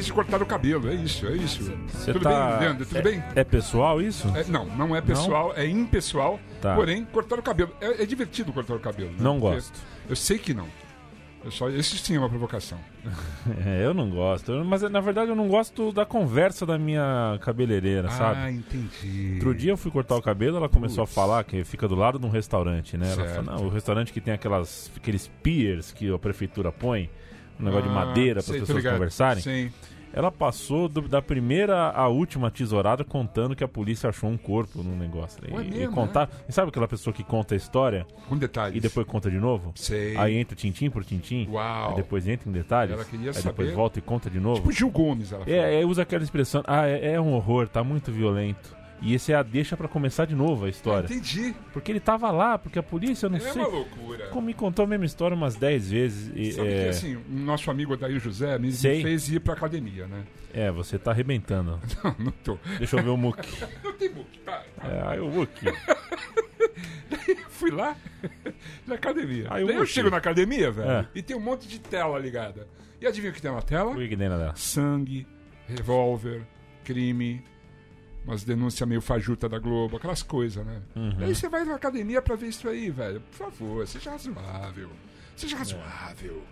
Vez 0.00 0.06
de 0.06 0.12
cortar 0.12 0.42
o 0.42 0.46
cabelo, 0.46 0.88
é 0.88 0.94
isso, 0.94 1.26
é 1.26 1.32
isso. 1.36 1.72
Você 1.88 2.12
Tudo 2.12 2.22
tá... 2.22 2.52
bem, 2.52 2.60
Leandro? 2.60 2.86
Tudo 2.86 2.98
é, 2.98 3.02
bem? 3.02 3.22
É 3.36 3.44
pessoal 3.44 4.00
isso? 4.00 4.26
É, 4.34 4.44
não, 4.44 4.64
não 4.64 4.96
é 4.96 5.00
pessoal, 5.00 5.52
é 5.54 5.66
impessoal. 5.66 6.40
Tá. 6.60 6.74
Porém, 6.74 7.04
cortar 7.04 7.38
o 7.38 7.42
cabelo. 7.42 7.70
É, 7.80 8.02
é 8.02 8.06
divertido 8.06 8.52
cortar 8.52 8.74
o 8.74 8.80
cabelo. 8.80 9.10
né? 9.10 9.16
Não 9.20 9.38
Porque 9.38 9.56
gosto. 9.56 9.78
Eu 10.08 10.16
sei 10.16 10.38
que 10.38 10.54
não. 10.54 10.66
Eu 11.42 11.50
só, 11.50 11.70
esse 11.70 11.96
sim 11.96 12.16
é 12.16 12.18
uma 12.18 12.28
provocação. 12.28 12.78
É, 13.66 13.84
eu 13.84 13.94
não 13.94 14.10
gosto. 14.10 14.52
Eu- 14.52 14.64
Mas 14.64 14.82
na 14.82 15.00
verdade 15.00 15.30
eu 15.30 15.36
não 15.36 15.48
gosto 15.48 15.90
da 15.92 16.04
conversa 16.04 16.66
da 16.66 16.78
minha 16.78 17.38
cabeleireira, 17.40 18.10
sabe? 18.10 18.38
Ah, 18.38 18.52
entendi. 18.52 19.32
Outro 19.34 19.54
dia 19.54 19.72
eu 19.72 19.76
fui 19.76 19.90
cortar 19.90 20.16
o 20.16 20.22
cabelo, 20.22 20.58
ela 20.58 20.68
começou 20.68 21.04
Putz. 21.04 21.16
a 21.16 21.20
falar 21.20 21.44
que 21.44 21.64
fica 21.64 21.88
do 21.88 21.94
lado 21.94 22.18
de 22.18 22.26
um 22.26 22.28
restaurante, 22.30 22.98
né? 22.98 23.06
Ela 23.06 23.26
Certo. 23.26 23.44
falou, 23.44 23.60
não, 23.60 23.66
o 23.66 23.70
restaurante 23.70 24.12
que 24.12 24.20
tem 24.20 24.34
aquelas, 24.34 24.90
aqueles 24.94 25.28
piers 25.42 25.92
que 25.92 26.12
a 26.12 26.18
prefeitura 26.18 26.70
põe, 26.70 27.08
um 27.60 27.64
negócio 27.64 27.88
de 27.88 27.96
Ah, 27.96 28.04
madeira 28.06 28.42
para 28.42 28.54
as 28.54 28.60
pessoas 28.60 28.84
conversarem. 28.84 29.42
Sim. 29.42 29.70
Ela 30.12 30.32
passou 30.32 30.88
do- 30.88 31.02
da 31.06 31.22
primeira 31.22 31.90
à 31.90 32.08
última 32.08 32.50
tesourada 32.50 33.04
contando 33.04 33.54
que 33.54 33.62
a 33.62 33.68
polícia 33.68 34.08
achou 34.10 34.28
um 34.28 34.36
corpo 34.36 34.82
no 34.82 34.96
negócio. 34.96 35.40
Ué, 35.54 35.62
e, 35.62 35.70
mesmo, 35.70 35.84
e 35.84 35.86
contar, 35.94 36.28
e 36.48 36.52
sabe 36.52 36.68
aquela 36.70 36.88
pessoa 36.88 37.14
que 37.14 37.22
conta 37.22 37.54
a 37.54 37.56
história 37.56 38.04
Com 38.28 38.36
detalhes. 38.36 38.76
e 38.76 38.80
depois 38.80 39.06
conta 39.06 39.30
de 39.30 39.38
novo? 39.38 39.70
Sei. 39.76 40.16
Aí 40.16 40.36
entra 40.36 40.56
tintim 40.56 40.90
por 40.90 41.04
tintim, 41.04 41.46
Uau. 41.48 41.90
aí 41.90 41.94
depois 41.94 42.26
entra 42.26 42.48
em 42.48 42.52
detalhes, 42.52 42.92
Ela 42.92 43.04
queria 43.04 43.30
aí 43.30 43.36
depois 43.40 43.68
saber. 43.68 43.72
volta 43.72 44.00
e 44.00 44.02
conta 44.02 44.28
de 44.28 44.40
novo. 44.40 44.56
Tipo 44.56 44.72
Gil 44.72 44.90
Gomes, 44.90 45.30
ela 45.30 45.44
falou. 45.44 45.60
É, 45.60 45.80
é, 45.80 45.86
usa 45.86 46.02
aquela 46.02 46.24
expressão, 46.24 46.64
ah, 46.66 46.88
é, 46.88 47.12
é 47.12 47.20
um 47.20 47.32
horror, 47.32 47.68
tá 47.68 47.84
muito 47.84 48.10
violento. 48.10 48.79
E 49.02 49.14
esse 49.14 49.32
é 49.32 49.34
a 49.36 49.42
deixa 49.42 49.76
pra 49.76 49.88
começar 49.88 50.26
de 50.26 50.34
novo 50.34 50.66
a 50.66 50.68
história. 50.68 51.06
Entendi. 51.06 51.54
Porque 51.72 51.90
ele 51.90 52.00
tava 52.00 52.30
lá, 52.30 52.58
porque 52.58 52.78
a 52.78 52.82
polícia, 52.82 53.26
eu 53.26 53.30
não 53.30 53.38
É 53.38 53.40
sei. 53.40 53.62
uma 53.62 53.66
loucura. 53.68 54.26
Como 54.28 54.46
me 54.46 54.52
contou 54.54 54.84
a 54.84 54.88
mesma 54.88 55.06
história 55.06 55.34
umas 55.34 55.56
10 55.56 55.90
vezes. 55.90 56.32
E, 56.34 56.52
Sabe 56.52 56.68
é, 56.68 56.82
que 56.84 56.88
assim, 56.90 57.16
o 57.16 57.22
nosso 57.30 57.70
amigo 57.70 57.94
Adair 57.94 58.20
José 58.20 58.58
me, 58.58 58.70
Sei. 58.72 59.00
fez 59.02 59.28
ir 59.30 59.40
pra 59.40 59.54
academia, 59.54 60.06
né? 60.06 60.24
é, 60.52 60.70
você 60.70 60.98
tá 60.98 61.12
arrebentando. 61.12 61.80
Não, 62.04 62.14
não 62.18 62.32
tô. 62.32 62.58
Deixa 62.78 62.98
eu 62.98 63.02
ver 63.04 63.10
o 63.10 63.16
Muki. 63.16 63.48
Não 63.84 63.92
tem 63.94 64.10
book, 64.10 64.38
tá? 64.40 64.62
É, 64.82 65.02
aí 65.06 65.20
o 65.20 65.28
Muki. 65.30 65.66
Fui 67.50 67.70
lá 67.70 67.96
na 68.86 68.94
academia. 68.96 69.46
Aí 69.50 69.62
eu 69.62 69.68
Daí 69.68 69.76
eu 69.76 69.86
chego 69.86 70.10
na 70.10 70.16
academia, 70.16 70.70
velho, 70.70 70.90
É. 70.90 71.08
e 71.14 71.22
tem 71.22 71.36
um 71.36 71.40
monte 71.40 71.68
de 71.68 71.78
tela 71.78 72.18
ligada. 72.18 72.66
E 73.00 73.06
adivinha 73.06 73.30
o 73.32 73.34
que 73.34 73.40
tem 73.42 73.50
na 73.52 73.62
tela? 73.62 73.90
O 73.92 73.96
que 73.96 74.16
tem 74.16 74.28
na 74.28 74.36
dela? 74.38 74.54
Sangue, 74.56 75.26
revólver, 75.68 76.42
crime, 76.84 77.42
umas 78.24 78.44
denúncias 78.44 78.88
meio 78.88 79.00
fajuta 79.00 79.48
da 79.48 79.58
Globo, 79.58 79.96
aquelas 79.96 80.22
coisas, 80.22 80.64
né? 80.64 80.80
Uhum. 80.94 81.16
Daí 81.18 81.34
você 81.34 81.48
vai 81.48 81.64
na 81.64 81.74
academia 81.74 82.20
pra 82.20 82.36
ver 82.36 82.48
isso 82.48 82.68
aí, 82.68 82.90
velho. 82.90 83.20
Por 83.20 83.36
favor, 83.50 83.86
seja 83.86 84.10
razoável. 84.10 84.90
Seja 85.36 85.56
razoável. 85.56 86.42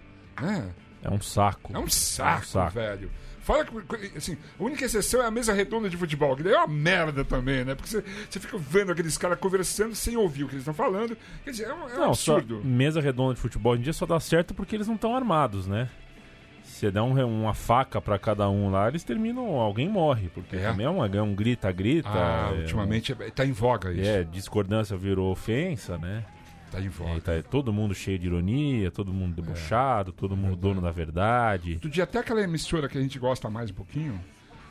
Né? 0.40 0.72
É 1.02 1.10
um 1.10 1.20
saco. 1.20 1.72
É 1.74 1.78
um 1.78 1.88
saco, 1.88 2.46
saco. 2.46 2.72
velho. 2.72 3.10
Fala 3.40 3.64
que, 3.64 3.72
assim, 4.14 4.36
a 4.60 4.62
única 4.62 4.84
exceção 4.84 5.22
é 5.22 5.26
a 5.26 5.30
mesa 5.30 5.54
redonda 5.54 5.88
de 5.88 5.96
futebol, 5.96 6.36
que 6.36 6.42
daí 6.42 6.52
é 6.52 6.58
uma 6.58 6.66
merda 6.66 7.24
também, 7.24 7.64
né? 7.64 7.74
Porque 7.74 7.88
você, 7.88 8.02
fica 8.38 8.58
vendo 8.58 8.92
aqueles 8.92 9.16
caras 9.16 9.38
conversando 9.38 9.94
sem 9.94 10.18
ouvir 10.18 10.44
o 10.44 10.48
que 10.48 10.54
eles 10.54 10.62
estão 10.62 10.74
falando. 10.74 11.16
Quer 11.44 11.52
dizer, 11.52 11.64
é 11.64 11.72
um, 11.72 11.88
é 11.88 11.94
um 11.94 11.98
Não, 11.98 12.14
só 12.14 12.36
absurdo. 12.36 12.62
mesa 12.62 13.00
redonda 13.00 13.34
de 13.34 13.40
futebol 13.40 13.72
hoje 13.72 13.80
em 13.80 13.84
dia 13.84 13.92
só 13.94 14.04
dá 14.04 14.20
certo 14.20 14.52
porque 14.52 14.76
eles 14.76 14.86
não 14.86 14.96
estão 14.96 15.16
armados, 15.16 15.66
né? 15.66 15.88
Você 16.78 16.92
der 16.92 17.02
um- 17.02 17.40
uma 17.42 17.54
faca 17.54 18.00
pra 18.00 18.18
cada 18.20 18.48
um 18.48 18.70
lá, 18.70 18.86
eles 18.86 19.02
terminam, 19.02 19.56
alguém 19.56 19.88
morre, 19.88 20.28
porque 20.32 20.54
É? 20.54 20.60
também 20.60 20.86
é, 20.86 20.88
uma, 20.88 21.06
é 21.08 21.20
um 21.20 21.34
grita-grita. 21.34 22.08
Ah, 22.08 22.52
é, 22.54 22.60
ultimamente 22.60 23.10
é, 23.12 23.30
tá 23.30 23.44
em 23.44 23.50
voga 23.50 23.88
um- 23.88 23.92
isso. 23.92 24.08
é, 24.08 24.22
discordância 24.22 24.96
virou 24.96 25.32
ofensa, 25.32 25.98
né? 25.98 26.24
Tá 26.70 26.80
em 26.80 26.88
voga. 26.88 27.20
tá 27.20 27.32
todo 27.50 27.72
mundo 27.72 27.94
cheio 27.94 28.16
de 28.18 28.26
ironia, 28.26 28.90
todo 28.92 29.12
mundo 29.12 29.34
debochado, 29.34 30.12
todo 30.12 30.36
mundo 30.36 30.54
dono 30.54 30.80
da 30.80 30.90
verdade. 30.92 31.72
Outro 31.74 31.90
dia, 31.90 32.04
até 32.04 32.18
aquela 32.20 32.42
emissora 32.42 32.88
que 32.88 32.96
a 32.96 33.00
gente 33.00 33.18
gosta 33.18 33.50
mais 33.50 33.70
um 33.70 33.74
pouquinho, 33.74 34.20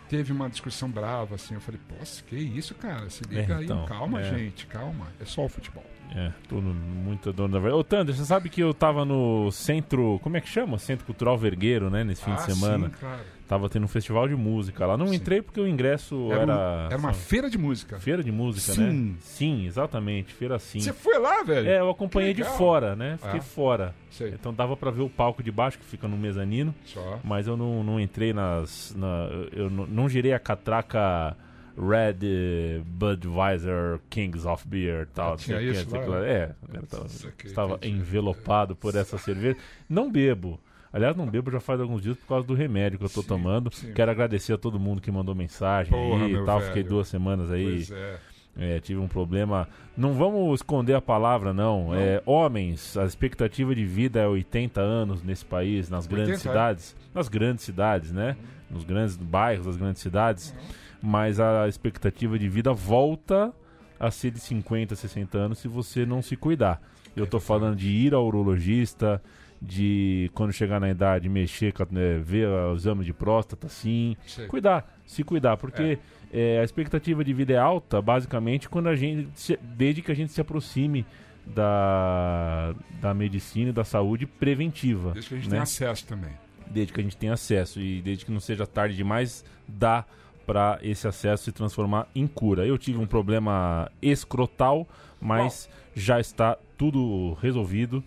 teve 0.09 0.31
uma 0.31 0.49
discussão 0.49 0.89
brava, 0.89 1.35
assim. 1.35 1.53
Eu 1.55 1.61
falei, 1.61 1.79
poxa, 1.87 2.23
que 2.27 2.35
isso, 2.35 2.73
cara? 2.75 3.09
Se 3.09 3.23
liga 3.23 3.53
É, 3.53 3.57
aí, 3.57 3.65
então, 3.65 3.85
calma, 3.85 4.21
é. 4.21 4.23
gente, 4.37 4.65
calma. 4.67 5.07
É 5.19 5.25
só 5.25 5.45
o 5.45 5.49
futebol. 5.49 5.83
É, 6.15 6.31
todo 6.47 6.61
muito 6.63 7.33
dono 7.33 7.53
da 7.53 7.59
verdade. 7.59 7.79
Ô, 7.79 7.83
Tander, 7.83 8.15
você 8.15 8.23
sabe 8.23 8.49
que 8.49 8.61
eu 8.61 8.73
tava 8.73 9.03
no 9.03 9.51
centro. 9.51 10.19
Como 10.23 10.37
é 10.37 10.41
que 10.41 10.47
chama? 10.47 10.77
Centro 10.79 11.05
Cultural 11.05 11.37
Vergueiro, 11.37 11.89
né? 11.89 12.03
Nesse 12.03 12.23
fim 12.23 12.33
de 12.33 12.41
Ah, 12.41 12.45
semana. 12.45 12.87
Sim, 12.87 12.93
claro. 12.99 13.21
Tava 13.47 13.69
tendo 13.69 13.85
um 13.85 13.87
festival 13.87 14.27
de 14.27 14.35
música 14.35 14.85
lá. 14.85 14.97
Não 14.97 15.07
Sim. 15.07 15.15
entrei 15.15 15.41
porque 15.41 15.61
o 15.61 15.65
ingresso 15.67 16.29
Era, 16.33 16.41
era. 16.41 16.53
um- 16.53 16.85
era 16.87 16.97
uma 16.97 17.13
sabe, 17.13 17.25
feira 17.25 17.49
de 17.49 17.57
música. 17.57 17.97
feira 17.97 18.21
de 18.21 18.31
música, 18.31 18.73
Sim. 18.73 18.81
né? 19.11 19.15
Sim, 19.21 19.65
exatamente. 19.65 20.33
Feira 20.33 20.59
sim. 20.59 20.79
Você 20.81 20.91
foi 20.91 21.17
lá, 21.17 21.43
velho? 21.43 21.69
É, 21.69 21.79
eu 21.79 21.89
acompanhei 21.89 22.33
de 22.33 22.43
fora, 22.43 22.93
né? 22.95 23.17
Fiquei 23.21 23.39
Ah. 23.39 23.43
fora. 23.43 23.95
Sei. 24.11 24.31
Então 24.31 24.53
dava 24.53 24.75
pra 24.75 24.91
ver 24.91 25.01
o 25.03 25.09
palco 25.09 25.41
de 25.41 25.49
baixo 25.51 25.79
que 25.79 25.85
fica 25.85 26.07
no 26.09 26.17
mezanino. 26.17 26.75
Só. 26.85 27.19
Mas 27.23 27.47
eu 27.47 27.55
não, 27.55 27.83
não 27.85 27.99
entrei 27.99 28.33
nas. 28.33 28.93
na- 28.97 29.29
eu 29.53 29.69
não, 29.69 29.85
não 29.87 30.09
girei 30.09 30.33
a 30.33 30.39
catraca 30.39 31.35
Red 31.77 32.17
eh, 32.23 32.81
Budweiser 32.85 33.99
Kings 34.09 34.45
of 34.47 34.67
Beer 34.67 35.03
e 35.03 35.13
tal. 35.13 35.33
Ah, 35.33 35.37
tinha 35.37 35.57
que, 35.59 35.65
isso 35.69 35.95
lá? 35.95 36.03
que 36.03 36.09
lá. 36.09 36.25
É, 36.25 36.51
eu 36.73 36.83
tava- 36.87 37.05
estava 37.45 37.79
envelopado 37.83 38.75
por 38.75 38.95
essa 38.95 39.17
cerveja. 39.17 39.57
Não 39.87 40.11
bebo. 40.11 40.59
Aliás, 40.91 41.15
não 41.15 41.25
bebo 41.27 41.51
já 41.51 41.59
faz 41.59 41.79
alguns 41.81 42.01
dias 42.01 42.17
por 42.17 42.27
causa 42.27 42.47
do 42.47 42.53
remédio 42.53 42.97
que 42.97 43.05
eu 43.05 43.09
tô 43.09 43.21
Sim, 43.21 43.27
tomando. 43.27 43.73
sim. 43.73 43.93
Quero 43.93 44.09
agradecer 44.11 44.53
a 44.53 44.57
todo 44.57 44.79
mundo 44.79 45.01
que 45.01 45.11
mandou 45.11 45.35
mensagem 45.35 45.91
Porra, 45.91 46.25
aí 46.25 46.33
e 46.33 46.45
tal. 46.45 46.59
velho. 46.59 46.67
Fiquei 46.67 46.83
duas 46.83 47.07
semanas 47.07 47.51
aí. 47.51 47.63
Pois 47.65 47.91
é. 47.91 48.19
É, 48.59 48.79
tive 48.79 48.99
um 48.99 49.07
problema. 49.07 49.67
Não 49.95 50.13
vamos 50.15 50.55
esconder 50.59 50.95
a 50.95 51.01
palavra, 51.01 51.53
não. 51.53 51.89
Não. 51.89 51.95
É, 51.95 52.21
homens, 52.25 52.97
a 52.97 53.05
expectativa 53.05 53.75
de 53.75 53.85
vida 53.85 54.19
é 54.19 54.27
80 54.27 54.81
anos 54.81 55.21
nesse 55.21 55.45
país, 55.45 55.89
nas 55.89 56.07
grandes 56.07 56.29
80, 56.35 56.39
cidades. 56.49 56.95
Nas 57.13 57.27
grandes 57.29 57.63
cidades, 57.65 58.11
né? 58.11 58.35
Nos 58.69 58.83
grandes 58.83 59.15
bairros 59.15 59.67
das 59.67 59.77
grandes 59.77 60.01
cidades. 60.01 60.55
Mas 60.99 61.39
a 61.39 61.67
expectativa 61.67 62.39
de 62.39 62.49
vida 62.49 62.73
volta 62.73 63.53
a 63.99 64.09
ser 64.09 64.31
de 64.31 64.39
50, 64.39 64.95
60 64.95 65.37
anos 65.37 65.59
se 65.59 65.67
você 65.67 66.03
não 66.03 66.23
se 66.23 66.35
cuidar. 66.35 66.81
Eu 67.15 67.27
tô 67.27 67.39
falando 67.39 67.75
de 67.75 67.89
ir 67.89 68.13
ao 68.15 68.25
urologista, 68.25 69.21
de 69.61 70.29
quando 70.33 70.53
chegar 70.53 70.79
na 70.79 70.89
idade 70.89 71.27
mexer, 71.27 71.73
né, 71.91 72.19
ver 72.23 72.47
o 72.47 72.75
exame 72.75 73.03
de 73.03 73.13
próstata, 73.13 73.67
sim. 73.67 74.15
Cuidar, 74.47 74.99
se 75.05 75.23
cuidar, 75.23 75.57
porque 75.57 75.97
é, 76.31 76.59
a 76.59 76.63
expectativa 76.63 77.23
de 77.23 77.33
vida 77.33 77.53
é 77.53 77.57
alta, 77.57 78.01
basicamente, 78.01 78.69
quando 78.69 78.87
a 78.87 78.95
gente 78.95 79.29
se- 79.33 79.57
desde 79.61 80.01
que 80.01 80.11
a 80.11 80.15
gente 80.15 80.31
se 80.31 80.39
aproxime 80.41 81.05
da, 81.45 82.75
da 83.01 83.13
medicina 83.13 83.69
e 83.69 83.73
da 83.73 83.83
saúde 83.83 84.25
preventiva. 84.25 85.11
Desde 85.11 85.29
que 85.29 85.35
a 85.35 85.37
gente 85.37 85.49
né? 85.49 85.55
tem 85.55 85.61
acesso 85.61 86.05
também. 86.05 86.31
Desde 86.69 86.93
que 86.93 86.99
a 86.99 87.03
gente 87.03 87.17
tenha 87.17 87.33
acesso 87.33 87.79
e 87.79 88.01
desde 88.01 88.25
que 88.25 88.31
não 88.31 88.39
seja 88.39 88.67
tarde 88.67 88.95
demais, 88.95 89.43
dá 89.67 90.05
para 90.45 90.79
esse 90.81 91.07
acesso 91.07 91.45
se 91.45 91.51
transformar 91.51 92.07
em 92.13 92.27
cura. 92.27 92.65
Eu 92.65 92.77
tive 92.77 92.97
um 92.97 93.05
problema 93.07 93.89
escrotal, 94.01 94.87
mas 95.19 95.69
já 95.95 96.19
está 96.19 96.57
tudo 96.77 97.33
resolvido. 97.41 98.03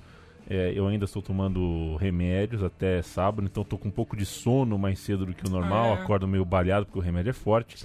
É, 0.52 0.72
eu 0.74 0.84
ainda 0.88 1.04
estou 1.04 1.22
tomando 1.22 1.94
remédios 1.94 2.60
até 2.64 3.00
sábado, 3.02 3.46
então 3.48 3.62
estou 3.62 3.78
com 3.78 3.86
um 3.86 3.90
pouco 3.92 4.16
de 4.16 4.26
sono 4.26 4.76
mais 4.76 4.98
cedo 4.98 5.24
do 5.24 5.32
que 5.32 5.46
o 5.46 5.50
normal. 5.50 5.94
Ah, 5.94 5.98
é? 6.00 6.02
Acordo 6.02 6.26
meio 6.26 6.44
baleado 6.44 6.86
porque 6.86 6.98
o 6.98 7.02
remédio 7.02 7.30
é 7.30 7.32
forte. 7.32 7.76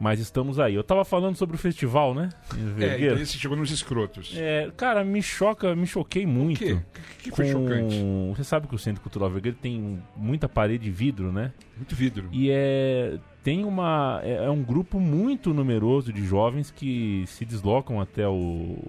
Mas 0.00 0.18
estamos 0.18 0.58
aí. 0.58 0.74
Eu 0.74 0.82
tava 0.82 1.04
falando 1.04 1.36
sobre 1.36 1.56
o 1.56 1.58
festival, 1.58 2.14
né? 2.14 2.30
É, 2.52 2.56
Vergueiro. 2.56 3.12
então 3.12 3.22
esse 3.22 3.36
chegou 3.38 3.54
nos 3.54 3.70
escrotos. 3.70 4.32
É, 4.34 4.70
cara, 4.78 5.04
me 5.04 5.22
choca, 5.22 5.76
me 5.76 5.86
choquei 5.86 6.24
muito. 6.24 6.56
O 6.56 6.58
quê? 6.66 6.78
Que, 7.18 7.30
que 7.30 7.36
foi 7.36 7.52
com- 7.52 7.64
chocante? 7.66 7.96
Você 8.34 8.44
sabe 8.44 8.66
que 8.66 8.74
o 8.74 8.78
Centro 8.78 9.02
Cultural 9.02 9.28
Vergueiro 9.28 9.58
tem 9.60 10.02
muita 10.16 10.48
parede 10.48 10.84
de 10.84 10.90
vidro, 10.90 11.30
né? 11.30 11.52
Muito 11.76 11.94
vidro. 11.94 12.30
E 12.32 12.50
é 12.50 13.18
tem 13.46 13.64
uma 13.64 14.20
é, 14.24 14.46
é 14.46 14.50
um 14.50 14.60
grupo 14.60 14.98
muito 14.98 15.54
numeroso 15.54 16.12
de 16.12 16.26
jovens 16.26 16.72
que 16.72 17.22
se 17.28 17.44
deslocam 17.44 18.00
até 18.00 18.26
o, 18.26 18.32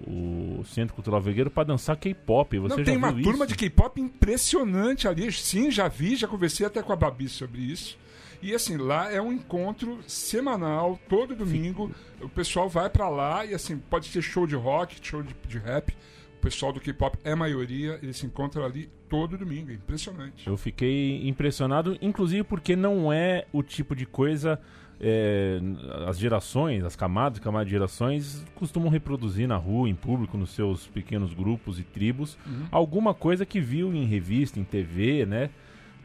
o 0.07 0.63
Centro 0.65 0.95
Cultural 0.95 1.21
Vergueiro 1.21 1.51
para 1.51 1.65
dançar 1.65 1.95
K-pop. 1.95 2.57
Você 2.57 2.77
Não, 2.77 2.83
tem 2.83 2.97
uma 2.97 3.11
viu 3.11 3.21
turma 3.21 3.45
isso? 3.45 3.53
de 3.53 3.55
K-pop 3.55 4.01
impressionante 4.01 5.07
ali. 5.07 5.31
Sim, 5.31 5.69
já 5.69 5.87
vi, 5.87 6.15
já 6.15 6.27
conversei 6.27 6.65
até 6.65 6.81
com 6.81 6.91
a 6.91 6.95
Babi 6.95 7.29
sobre 7.29 7.61
isso. 7.61 7.99
E 8.41 8.51
assim, 8.55 8.77
lá 8.77 9.11
é 9.11 9.21
um 9.21 9.31
encontro 9.31 9.99
semanal, 10.07 10.99
todo 11.07 11.35
domingo. 11.35 11.91
O 12.19 12.27
pessoal 12.27 12.67
vai 12.67 12.89
pra 12.89 13.09
lá 13.09 13.45
e 13.45 13.53
assim, 13.53 13.77
pode 13.77 14.09
ter 14.09 14.23
show 14.23 14.47
de 14.47 14.55
rock, 14.55 14.97
show 15.03 15.21
de, 15.21 15.35
de 15.47 15.59
rap. 15.59 15.95
O 16.39 16.41
pessoal 16.41 16.73
do 16.73 16.79
K-pop 16.79 17.15
é 17.23 17.35
maioria, 17.35 17.99
eles 18.01 18.17
se 18.17 18.25
encontram 18.25 18.65
ali 18.65 18.89
todo 19.09 19.37
domingo. 19.37 19.71
É 19.71 19.73
impressionante. 19.75 20.47
Eu 20.47 20.57
fiquei 20.57 21.27
impressionado, 21.27 21.97
inclusive 22.01 22.43
porque 22.43 22.75
não 22.75 23.11
é 23.11 23.45
o 23.51 23.61
tipo 23.63 23.95
de 23.95 24.05
coisa. 24.05 24.59
é, 24.99 25.59
as 26.07 26.17
gerações, 26.17 26.83
as 26.83 26.95
camadas, 26.95 27.39
camadas 27.39 27.67
de 27.67 27.71
gerações 27.71 28.43
costumam 28.55 28.89
reproduzir 28.89 29.47
na 29.47 29.55
rua, 29.55 29.87
em 29.87 29.93
público, 29.93 30.37
nos 30.37 30.49
seus 30.49 30.87
pequenos 30.87 31.33
grupos 31.35 31.79
e 31.79 31.83
tribos, 31.83 32.35
alguma 32.71 33.13
coisa 33.13 33.45
que 33.45 33.59
viu 33.61 33.93
em 33.93 34.05
revista, 34.05 34.59
em 34.59 34.63
TV, 34.63 35.25
né? 35.25 35.49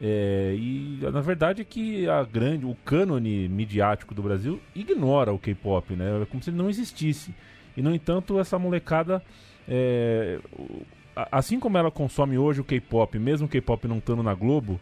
É, 0.05 0.55
e 0.58 0.98
na 1.00 1.20
verdade 1.20 1.62
é 1.62 1.64
que 1.64 2.08
a 2.08 2.22
grande, 2.25 2.66
o 2.66 2.75
cânone 2.84 3.48
midiático 3.48 4.14
do 4.14 4.22
Brasil 4.22 4.60
ignora 4.75 5.32
o 5.32 5.38
K-pop, 5.38 5.94
né? 5.94 6.20
É 6.22 6.26
como 6.26 6.43
se 6.43 6.50
ele 6.50 6.56
não 6.58 6.69
existisse. 6.69 7.34
E 7.76 7.81
no 7.81 7.94
entanto, 7.94 8.38
essa 8.38 8.58
molecada, 8.58 9.22
é, 9.66 10.38
assim 11.31 11.59
como 11.61 11.76
ela 11.79 11.91
consome 11.91 12.38
hoje 12.38 12.61
o 12.61 12.64
K-pop, 12.64 13.19
mesmo 13.19 13.47
o 13.47 13.50
K-pop 13.50 13.87
não 13.88 13.99
estando 13.99 14.23
na 14.23 14.35
Globo, 14.35 14.81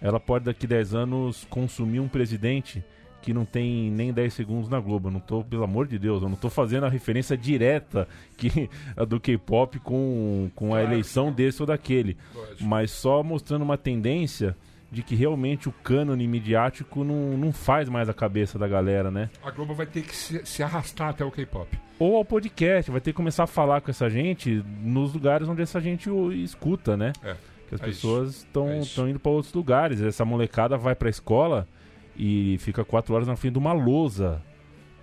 ela 0.00 0.18
pode 0.20 0.44
daqui 0.44 0.66
10 0.66 0.94
anos 0.94 1.46
consumir 1.48 2.00
um 2.00 2.08
presidente 2.08 2.82
que 3.20 3.32
não 3.32 3.44
tem 3.44 3.88
nem 3.88 4.12
10 4.12 4.34
segundos 4.34 4.68
na 4.68 4.80
Globo. 4.80 5.06
Eu 5.08 5.12
não 5.12 5.20
tô, 5.20 5.44
pelo 5.44 5.62
amor 5.62 5.86
de 5.86 5.96
Deus, 5.98 6.22
eu 6.22 6.28
não 6.28 6.36
tô 6.36 6.50
fazendo 6.50 6.86
a 6.86 6.88
referência 6.88 7.36
direta 7.36 8.08
que 8.36 8.68
do 9.08 9.20
K-pop 9.20 9.78
com, 9.78 10.50
com 10.56 10.74
a 10.74 10.78
Claro. 10.78 10.92
eleição 10.92 11.30
desse 11.32 11.62
ou 11.62 11.66
daquele 11.66 12.16
Lógico. 12.34 12.64
mas 12.64 12.90
só 12.90 13.22
mostrando 13.22 13.62
uma 13.62 13.78
tendência 13.78 14.56
de 14.92 15.02
que 15.02 15.14
realmente 15.14 15.70
o 15.70 15.72
cânone 15.72 16.28
midiático 16.28 17.02
não, 17.02 17.34
não 17.38 17.50
faz 17.50 17.88
mais 17.88 18.10
a 18.10 18.14
cabeça 18.14 18.58
da 18.58 18.68
galera, 18.68 19.10
né? 19.10 19.30
A 19.42 19.50
Globo 19.50 19.74
vai 19.74 19.86
ter 19.86 20.02
que 20.02 20.14
se, 20.14 20.44
se 20.44 20.62
arrastar 20.62 21.08
até 21.08 21.24
o 21.24 21.30
K-pop. 21.30 21.66
Ou 21.98 22.16
ao 22.18 22.24
podcast, 22.26 22.90
vai 22.90 23.00
ter 23.00 23.12
que 23.12 23.16
começar 23.16 23.44
a 23.44 23.46
falar 23.46 23.80
com 23.80 23.90
essa 23.90 24.10
gente 24.10 24.62
nos 24.82 25.14
lugares 25.14 25.48
onde 25.48 25.62
essa 25.62 25.80
gente 25.80 26.10
o 26.10 26.30
escuta, 26.30 26.94
né? 26.94 27.14
É. 27.24 27.34
Que 27.70 27.74
as 27.76 27.80
É 27.80 27.84
pessoas 27.84 28.36
estão 28.36 28.68
É 28.68 29.08
indo 29.08 29.18
para 29.18 29.32
outros 29.32 29.54
lugares. 29.54 30.02
Essa 30.02 30.26
molecada 30.26 30.76
vai 30.76 30.94
pra 30.94 31.08
escola 31.08 31.66
e 32.14 32.58
fica 32.60 32.84
quatro 32.84 33.14
horas 33.14 33.26
na 33.26 33.34
frente 33.34 33.54
de 33.54 33.58
uma 33.58 33.72
lousa. 33.72 34.42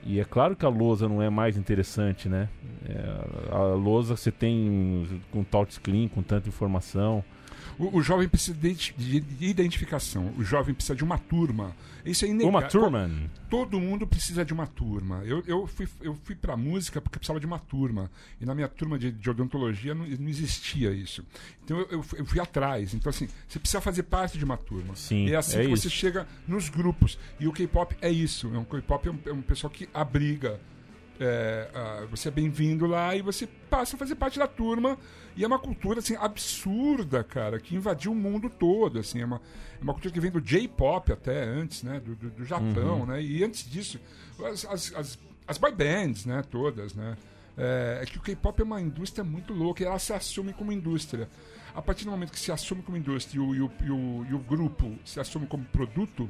E 0.06 0.20
é 0.20 0.24
claro 0.24 0.56
que 0.56 0.66
a 0.66 0.70
lousa 0.70 1.10
não 1.10 1.20
é 1.20 1.32
mais 1.32 1.58
interessante, 1.58 2.30
né? 2.30 2.48
É, 2.88 3.56
a 3.56 3.74
lousa 3.74 4.16
você 4.16 4.32
tem 4.32 5.20
com 5.32 5.44
touchscreen, 5.44 6.08
com 6.08 6.22
tanta 6.22 6.48
informação. 6.48 7.24
O, 7.78 7.98
o 7.98 8.02
jovem 8.02 8.28
precisa 8.28 8.58
de, 8.58 8.68
identi- 8.68 8.94
de 9.22 9.46
identificação. 9.48 10.34
O 10.38 10.44
jovem 10.44 10.74
precisa 10.74 10.96
de 10.96 11.04
uma 11.04 11.18
turma. 11.18 11.76
Isso 12.06 12.24
é 12.26 12.30
inegável. 12.30 12.50
Uma 12.50 12.68
turma. 12.68 13.12
Todo 13.50 13.80
mundo 13.80 14.08
precisa 14.08 14.44
de 14.46 14.54
uma 14.54 14.66
turma. 14.66 15.22
Eu, 15.26 15.44
eu 15.46 15.68
fui, 15.68 15.88
eu 16.02 16.16
fui 16.24 16.34
pra 16.36 16.56
música 16.56 17.02
porque 17.02 17.20
precisava 17.20 17.40
de 17.40 17.46
uma 17.46 17.60
turma. 17.60 18.10
E 18.40 18.46
na 18.46 18.56
minha 18.56 18.68
turma 18.68 18.98
de, 18.98 19.12
de 19.12 19.30
odontologia 19.30 19.94
não, 19.94 20.06
não 20.06 20.30
existia 20.30 20.92
isso. 20.92 21.24
Então 21.64 21.78
eu, 21.80 21.88
eu 21.92 22.04
fui- 22.04 22.20
eu 22.22 22.26
fui 22.26 22.40
atrás. 22.40 22.94
Então, 22.94 23.10
assim, 23.10 23.28
você 23.48 23.60
precisa 23.60 23.82
fazer 23.82 24.04
parte 24.04 24.38
de 24.38 24.46
uma 24.46 24.58
turma. 24.58 24.96
Sim, 24.96 25.28
E 25.28 25.34
é 25.34 25.36
assim 25.36 25.58
é 25.60 25.66
que 25.66 25.72
isso. 25.74 25.84
você 25.84 25.90
chega 25.90 26.28
nos 26.48 26.70
grupos. 26.70 27.20
E 27.40 27.48
o 27.48 27.52
K-pop 27.52 27.96
é 28.02 28.10
isso. 28.10 28.50
É 28.54 28.58
um 28.58 28.64
K-pop 28.64 29.08
é 29.08 29.12
um, 29.12 29.20
é 29.26 29.32
um 29.34 29.42
pessoal 29.42 29.70
que 29.70 29.88
abriga. 29.94 30.60
É, 31.20 31.70
ah, 31.74 32.08
você 32.10 32.30
é 32.30 32.32
bem-vindo 32.32 32.86
lá 32.86 33.14
e 33.14 33.22
você 33.22 33.46
passa 33.70 33.96
a 33.96 34.00
fazer 34.00 34.16
parte 34.16 34.40
da 34.40 34.48
turma. 34.48 34.98
E 35.36 35.44
é 35.44 35.48
uma 35.48 35.60
cultura 35.60 36.00
assim, 36.00 36.16
absurda, 36.16 37.24
cara, 37.24 37.60
que 37.60 37.76
invadiu 37.76 38.12
o 38.12 38.16
mundo 38.16 38.50
todo. 38.50 39.00
Assim, 39.00 39.22
é, 39.22 39.26
uma, 39.26 39.42
é 39.80 39.84
uma 39.84 39.94
cultura 39.94 40.14
que 40.14 40.20
vem 40.20 40.32
do 40.32 40.42
J-pop 40.42 41.12
até 41.12 41.44
antes, 41.44 41.84
né? 41.84 42.00
Do, 42.00 42.16
do, 42.16 42.30
do 42.30 42.46
Japão, 42.46 43.06
né? 43.06 43.22
E 43.22 43.44
antes 43.44 43.70
disso, 43.70 44.00
as, 44.44 44.66
as, 44.66 44.96
as, 44.96 45.20
as 45.48 45.58
boy 45.58 45.72
bands, 45.74 46.26
né? 46.26 46.42
Todas, 46.50 46.94
né? 46.94 47.18
É, 47.58 48.00
é 48.02 48.06
que 48.06 48.18
o 48.18 48.22
K-pop 48.22 48.62
é 48.62 48.64
uma 48.64 48.82
indústria 48.82 49.24
muito 49.24 49.54
louca 49.54 49.84
e 49.84 49.86
ela 49.86 50.00
se 50.00 50.14
assume 50.14 50.54
como 50.54 50.72
indústria. 50.72 51.30
A 51.74 51.82
partir 51.82 52.06
do 52.06 52.12
momento 52.12 52.32
que 52.32 52.40
se 52.40 52.52
assume 52.52 52.82
como 52.82 52.98
indústria 52.98 53.38
e 53.38 53.40
o, 53.40 53.56
e 53.56 53.62
o, 53.62 53.72
e 53.82 53.92
o, 53.92 54.26
e 54.32 54.34
o 54.34 54.40
grupo 54.40 54.98
se 55.06 55.20
assume 55.20 55.48
como 55.48 55.64
produto, 55.66 56.30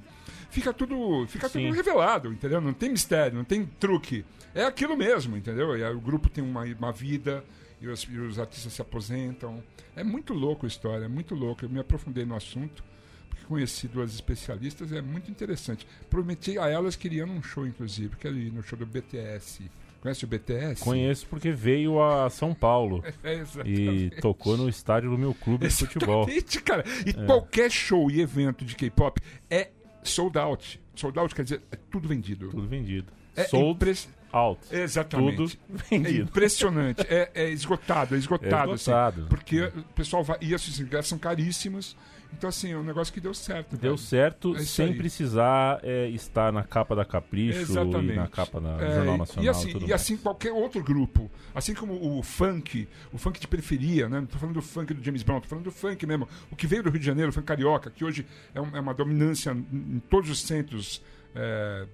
fica 0.49 0.73
tudo, 0.73 1.25
fica 1.27 1.47
Sim. 1.47 1.65
tudo 1.65 1.75
revelado, 1.75 2.31
entendeu? 2.31 2.59
Não 2.59 2.73
tem 2.73 2.89
mistério, 2.89 3.37
não 3.37 3.43
tem 3.43 3.65
truque. 3.65 4.25
É 4.53 4.63
aquilo 4.63 4.97
mesmo, 4.97 5.37
entendeu? 5.37 5.77
E 5.77 5.83
o 5.83 5.99
grupo 5.99 6.29
tem 6.29 6.43
uma, 6.43 6.63
uma 6.63 6.91
vida 6.91 7.43
e 7.81 7.87
os, 7.87 8.03
e 8.03 8.17
os 8.17 8.39
artistas 8.39 8.73
se 8.73 8.81
aposentam. 8.81 9.63
É 9.95 10.03
muito 10.03 10.33
louco 10.33 10.65
a 10.65 10.67
história, 10.67 11.05
é 11.05 11.07
muito 11.07 11.35
louco. 11.35 11.65
Eu 11.65 11.69
me 11.69 11.79
aprofundei 11.79 12.25
no 12.25 12.35
assunto, 12.35 12.83
porque 13.29 13.45
conheci 13.45 13.87
duas 13.87 14.13
especialistas, 14.13 14.91
é 14.91 15.01
muito 15.01 15.31
interessante. 15.31 15.87
Prometi 16.09 16.57
a 16.57 16.67
elas 16.67 16.95
que 16.95 17.07
iriam 17.07 17.27
num 17.27 17.41
show, 17.41 17.65
inclusive, 17.65 18.15
que 18.15 18.27
ir 18.27 18.51
no 18.51 18.63
show 18.63 18.77
do 18.77 18.85
BTS. 18.85 19.69
Conhece 20.01 20.23
o 20.23 20.27
BTS? 20.27 20.83
Conheço 20.83 21.27
porque 21.27 21.51
veio 21.51 22.01
a 22.01 22.29
São 22.29 22.53
Paulo 22.53 23.03
É, 23.23 23.35
e 23.35 23.39
exatamente. 23.39 24.21
tocou 24.21 24.55
no 24.57 24.69
estádio 24.69 25.09
do 25.11 25.17
meu 25.17 25.33
clube 25.33 25.67
de 25.67 25.73
futebol. 25.73 26.27
É. 26.29 26.61
Cara. 26.61 26.83
E 27.05 27.13
qualquer 27.13 27.69
show 27.69 28.09
e 28.09 28.21
evento 28.21 28.63
de 28.63 28.75
K-pop 28.75 29.19
é 29.49 29.69
sold 30.03 30.37
out. 30.37 30.79
Sold 30.95 31.19
out 31.19 31.35
quer 31.35 31.43
dizer, 31.43 31.61
é 31.71 31.77
tudo 31.91 32.07
vendido. 32.07 32.49
Tudo 32.49 32.67
vendido. 32.67 33.11
É 33.35 33.43
Sold 33.43 33.71
impres- 33.71 34.09
out. 34.31 34.59
Exatamente. 34.71 35.35
Tudo 35.37 35.51
É 35.91 35.97
vendido. 35.97 36.23
impressionante. 36.23 37.01
É, 37.09 37.31
é 37.33 37.49
esgotado, 37.49 38.15
é 38.15 38.17
esgotado. 38.19 38.71
É 38.71 38.75
assim. 38.75 38.83
esgotado. 38.91 39.25
porque 39.29 39.61
o 39.63 39.83
pessoal 39.95 40.23
vai. 40.23 40.37
E 40.41 40.53
esses 40.53 40.79
ingressos 40.79 41.09
são 41.09 41.17
caríssimos. 41.19 41.95
Então, 42.31 42.47
assim, 42.47 42.71
é 42.71 42.77
um 42.77 42.83
negócio 42.83 43.13
que 43.13 43.19
deu 43.19 43.33
certo. 43.33 43.75
Deu 43.75 43.95
velho. 43.95 43.97
certo 43.97 44.55
É 44.55 44.59
sem 44.59 44.87
aí. 44.89 44.93
precisar 44.97 45.79
é, 45.83 46.07
estar 46.09 46.53
na 46.53 46.63
capa 46.63 46.95
da 46.95 47.03
Capricho 47.03 47.59
Exatamente. 47.59 48.13
e 48.13 48.15
na 48.15 48.27
capa 48.27 48.61
da 48.61 48.69
É, 48.81 48.95
Jornal 48.95 49.15
e- 49.15 49.17
Nacional 49.17 49.45
E 49.45 49.49
assim, 49.49 49.69
e 49.71 49.73
mais. 49.79 49.91
assim 49.91 50.15
qualquer 50.17 50.51
outro 50.53 50.81
grupo. 50.83 51.29
Assim 51.53 51.73
como 51.73 52.17
o 52.17 52.21
funk, 52.23 52.87
o 53.11 53.17
funk 53.17 53.39
de 53.39 53.47
periferia, 53.47 54.07
né? 54.07 54.19
Não 54.21 54.27
tô 54.27 54.37
falando 54.37 54.55
do 54.55 54.61
funk 54.61 54.93
do 54.93 55.03
James 55.03 55.23
Brown, 55.23 55.41
tô 55.41 55.47
falando 55.47 55.65
do 55.65 55.71
funk 55.71 56.05
mesmo. 56.05 56.27
O 56.51 56.55
que 56.55 56.67
veio 56.67 56.83
do 56.83 56.89
Rio 56.89 56.99
de 56.99 57.05
Janeiro, 57.05 57.29
o 57.31 57.33
funk 57.33 57.45
carioca, 57.47 57.89
que 57.89 58.05
hoje 58.05 58.25
é, 58.53 58.61
um- 58.61 58.75
é 58.75 58.79
uma 58.79 58.93
dominância 58.93 59.51
em 59.51 59.95
em 59.95 59.99
todos 60.09 60.29
os 60.29 60.41
centros 60.41 61.01
é, 61.35 61.85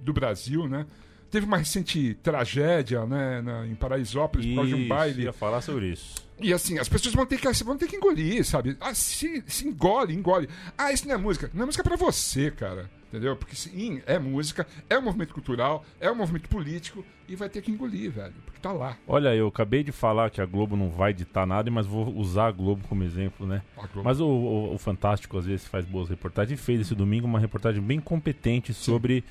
do 0.00 0.12
Brasil, 0.12 0.66
né? 0.68 0.86
Teve 1.32 1.46
uma 1.46 1.56
recente 1.56 2.14
tragédia, 2.22 3.04
né, 3.06 3.40
na- 3.42 3.66
em 3.66 3.74
Paraisópolis, 3.74 4.46
por 4.46 4.54
causa 4.54 4.68
de 4.68 4.74
um 4.76 4.78
Isso, 4.80 4.88
baile. 4.88 5.22
ia 5.24 5.32
falar 5.32 5.60
sobre 5.62 5.86
isso. 5.88 6.22
E 6.38 6.52
assim, 6.52 6.78
as 6.78 6.88
pessoas 6.88 7.14
vão 7.14 7.24
ter 7.24 7.38
que, 7.40 7.64
vão 7.64 7.76
ter 7.76 7.86
que 7.88 7.96
engolir, 7.96 8.44
sabe? 8.44 8.76
Ah, 8.80 8.94
se, 8.94 9.42
se 9.46 9.66
engole, 9.66 10.12
engole. 10.14 10.48
Ah, 10.76 10.92
isso 10.92 11.08
não 11.08 11.14
é 11.14 11.18
música. 11.18 11.50
Não 11.54 11.62
é 11.62 11.66
música 11.66 11.82
pra 11.82 11.96
você, 11.96 12.50
cara. 12.50 12.90
Entendeu? 13.08 13.36
Porque 13.36 13.54
sim, 13.54 14.00
é 14.06 14.18
música, 14.18 14.66
é 14.88 14.98
um 14.98 15.02
movimento 15.02 15.34
cultural, 15.34 15.84
é 16.00 16.10
um 16.10 16.14
movimento 16.14 16.48
político 16.48 17.04
e 17.28 17.36
vai 17.36 17.48
ter 17.48 17.60
que 17.62 17.70
engolir, 17.70 18.10
velho. 18.10 18.32
Porque 18.44 18.58
tá 18.60 18.72
lá. 18.72 18.96
Olha, 19.06 19.34
eu 19.34 19.48
acabei 19.48 19.82
de 19.84 19.92
falar 19.92 20.30
que 20.30 20.40
a 20.40 20.46
Globo 20.46 20.76
não 20.76 20.90
vai 20.90 21.12
ditar 21.14 21.46
nada, 21.46 21.70
mas 21.70 21.86
vou 21.86 22.08
usar 22.16 22.46
a 22.48 22.52
Globo 22.52 22.86
como 22.88 23.04
exemplo, 23.04 23.46
né? 23.46 23.62
Mas 24.02 24.18
o, 24.20 24.26
o- 24.26 24.74
o 24.74 24.78
Fantástico 24.78 25.36
às 25.38 25.44
vezes 25.46 25.66
faz 25.66 25.84
boas 25.84 26.08
reportagens 26.08 26.58
e 26.58 26.62
fez 26.62 26.80
esse 26.80 26.94
domingo 26.94 27.26
uma 27.26 27.38
reportagem 27.38 27.82
bem 27.82 28.00
competente 28.00 28.72
sobre 28.74 29.22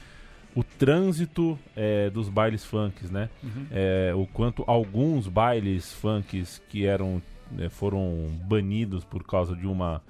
o 0.55 0.63
trânsito 0.63 1.57
é, 1.75 2.09
dos 2.09 2.27
bailes 2.29 2.63
funks, 2.65 3.09
né? 3.09 3.29
Uhum. 3.43 3.67
É, 3.71 4.13
o 4.15 4.25
quanto 4.27 4.63
alguns 4.67 5.27
bailes 5.27 5.93
funks 5.93 6.61
que 6.69 6.85
eram 6.85 7.21
né, 7.51 7.69
foram 7.69 8.27
banidos 8.47 9.03
por 9.05 9.23
causa 9.23 9.55
de 9.55 9.67
uma 9.67 10.01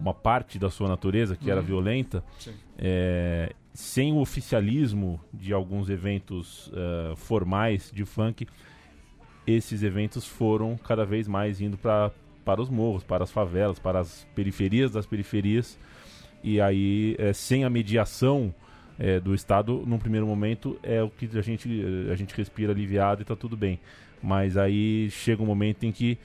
uma 0.00 0.14
parte 0.14 0.60
da 0.60 0.70
sua 0.70 0.86
natureza 0.88 1.34
que 1.36 1.50
era 1.50 1.60
Uhum. 1.60 1.66
violenta, 1.66 2.22
Sim. 2.38 2.54
é, 2.78 3.52
sem 3.74 4.12
o 4.12 4.18
oficialismo 4.18 5.20
de 5.34 5.52
alguns 5.52 5.88
eventos 5.90 6.70
eh, 6.72 7.14
formais 7.16 7.90
de 7.92 8.04
funk, 8.04 8.46
esses 9.46 9.82
eventos 9.82 10.24
foram 10.26 10.76
cada 10.76 11.04
vez 11.04 11.26
mais 11.26 11.60
indo 11.60 11.76
pra, 11.76 12.12
para 12.44 12.60
os 12.60 12.68
morros, 12.68 13.02
para 13.02 13.24
as 13.24 13.30
favelas, 13.32 13.78
para 13.80 13.98
as 14.00 14.24
periferias 14.36 14.90
das 14.92 15.04
periferias. 15.06 15.76
E 16.44 16.60
aí, 16.60 17.16
eh, 17.18 17.32
sem 17.32 17.64
a 17.64 17.70
mediação 17.70 18.54
é, 18.98 19.20
do 19.20 19.34
Estado, 19.34 19.82
num 19.86 19.98
primeiro 19.98 20.26
momento, 20.26 20.78
é 20.82 21.02
o 21.02 21.08
que 21.08 21.28
a 21.38 21.42
gente, 21.42 21.68
a 22.10 22.16
gente 22.16 22.34
respira 22.34 22.72
aliviado 22.72 23.20
e 23.20 23.22
está 23.22 23.36
tudo 23.36 23.56
bem. 23.56 23.78
Mas 24.22 24.56
aí 24.56 25.08
chega 25.10 25.42
um 25.42 25.46
momento 25.46 25.84
em 25.84 25.92
que 25.92 26.18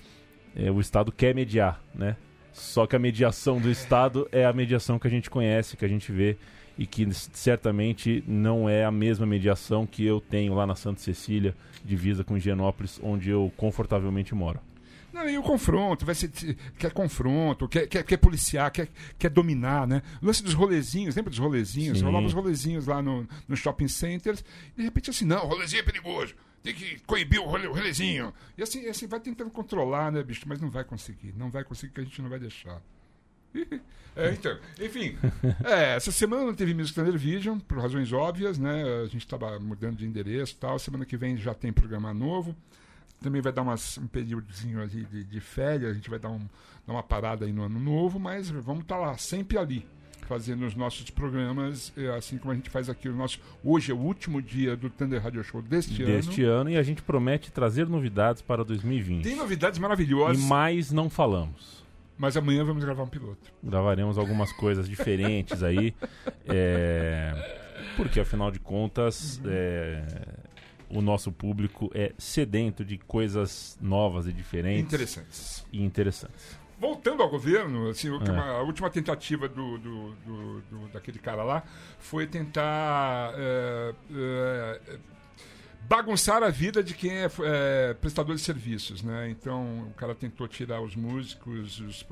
é, 0.55 0.71
o 0.71 0.79
Estado 0.79 1.11
quer 1.11 1.35
mediar, 1.35 1.81
né? 1.93 2.15
Só 2.51 2.85
que 2.85 2.95
a 2.95 2.99
mediação 2.99 3.59
do 3.59 3.69
Estado 3.69 4.27
é 4.31 4.45
a 4.45 4.53
mediação 4.53 4.99
que 4.99 5.07
a 5.07 5.09
gente 5.09 5.29
conhece, 5.29 5.75
que 5.75 5.85
a 5.85 5.87
gente 5.87 6.11
vê 6.11 6.37
e 6.77 6.85
que 6.85 7.07
certamente 7.13 8.23
não 8.27 8.67
é 8.67 8.83
a 8.83 8.91
mesma 8.91 9.25
mediação 9.25 9.85
que 9.85 10.05
eu 10.05 10.19
tenho 10.19 10.53
lá 10.53 10.65
na 10.65 10.75
Santa 10.75 10.99
Cecília, 10.99 11.55
divisa 11.83 12.23
com 12.23 12.37
Higienópolis, 12.37 12.99
onde 13.03 13.29
eu 13.29 13.51
confortavelmente 13.57 14.33
moro. 14.33 14.59
Não, 15.13 15.29
e 15.29 15.37
o 15.37 15.43
confronto, 15.43 16.03
vai 16.05 16.15
ser, 16.15 16.31
quer 16.79 16.91
confronto, 16.91 17.67
quer, 17.67 17.85
quer, 17.85 18.03
quer 18.03 18.17
policiar, 18.17 18.71
quer, 18.71 18.89
quer 19.19 19.29
dominar, 19.29 19.87
né? 19.87 20.01
O 20.19 20.25
lance 20.25 20.43
dos 20.43 20.55
rolezinhos, 20.55 21.15
lembra 21.15 21.29
dos 21.29 21.37
rolezinhos? 21.37 21.99
Sim. 21.99 22.03
Rolava 22.03 22.25
os 22.25 22.33
rolezinhos 22.33 22.87
lá 22.87 22.99
no, 22.99 23.27
no 23.47 23.55
shopping 23.55 23.87
centers, 23.87 24.43
e 24.73 24.77
de 24.77 24.83
repente 24.83 25.11
assim, 25.11 25.23
não, 25.23 25.45
o 25.45 25.47
rolezinho 25.47 25.81
é 25.81 25.83
perigoso, 25.83 26.33
tem 26.63 26.73
que 26.73 26.99
coibir 27.05 27.39
o, 27.39 27.45
role, 27.45 27.67
o 27.67 27.73
rolezinho. 27.73 28.33
E 28.57 28.63
assim, 28.63 28.87
assim, 28.87 29.05
vai 29.05 29.19
tentando 29.19 29.51
controlar, 29.51 30.11
né, 30.11 30.23
bicho? 30.23 30.45
Mas 30.47 30.59
não 30.59 30.71
vai 30.71 30.83
conseguir, 30.83 31.31
não 31.37 31.51
vai 31.51 31.63
conseguir 31.63 31.93
que 31.93 32.01
a 32.01 32.03
gente 32.03 32.21
não 32.21 32.29
vai 32.29 32.39
deixar. 32.39 32.81
É, 34.15 34.29
então, 34.29 34.55
enfim, 34.79 35.17
é, 35.65 35.95
essa 35.95 36.11
semana 36.11 36.45
não 36.45 36.53
teve 36.53 36.71
Music 36.71 36.93
Thunder 36.93 37.17
Vision, 37.17 37.57
por 37.57 37.79
razões 37.79 38.13
óbvias, 38.13 38.59
né? 38.59 38.83
A 39.01 39.07
gente 39.07 39.25
estava 39.25 39.59
mudando 39.59 39.97
de 39.97 40.05
endereço 40.05 40.53
e 40.53 40.57
tal. 40.57 40.77
Semana 40.77 41.03
que 41.03 41.17
vem 41.17 41.35
já 41.35 41.51
tem 41.55 41.73
programa 41.73 42.13
novo. 42.13 42.55
Também 43.23 43.41
vai 43.41 43.51
dar 43.53 43.61
umas, 43.63 43.97
um 43.97 44.05
períodozinho 44.05 44.81
ali 44.81 45.05
de, 45.09 45.23
de 45.23 45.39
férias, 45.39 45.91
a 45.91 45.93
gente 45.93 46.09
vai 46.09 46.19
dar, 46.19 46.29
um, 46.29 46.39
dar 46.85 46.93
uma 46.93 47.01
parada 47.03 47.45
aí 47.45 47.53
no 47.53 47.63
ano 47.63 47.79
novo, 47.79 48.19
mas 48.19 48.49
vamos 48.49 48.83
estar 48.83 48.97
lá, 48.97 49.17
sempre 49.17 49.57
ali, 49.57 49.85
fazendo 50.27 50.65
os 50.65 50.75
nossos 50.75 51.09
programas, 51.09 51.91
é, 51.97 52.09
assim 52.15 52.37
como 52.37 52.51
a 52.51 52.55
gente 52.55 52.69
faz 52.69 52.89
aqui 52.89 53.07
o 53.09 53.15
nosso. 53.15 53.39
Hoje 53.63 53.91
é 53.91 53.95
o 53.95 53.97
último 53.97 54.41
dia 54.41 54.75
do 54.75 54.89
Thunder 54.89 55.21
Radio 55.23 55.41
Show 55.43 55.61
deste, 55.61 56.03
Deste 56.03 56.43
ano. 56.43 56.61
ano, 56.61 56.69
e 56.71 56.77
a 56.77 56.83
gente 56.83 57.01
promete 57.01 57.49
trazer 57.51 57.87
novidades 57.87 58.41
para 58.41 58.63
2020. 58.63 59.23
Tem 59.23 59.35
novidades 59.37 59.79
E 59.79 59.81
maravilhosas, 59.81 60.43
mais 60.43 60.91
não 60.91 61.09
falamos. 61.09 61.83
mas 62.17 62.35
amanhã 62.37 62.63
vamos 62.65 62.83
gravar 62.83 63.03
um 63.03 63.07
piloto. 63.07 63.51
Gravaremos 63.63 64.17
algumas 64.17 64.51
coisas 64.51 64.87
diferentes 64.89 65.63
aí. 65.63 65.93
é, 66.45 67.61
porque 67.95 68.19
afinal 68.19 68.51
de 68.51 68.59
contas, 68.59 69.41
é, 69.45 70.03
o 70.93 71.01
nosso 71.01 71.31
público 71.31 71.89
é 71.93 72.13
sedento 72.17 72.83
de 72.85 72.97
coisas 72.97 73.77
novas 73.81 74.27
e 74.27 74.33
diferentes 74.33 74.83
Interessantes. 74.85 75.65
e 75.71 75.83
interessantes. 75.83 76.57
Voltando 76.79 77.23
ao 77.23 77.29
governo, 77.29 77.89
assim, 77.89 78.09
o 78.09 78.19
que 78.19 78.29
É. 78.29 78.33
a 78.37 78.61
última 78.61 78.89
tentativa 78.89 79.47
do, 79.47 79.77
do- 79.77 80.11
do- 80.25 80.61
do- 80.61 80.87
daquele 80.91 81.17
cara 81.19 81.41
lá 81.43 81.63
foi 81.99 82.27
tentar 82.27 83.33
é, 83.37 83.93
é, 84.13 84.79
bagunçar 85.87 86.41
a 86.43 86.49
vida 86.49 86.83
de 86.83 86.93
quem 86.93 87.11
é, 87.11 87.29
é, 87.43 87.93
prestador 87.95 88.35
de 88.35 88.41
serviços, 88.41 89.01
né? 89.03 89.29
Então 89.29 89.87
o 89.89 89.93
cara 89.95 90.15
tentou 90.15 90.47
tirar 90.47 90.81
os 90.81 90.95
músicos, 90.95 91.79
os, 91.79 92.05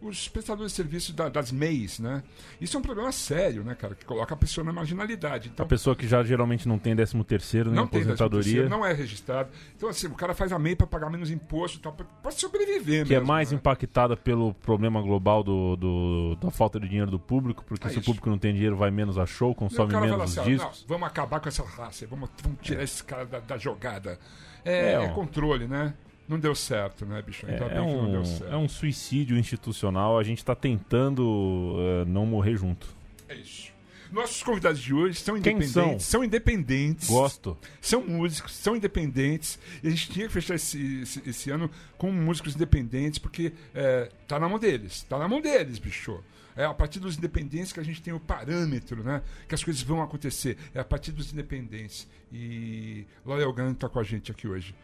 os 0.00 0.28
prestadores 0.28 0.72
de 0.72 0.76
serviços 0.76 1.14
da- 1.14 1.28
das 1.28 1.52
MEIs, 1.52 1.98
né? 1.98 2.22
Isso 2.60 2.76
é 2.76 2.80
um 2.80 2.82
problema 2.82 3.12
sério, 3.12 3.62
né, 3.62 3.74
cara? 3.74 3.94
Que 3.94 4.04
coloca 4.04 4.34
a 4.34 4.36
pessoa 4.36 4.64
na 4.64 4.72
marginalidade. 4.72 5.50
Então 5.52 5.64
A 5.64 5.68
pessoa 5.68 5.94
que 5.94 6.06
já 6.08 6.22
geralmente 6.22 6.66
não 6.66 6.78
tem 6.78 6.94
13 6.96 7.22
terceiro 7.24 7.70
nem 7.70 7.80
aposentadoria, 7.84 8.68
não 8.68 8.84
é 8.84 8.92
registrado. 8.92 9.50
Então 9.76 9.88
assim, 9.88 10.06
o 10.06 10.14
cara 10.14 10.34
faz 10.34 10.52
a 10.52 10.58
MEI 10.58 10.74
para 10.76 10.86
pagar 10.86 11.10
menos 11.10 11.30
imposto, 11.30 11.78
e 11.78 11.80
tal, 11.80 11.92
pra 11.92 12.30
sobreviver 12.30 13.06
que 13.06 13.14
é 13.14 13.18
mesmo, 13.18 13.28
mais 13.28 13.50
né? 13.50 13.56
impactada 13.56 14.16
pelo 14.16 14.54
problema 14.54 15.00
global 15.02 15.42
do, 15.42 15.76
do- 15.76 16.36
da 16.36 16.50
falta 16.50 16.80
de 16.80 16.88
dinheiro 16.88 17.10
do 17.10 17.18
público, 17.18 17.64
porque 17.66 17.86
É 17.86 17.90
se 17.90 17.96
o 17.96 18.00
isso. 18.00 18.06
público 18.06 18.28
não 18.30 18.38
tem 18.38 18.52
dinheiro, 18.54 18.76
vai 18.76 18.90
menos 18.90 19.18
a 19.18 19.26
show, 19.26 19.50
o 19.50 19.54
consome 19.54 19.92
menos 19.94 20.20
assim, 20.38 20.50
discos. 20.54 20.80
não, 20.82 20.88
vamos 20.88 21.06
acabar 21.08 21.40
com 21.40 21.48
essa 21.48 21.62
raça, 21.64 22.06
vamos, 22.06 22.30
vamos 22.42 22.58
tirar 22.62 22.82
esse 22.82 23.02
cara 23.10 23.24
da, 23.26 23.40
da 23.40 23.58
jogada. 23.58 24.18
É, 24.64 24.92
É, 24.92 25.04
é 25.04 25.08
controle, 25.08 25.66
né? 25.66 25.94
Não 26.28 26.38
deu 26.38 26.54
certo, 26.54 27.04
né, 27.04 27.20
bicho? 27.22 27.44
Ainda 27.44 27.64
É, 27.64 27.66
é 27.66 27.70
que 27.70 27.74
não 27.76 28.10
deu 28.10 28.20
um, 28.20 28.24
certo. 28.24 28.52
é 28.52 28.56
um 28.56 28.68
suicídio 28.68 29.36
institucional, 29.36 30.16
a 30.16 30.22
gente 30.22 30.38
está 30.38 30.54
tentando 30.54 31.74
eh, 31.78 32.04
não 32.06 32.24
morrer 32.24 32.56
junto. 32.56 32.86
É 33.28 33.34
isso. 33.34 33.72
Nossos 34.10 34.42
convidados 34.42 34.80
de 34.80 34.92
hoje 34.92 35.20
são 35.20 35.36
independentes. 35.36 36.04
são? 36.04 36.24
independentes. 36.24 37.08
Gosto. 37.08 37.56
São 37.80 38.02
músicos, 38.04 38.54
são 38.54 38.74
independentes. 38.74 39.58
E 39.82 39.88
a 39.88 39.90
gente 39.90 40.10
tinha 40.10 40.26
que 40.26 40.32
fechar 40.32 40.54
esse, 40.56 41.02
esse, 41.02 41.22
esse 41.28 41.50
ano 41.50 41.70
com 41.96 42.10
músicos 42.10 42.54
independentes, 42.56 43.18
porque 43.18 43.52
é, 43.74 44.10
tá 44.26 44.38
na 44.38 44.48
mão 44.48 44.58
deles. 44.58 45.02
Tá 45.04 45.18
na 45.18 45.28
mão 45.28 45.40
deles, 45.40 45.78
bicho. 45.78 46.22
É 46.56 46.64
a 46.64 46.74
partir 46.74 46.98
dos 46.98 47.16
independentes 47.16 47.72
que 47.72 47.78
a 47.80 47.82
gente 47.82 48.02
tem 48.02 48.12
o 48.12 48.18
parâmetro, 48.20 49.02
né? 49.04 49.22
Que 49.48 49.54
as 49.54 49.62
coisas 49.62 49.80
vão 49.82 50.02
acontecer. 50.02 50.58
É 50.74 50.80
a 50.80 50.84
partir 50.84 51.12
dos 51.12 51.32
independentes. 51.32 52.08
E 52.32 53.06
Loyal 53.24 53.52
Gun 53.52 53.74
tá 53.74 53.88
com 53.88 54.00
a 54.00 54.02
gente 54.02 54.30
aqui 54.32 54.48
hoje. 54.48 54.74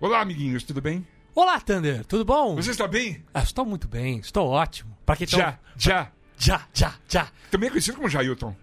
Olá, 0.00 0.20
amiguinhos, 0.20 0.62
tudo 0.62 0.80
bem? 0.80 1.06
Olá, 1.34 1.60
Thunder, 1.60 2.04
tudo 2.04 2.24
bom? 2.24 2.54
Você 2.56 2.70
está 2.70 2.86
bem? 2.86 3.24
Ah, 3.32 3.42
estou 3.42 3.64
muito 3.64 3.88
bem, 3.88 4.18
estou 4.18 4.48
ótimo. 4.48 4.96
Pra 5.04 5.16
quem 5.16 5.26
tão- 5.26 5.38
Já, 5.40 5.58
já. 6.42 6.62
já, 6.74 6.94
já. 7.08 7.28
Também 7.50 7.68
é 7.68 7.70
conhecido 7.70 7.96
como 7.96 8.08
Jailton. 8.08 8.54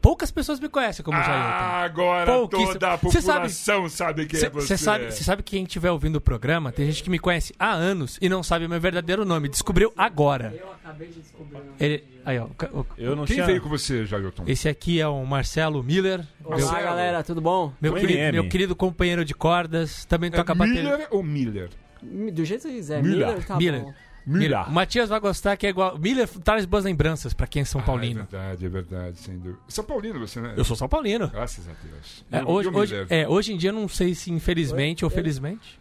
Poucas 0.00 0.30
pessoas 0.30 0.60
me 0.60 0.68
conhecem 0.68 1.04
como 1.04 1.16
Jailton. 1.18 1.32
Ah, 1.34 1.82
agora 1.82 2.32
Pouquíssimo. 2.32 2.72
toda 2.74 2.92
a 2.94 2.98
Cê 2.98 3.20
sabe- 3.20 3.24
população 3.24 3.88
sabe, 3.88 4.26
quem 4.26 4.38
é 4.38 4.48
você. 4.48 4.66
Você 4.68 4.76
sabe, 4.78 5.10
cê 5.10 5.24
sabe 5.24 5.42
que 5.42 5.56
quem 5.56 5.64
estiver 5.64 5.90
ouvindo 5.90 6.16
o 6.16 6.20
programa, 6.20 6.70
tem 6.70 6.86
gente 6.86 7.02
que 7.02 7.10
me 7.10 7.18
conhece 7.18 7.52
há 7.58 7.72
anos 7.72 8.16
e 8.22 8.28
não 8.28 8.40
sabe 8.40 8.64
o 8.66 8.68
meu 8.68 8.80
verdadeiro 8.80 9.24
nome. 9.24 9.48
Descobriu 9.48 9.92
agora. 9.96 10.54
Eu 10.56 10.70
acabei 10.72 11.08
de 11.08 11.20
descobrir. 11.20 11.58
Ele, 11.80 12.04
aí, 12.24 12.38
ó, 12.38 12.44
o- 12.44 12.80
o- 12.80 12.86
Eu 12.96 13.16
não 13.16 13.24
Quem 13.24 13.34
tinha... 13.36 13.46
veio 13.46 13.60
com 13.60 13.68
você, 13.68 14.06
Jailton? 14.06 14.44
esse 14.46 14.68
aqui 14.68 15.00
é 15.00 15.08
o 15.08 15.24
Marcelo 15.26 15.82
Miller, 15.82 16.20
Olá, 16.44 16.56
Marcelo. 16.58 16.82
galera, 16.84 17.24
tudo 17.24 17.40
bom? 17.40 17.72
meu, 17.80 17.94
querido, 17.94 18.32
meu 18.34 18.48
querido 18.48 18.76
companheiro 18.76 19.24
de 19.24 19.34
cordas. 19.34 20.04
Também 20.04 20.30
toca 20.30 20.52
É 20.52 20.54
bateria. 20.54 20.82
Miller 20.84 21.08
ou 21.10 21.22
Miller? 21.24 21.70
Do 22.00 22.44
jeito 22.44 22.62
que 22.62 22.68
você 22.68 22.74
quiser. 22.76 23.02
Miller. 23.02 23.26
Miller, 23.26 23.44
tá 23.44 23.56
Miller. 23.56 23.82
bom. 23.82 23.94
Miller. 24.26 24.68
O 24.68 24.72
Matias 24.72 25.08
vai 25.08 25.20
gostar 25.20 25.56
que 25.56 25.66
é 25.66 25.70
igual. 25.70 25.96
Miller 25.98 26.28
traz 26.42 26.64
boas 26.64 26.84
lembranças 26.84 27.32
pra 27.32 27.46
quem 27.46 27.62
é 27.62 27.64
São 27.64 27.80
Ah, 27.80 27.84
Paulino. 27.84 28.20
é 28.20 28.24
verdade, 28.24 28.66
é 28.66 28.68
verdade, 28.68 29.18
sem 29.18 29.38
dúvida. 29.38 29.58
São 29.68 29.84
Paulino 29.84 30.18
você, 30.18 30.40
né? 30.40 30.54
Eu 30.56 30.64
sou 30.64 30.76
São 30.76 30.88
Paulino. 30.88 31.28
Graças 31.28 31.68
a 31.68 31.72
Deus. 31.82 32.24
É, 32.32 32.40
E 32.40 32.44
hoje, 32.44 32.68
e 32.68 32.72
hoje, 32.72 33.06
é, 33.08 33.28
hoje 33.28 33.52
em 33.52 33.56
dia 33.56 33.70
eu 33.70 33.74
não 33.74 33.86
sei 33.88 34.14
se 34.14 34.32
infelizmente 34.32 35.04
ou 35.04 35.10
felizmente. 35.10 35.78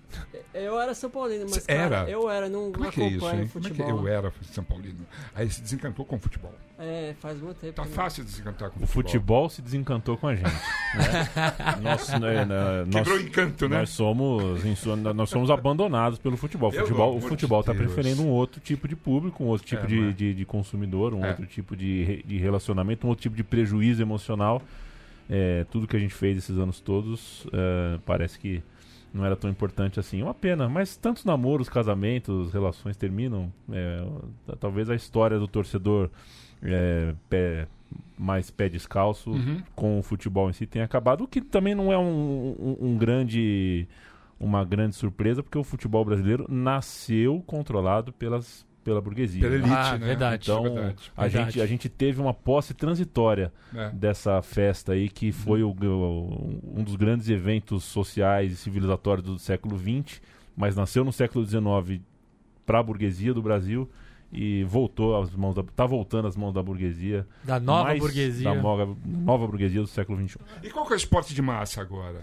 Eu 0.53 0.79
era 0.79 0.93
São 0.93 1.09
Paulino, 1.09 1.43
mas 1.43 1.63
Você 1.63 1.67
cara, 1.67 1.97
era? 1.97 2.09
eu 2.09 2.29
era, 2.29 2.47
não, 2.49 2.71
Como 2.71 2.79
não 2.83 2.87
é 2.87 2.91
que 2.91 3.01
é 3.01 3.07
isso, 3.07 3.25
hein? 3.25 3.31
Como 3.31 3.41
é 3.41 3.45
que 3.45 3.47
futebol. 3.75 3.89
eu 4.01 4.07
era 4.07 4.33
São 4.51 4.63
Paulino? 4.63 5.05
Aí 5.33 5.49
se 5.49 5.61
desencantou 5.61 6.05
com 6.05 6.15
o 6.15 6.19
futebol. 6.19 6.53
É, 6.77 7.13
faz 7.21 7.39
muito 7.39 7.57
tempo. 7.57 7.73
Tá 7.73 7.85
fácil 7.85 8.23
desencantar 8.23 8.69
com 8.69 8.83
O 8.83 8.87
futebol 8.87 9.49
se 9.49 9.61
desencantou 9.61 10.17
com 10.17 10.27
a 10.27 10.35
gente. 10.35 10.43
né? 10.45 10.51
nós, 11.81 12.09
né, 12.09 12.45
né, 12.45 12.85
nós- 12.85 12.89
Quebrou 12.95 13.17
o 13.17 13.21
encanto, 13.21 13.69
né? 13.69 13.77
Nós 13.79 13.89
somos, 13.91 14.65
em 14.65 14.75
sua- 14.75 14.95
nós 14.95 15.29
somos 15.29 15.49
abandonados 15.49 16.19
pelo 16.19 16.35
futebol. 16.37 16.69
O 16.69 16.73
futebol, 16.73 17.17
o 17.17 17.21
futebol 17.21 17.61
de 17.61 17.69
está 17.69 17.73
Deus. 17.73 17.93
preferendo 17.93 18.23
um 18.23 18.29
outro 18.29 18.59
tipo 18.59 18.87
de 18.87 18.95
público, 18.95 19.43
um 19.43 19.47
outro 19.47 19.65
tipo 19.65 19.83
É, 19.83 19.87
de, 19.87 20.09
é? 20.09 20.11
de, 20.11 20.33
de 20.33 20.45
consumidor, 20.45 21.13
um 21.13 21.23
É. 21.23 21.29
outro 21.29 21.45
tipo 21.45 21.75
de, 21.75 22.21
de 22.23 22.37
relacionamento, 22.37 23.05
um 23.05 23.09
outro 23.09 23.23
tipo 23.23 23.35
de 23.35 23.43
prejuízo 23.43 24.01
emocional. 24.01 24.61
É, 25.29 25.65
tudo 25.71 25.87
que 25.87 25.95
a 25.95 25.99
gente 25.99 26.13
fez 26.13 26.37
esses 26.37 26.57
anos 26.57 26.79
todos 26.79 27.47
é, 27.51 27.97
parece 28.05 28.37
que 28.37 28.61
não 29.15 29.25
era 29.25 29.35
tão 29.35 29.49
importante 29.49 29.99
assim. 29.99 30.19
É 30.21 30.23
uma 30.23 30.33
pena, 30.33 30.67
mas 30.67 30.97
tantos 30.97 31.23
namoros, 31.23 31.69
casamentos, 31.69 32.51
relações 32.51 32.97
terminam. 32.97 33.51
é, 33.71 34.05
talvez 34.59 34.89
a 34.89 34.95
história 34.95 35.39
do 35.39 35.47
torcedor 35.47 36.09
é, 36.61 37.13
pé, 37.29 37.67
mais 38.17 38.51
pé 38.51 38.67
descalço 38.67 39.31
Uhum. 39.31 39.61
com 39.75 39.99
o 39.99 40.03
futebol 40.03 40.49
em 40.49 40.53
si 40.53 40.65
tenha 40.65 40.83
acabado, 40.85 41.23
o 41.23 41.27
que 41.27 41.39
também 41.41 41.73
não 41.73 41.91
é 41.93 41.97
um, 41.97 42.55
um- 42.59 42.77
um 42.89 42.97
grande 42.97 43.87
uma 44.37 44.65
grande 44.65 44.95
surpresa, 44.97 45.41
porque 45.41 45.57
o 45.57 45.63
futebol 45.63 46.03
brasileiro 46.03 46.45
nasceu 46.49 47.41
controlado 47.47 48.11
pelas, 48.11 48.65
pela 48.85 49.01
burguesia. 49.01 49.41
Pela 49.41 49.55
elite, 49.55 49.69
Ah, 49.73 49.97
né? 49.97 50.05
verdade. 50.05 50.43
Então, 50.49 50.61
verdade. 50.63 51.11
a 51.17 51.21
Verdade. 51.23 51.45
gente, 51.51 51.61
a 51.61 51.65
gente 51.65 51.89
teve 51.89 52.21
uma 52.21 52.33
posse 52.35 52.73
transitória 52.75 53.51
É. 53.75 53.89
dessa 53.89 54.41
festa 54.43 54.93
aí, 54.93 55.09
que 55.09 55.31
foi 55.31 55.63
o- 55.63 55.71
o- 55.71 56.61
um 56.77 56.83
dos 56.83 56.95
grandes 56.95 57.27
eventos 57.27 57.83
sociais 57.83 58.51
e 58.53 58.55
civilizatórios 58.55 59.25
do 59.25 59.39
século 59.39 59.75
XX, 59.77 60.21
mas 60.55 60.75
nasceu 60.75 61.03
no 61.03 61.11
século 61.11 61.43
XIX 61.45 61.99
para 62.65 62.79
a 62.79 62.83
burguesia 62.83 63.33
do 63.33 63.41
Brasil 63.41 63.89
e 64.31 64.63
voltou 64.65 65.19
às 65.19 65.31
mãos 65.35 65.55
da, 65.55 65.63
tá 65.63 65.85
voltando 65.85 66.27
às 66.27 66.35
mãos 66.35 66.53
da 66.53 66.61
burguesia, 66.61 67.25
Da 67.43 67.59
nova 67.59 67.95
burguesia. 67.95 68.53
da 68.53 68.61
nova, 68.61 68.95
nova 69.03 69.47
burguesia 69.47 69.81
do 69.81 69.87
século 69.87 70.17
XXI. 70.27 70.39
E 70.63 70.69
qual 70.69 70.85
que 70.85 70.93
é 70.93 70.95
o 70.95 70.97
esporte 70.97 71.33
de 71.33 71.41
massa 71.41 71.81
agora? 71.81 72.21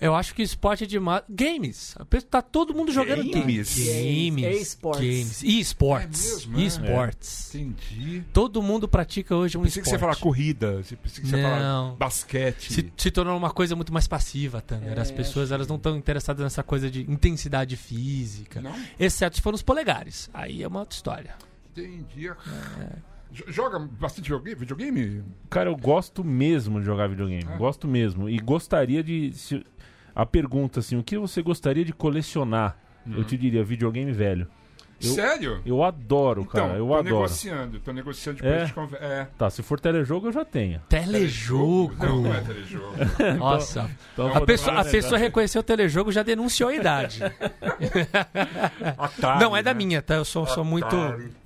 Eu 0.00 0.14
acho 0.14 0.34
que 0.34 0.42
esporte 0.42 0.84
é 0.84 0.86
demais. 0.86 1.22
Games. 1.28 1.94
A 1.98 2.04
pessoa- 2.04 2.28
Tá 2.30 2.42
todo 2.42 2.74
mundo 2.74 2.92
jogando 2.92 3.22
Games? 3.30 3.74
games. 3.74 3.78
Games. 3.78 4.60
E-sports. 4.60 5.00
Games. 5.00 5.42
E-sports. 5.42 6.26
É 6.44 6.48
mesmo, 6.48 6.56
é? 6.56 6.62
E-sports. 6.90 7.54
Entendi. 7.54 8.24
Todo 8.32 8.62
mundo 8.62 8.86
pratica 8.86 9.34
hoje 9.34 9.56
um 9.56 9.62
Pensei 9.62 9.82
que 9.82 9.88
você 9.88 9.98
falar 9.98 10.12
esporte. 10.12 10.22
corrida, 10.22 10.72
pensei 10.82 10.98
que 11.22 11.28
você 11.30 11.40
falar 11.42 11.60
Não. 11.60 11.96
basquete. 11.96 12.72
Se, 12.72 12.92
se 12.96 13.10
tornou 13.10 13.36
uma 13.38 13.50
coisa 13.50 13.74
muito 13.74 13.92
mais 13.92 14.06
passiva, 14.06 14.60
Tanner. 14.60 14.96
É, 14.96 15.00
As 15.00 15.10
pessoas 15.10 15.50
elas 15.50 15.66
não 15.66 15.76
estão 15.76 15.96
interessadas 15.96 16.42
nessa 16.42 16.62
coisa 16.62 16.90
de 16.90 17.10
intensidade 17.10 17.76
física. 17.76 18.60
Não? 18.60 18.74
Exceto 19.00 19.36
se 19.36 19.42
for 19.42 19.52
nos 19.52 19.62
polegares. 19.62 20.28
Aí 20.34 20.62
é 20.62 20.68
uma 20.68 20.80
outra 20.80 20.94
história. 20.94 21.34
Entendi. 21.74 22.30
Jo- 23.32 23.44
Joga 23.48 23.78
bastante 23.78 24.22
videogame? 24.32 24.54
videogame? 24.60 25.24
Cara, 25.50 25.68
eu 25.68 25.76
gosto 25.76 26.22
mesmo 26.24 26.78
de 26.80 26.86
jogar 26.86 27.08
videogame. 27.08 27.44
É? 27.44 27.56
Gosto 27.56 27.86
mesmo. 27.88 28.28
E 28.28 28.38
gostaria 28.38 29.02
de. 29.02 29.32
se- 29.32 29.64
a 30.16 30.24
pergunta, 30.24 30.80
assim, 30.80 30.96
o 30.96 31.04
que 31.04 31.18
você 31.18 31.42
gostaria 31.42 31.84
de 31.84 31.92
colecionar? 31.92 32.78
Eu 33.18 33.22
te 33.22 33.36
diria 33.36 33.62
videogame 33.62 34.10
velho. 34.10 34.48
Eu- 35.02 35.12
Sério? 35.12 35.60
Eu 35.66 35.84
adoro, 35.84 36.40
Então, 36.48 36.66
cara. 36.68 36.78
Eu 36.78 36.86
tô 36.86 36.94
adoro. 36.94 37.04
negociando, 37.16 37.80
tô 37.80 37.92
negociando 37.92 38.38
depois 38.42 38.62
É? 38.62 38.64
de 38.64 38.72
conver... 38.72 39.02
É. 39.02 39.28
Tá, 39.36 39.50
se 39.50 39.62
for 39.62 39.78
telejogo, 39.78 40.28
eu 40.28 40.32
já 40.32 40.44
tenho. 40.44 40.80
Telejogo. 40.88 41.94
Não, 42.04 42.22
não 42.22 42.34
é 42.34 42.40
telejogo. 42.40 42.94
Nossa. 43.38 43.90
Então, 44.14 44.28
A 44.28 44.38
vou 44.38 44.46
pessoa, 44.46 44.80
a 44.80 44.84
pessoa 44.84 45.18
reconheceu 45.18 45.60
o 45.60 45.64
telejogo 45.64 46.10
já 46.10 46.22
denunciou 46.22 46.70
a 46.70 46.74
idade. 46.74 47.20
Atari, 48.96 49.40
Não, 49.44 49.56
é 49.56 49.62
da 49.62 49.72
né? 49.74 49.78
minha, 49.78 50.00
tá? 50.02 50.14
Eu 50.14 50.24
sou, 50.24 50.46
sou 50.46 50.64
muito. 50.64 50.96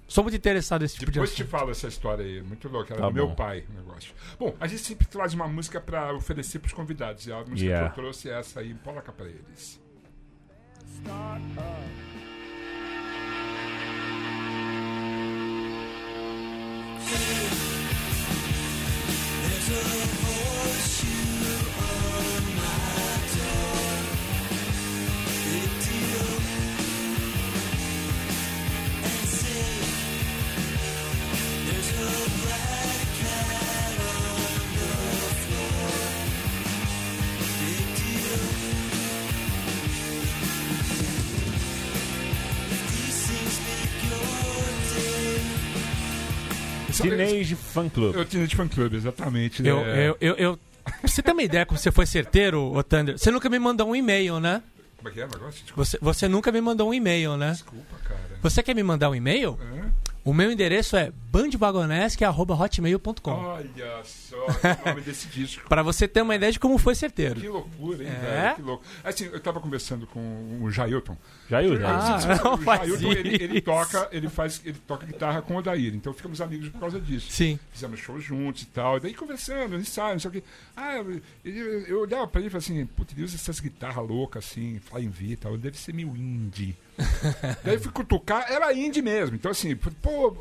Sou 0.06 0.24
muito 0.24 0.36
interessado 0.36 0.82
nesse 0.82 0.96
tipo 0.98 1.10
Depois 1.12 1.30
de 1.30 1.36
te 1.36 1.42
assunto. 1.42 1.50
falo 1.56 1.70
essa 1.70 1.86
história 1.86 2.24
aí, 2.24 2.42
muito 2.42 2.68
louca. 2.68 2.94
Era 2.94 3.02
Tá 3.02 3.08
do 3.08 3.14
meu 3.14 3.28
bom. 3.28 3.34
pai 3.36 3.64
o 3.70 3.74
negócio. 3.74 4.12
Bom, 4.40 4.54
a 4.58 4.66
gente 4.66 4.82
sempre 4.82 5.06
traz 5.06 5.34
uma 5.34 5.46
música 5.46 5.80
pra 5.80 6.12
oferecer 6.12 6.58
pros 6.58 6.72
convidados. 6.72 7.26
E 7.28 7.32
a 7.32 7.38
música 7.38 7.60
Yeah. 7.60 7.90
que 7.90 7.98
eu 8.00 8.02
trouxe 8.02 8.28
é 8.28 8.38
essa 8.38 8.58
aí, 8.58 8.74
coloca 8.84 9.12
pra 9.12 9.26
eles. 9.26 9.80
There's 17.06 17.18
a 19.70 19.82
voice 20.20 20.99
Teenage 47.02 47.54
Fan 47.56 47.88
Club. 47.88 48.14
Eu 48.14 48.24
tinha 48.24 48.46
de 48.46 48.54
fã 48.56 48.68
clube, 48.68 48.96
exatamente. 48.96 49.66
Eu, 49.66 49.78
é... 49.80 50.08
eu, 50.08 50.16
eu, 50.20 50.34
eu- 50.36 50.58
você 51.02 51.22
ter 51.22 51.32
uma 51.32 51.42
ideia 51.42 51.64
como 51.66 51.78
você 51.78 51.90
foi 51.92 52.06
certeiro, 52.06 52.72
ô 52.74 52.82
Thunder, 52.82 53.18
você 53.18 53.30
nunca 53.30 53.48
me 53.48 53.58
mandou 53.58 53.88
um 53.88 53.96
e-mail, 53.96 54.40
né? 54.40 54.62
Como 54.96 55.08
é 55.08 55.12
que 55.12 55.20
é 55.20 55.24
o 55.24 55.28
negócio? 55.28 55.62
Desculpa, 55.62 55.84
Você, 55.84 55.98
você 56.00 56.28
nunca 56.28 56.52
me 56.52 56.60
mandou 56.60 56.88
um 56.90 56.94
e-mail, 56.94 57.36
né? 57.36 57.52
desculpa 57.52 57.96
cara. 58.04 58.20
Você 58.42 58.62
quer 58.62 58.74
me 58.74 58.82
mandar 58.82 59.10
um 59.10 59.14
e-mail? 59.14 59.58
Hã? 59.60 59.90
O 60.22 60.34
meu 60.34 60.52
endereço 60.52 60.96
é 60.96 61.10
bandvagonesque.hotmail.com 61.30 63.30
Olha 63.30 64.02
só 64.04 64.36
o 64.84 64.88
nome 64.88 65.00
desse 65.00 65.26
disco. 65.28 65.66
Pra 65.68 65.82
você 65.82 66.06
ter 66.06 66.22
uma 66.22 66.34
ideia 66.34 66.52
de 66.52 66.58
como 66.58 66.76
foi 66.78 66.94
certeiro. 66.94 67.40
Que 67.40 67.48
loucura, 67.48 68.04
hein, 68.04 68.10
É? 68.10 68.20
velho? 68.42 68.54
Que 68.56 68.62
louco. 68.62 68.84
Assim, 69.02 69.24
eu 69.32 69.40
tava 69.40 69.60
conversando 69.60 70.06
com 70.06 70.58
o 70.62 70.70
Jailton. 70.70 71.16
Jair. 71.50 71.84
Ah, 71.84 72.18
não 72.44 72.54
o 72.54 72.62
Jailton, 72.62 73.12
ele, 73.12 73.42
ele 73.42 73.60
toca, 73.60 74.08
ele 74.12 74.28
faz, 74.28 74.62
ele 74.64 74.78
toca 74.86 75.04
guitarra 75.04 75.42
com 75.42 75.54
o 75.54 75.56
Odair. 75.58 75.92
Então 75.94 76.12
ficamos 76.12 76.40
amigos 76.40 76.68
por 76.68 76.78
causa 76.78 77.00
disso. 77.00 77.32
Sim. 77.32 77.58
Fizemos 77.72 77.98
shows 77.98 78.22
juntos 78.22 78.62
e 78.62 78.66
tal. 78.66 78.96
E 78.96 79.00
daí 79.00 79.14
conversando, 79.14 79.76
ensaio, 79.76 80.12
não 80.12 80.20
sei 80.20 80.28
o 80.28 80.32
quê. 80.32 80.42
Ah, 80.76 80.96
eu, 80.96 81.20
eu, 81.44 81.80
eu 81.86 82.00
olhava 82.02 82.28
pra 82.28 82.40
ele 82.40 82.46
e 82.46 82.50
falava 82.50 82.64
assim, 82.64 82.86
putz, 82.86 83.12
ele 83.12 83.24
usa 83.24 83.34
essas 83.34 83.58
guitarras 83.58 84.08
loucas 84.08 84.44
assim, 84.44 84.78
Flying 84.78 85.10
V 85.10 85.24
e 85.26 85.36
tal. 85.36 85.58
Deve 85.58 85.76
ser 85.76 85.92
meio 85.92 86.16
indie. 86.16 86.76
daí 87.64 87.74
eu 87.74 87.80
fui 87.80 87.90
cutucar, 87.90 88.50
era 88.50 88.72
indie 88.72 89.02
mesmo. 89.02 89.34
Então 89.34 89.50
assim, 89.50 89.74
pô, 89.74 90.36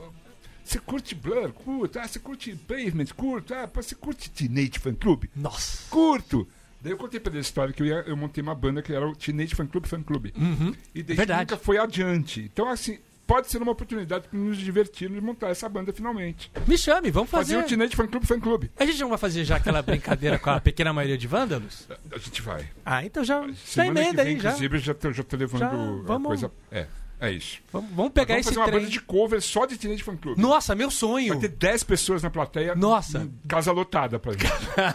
você 0.64 0.78
curte 0.78 1.16
Blur? 1.16 1.52
Curto. 1.52 1.98
Ah, 1.98 2.08
você 2.08 2.20
curte 2.20 2.56
Pavement? 2.56 3.08
Curto. 3.16 3.56
Ah, 3.56 3.68
você 3.74 3.96
curte 3.96 4.30
Teenage 4.30 4.78
Fan 4.78 4.94
Club? 4.94 5.26
Nossa. 5.36 5.90
Curto! 5.90 6.48
Daí 6.82 6.92
eu 6.94 6.98
contei 6.98 7.20
pra 7.20 7.30
ele 7.32 7.40
a 7.40 7.42
história 7.42 7.74
que 7.74 7.82
eu, 7.84 7.88
ia, 7.88 8.04
eu 8.08 8.16
montei 8.16 8.42
uma 8.42 8.56
banda 8.56 8.82
que 8.82 8.94
era 8.94 9.08
o 9.08 9.16
Teenage 9.16 9.54
Fan 9.56 9.68
Club 9.68 9.86
Fan 9.86 10.02
Club. 10.04 10.28
Uhum. 10.38 10.74
E 10.96 11.04
daí 11.04 11.18
Verdade. 11.18 11.42
nunca 11.42 11.58
foi 11.58 11.78
adiante. 11.78 12.42
Então, 12.54 12.70
assim, 12.70 13.00
pode 13.28 13.48
ser 13.50 13.62
uma 13.62 13.72
oportunidade 13.74 14.28
para 14.30 14.40
nos 14.40 14.58
divertirmos 14.58 15.18
e 15.18 15.22
montar 15.22 15.50
essa 15.50 15.68
banda 15.68 15.92
finalmente. 15.92 16.50
Me 16.66 16.78
chame, 16.78 17.12
vamos 17.12 17.30
Fazer, 17.30 17.56
fazer. 17.56 17.66
o 17.66 17.68
Teenage 17.68 17.96
Fan 17.96 18.08
Club 18.08 18.24
Fan 18.24 18.40
Club. 18.40 18.66
A 18.78 18.86
gente 18.86 19.00
não 19.02 19.10
vai 19.10 19.18
fazer 19.18 19.44
já 19.44 19.58
aquela 19.58 19.82
brincadeira 19.82 20.40
com 20.40 20.50
a 20.50 20.60
pequena 20.62 20.94
maioria 20.94 21.18
de 21.18 21.28
vândalos? 21.28 21.86
A 22.12 22.18
gente 22.18 22.42
vai. 22.42 22.66
Ah, 22.86 23.04
então 23.06 23.24
já, 23.26 23.42
Semana 23.66 24.00
emenda 24.00 24.18
que 24.24 24.24
vem, 24.24 24.36
aí, 24.36 24.40
já. 24.42 24.50
inclusive, 24.50 24.78
eu 24.78 24.82
já 24.82 24.94
tô, 24.94 25.12
já 25.12 25.24
tô 25.24 25.36
levando 25.38 25.60
Já, 25.60 25.68
a 25.70 26.02
vamos- 26.06 26.28
coisa. 26.28 26.52
É, 26.72 26.88
é 27.20 27.32
isso. 27.32 27.60
Vamos, 27.72 27.90
vamos 27.92 28.12
pegar 28.14 28.36
Vamos 28.36 28.48
esse 28.48 28.50
fazer 28.50 28.60
uma 28.60 28.66
trem. 28.68 28.80
banda 28.80 28.92
de 28.92 29.02
cover 29.02 29.42
só 29.42 29.66
de 29.66 29.78
Teenage 29.78 30.04
Fan 30.04 30.16
Club. 30.18 30.38
Nossa, 30.38 30.74
meu 30.76 30.90
sonho. 30.90 31.34
Vai 31.34 31.40
ter 31.42 31.50
10 31.50 31.84
pessoas 31.84 32.24
na 32.24 32.30
plateia. 32.30 32.76
Nossa. 32.76 33.30
Casa 33.48 33.72
lotada 33.72 34.18
pra 34.20 34.32
gente. 34.34 34.46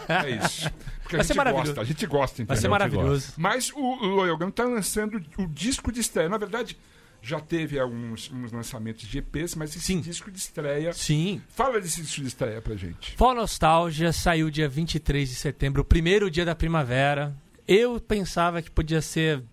é 0.09 0.45
isso. 0.45 0.69
Porque 1.01 1.15
a 1.15 1.19
Vai 1.19 1.23
ser 1.25 1.33
gente 1.33 1.37
maravilhoso. 1.37 1.67
gosta, 1.67 1.81
a 1.81 1.83
gente 1.85 2.05
gosta, 2.07 2.33
entendeu? 2.41 2.47
Vai 2.47 2.57
ser 2.57 2.67
maravilhoso. 2.67 3.33
Mas 3.37 3.71
o 3.73 3.95
Loyal 4.05 4.37
Gun 4.37 4.49
tá 4.49 4.63
lançando 4.63 5.21
o 5.37 5.45
disco 5.47 5.91
de 5.91 5.99
estreia. 6.01 6.27
Na 6.27 6.37
verdade, 6.37 6.75
já 7.21 7.39
teve 7.39 7.79
alguns 7.79 8.31
uns 8.31 8.51
lançamentos 8.51 9.07
de 9.07 9.19
EPs, 9.19 9.55
mas 9.55 9.69
esse 9.75 9.81
Sim. 9.85 9.99
disco 10.01 10.31
de 10.31 10.37
estreia. 10.39 10.93
Sim. 10.93 11.41
Fala 11.49 11.79
desse 11.79 12.01
disco 12.01 12.21
de 12.21 12.27
estreia 12.27 12.61
pra 12.61 12.75
gente. 12.75 13.15
For 13.17 13.35
Nostalgia 13.35 14.11
saiu 14.11 14.49
dia 14.49 14.67
23 14.67 15.29
de 15.29 15.35
setembro, 15.35 15.81
o 15.83 15.85
primeiro 15.85 16.29
dia 16.31 16.43
da 16.45 16.55
primavera. 16.55 17.35
Eu 17.67 17.99
pensava 17.99 18.61
que 18.61 18.69
podia 18.69 19.01
ser 19.01 19.43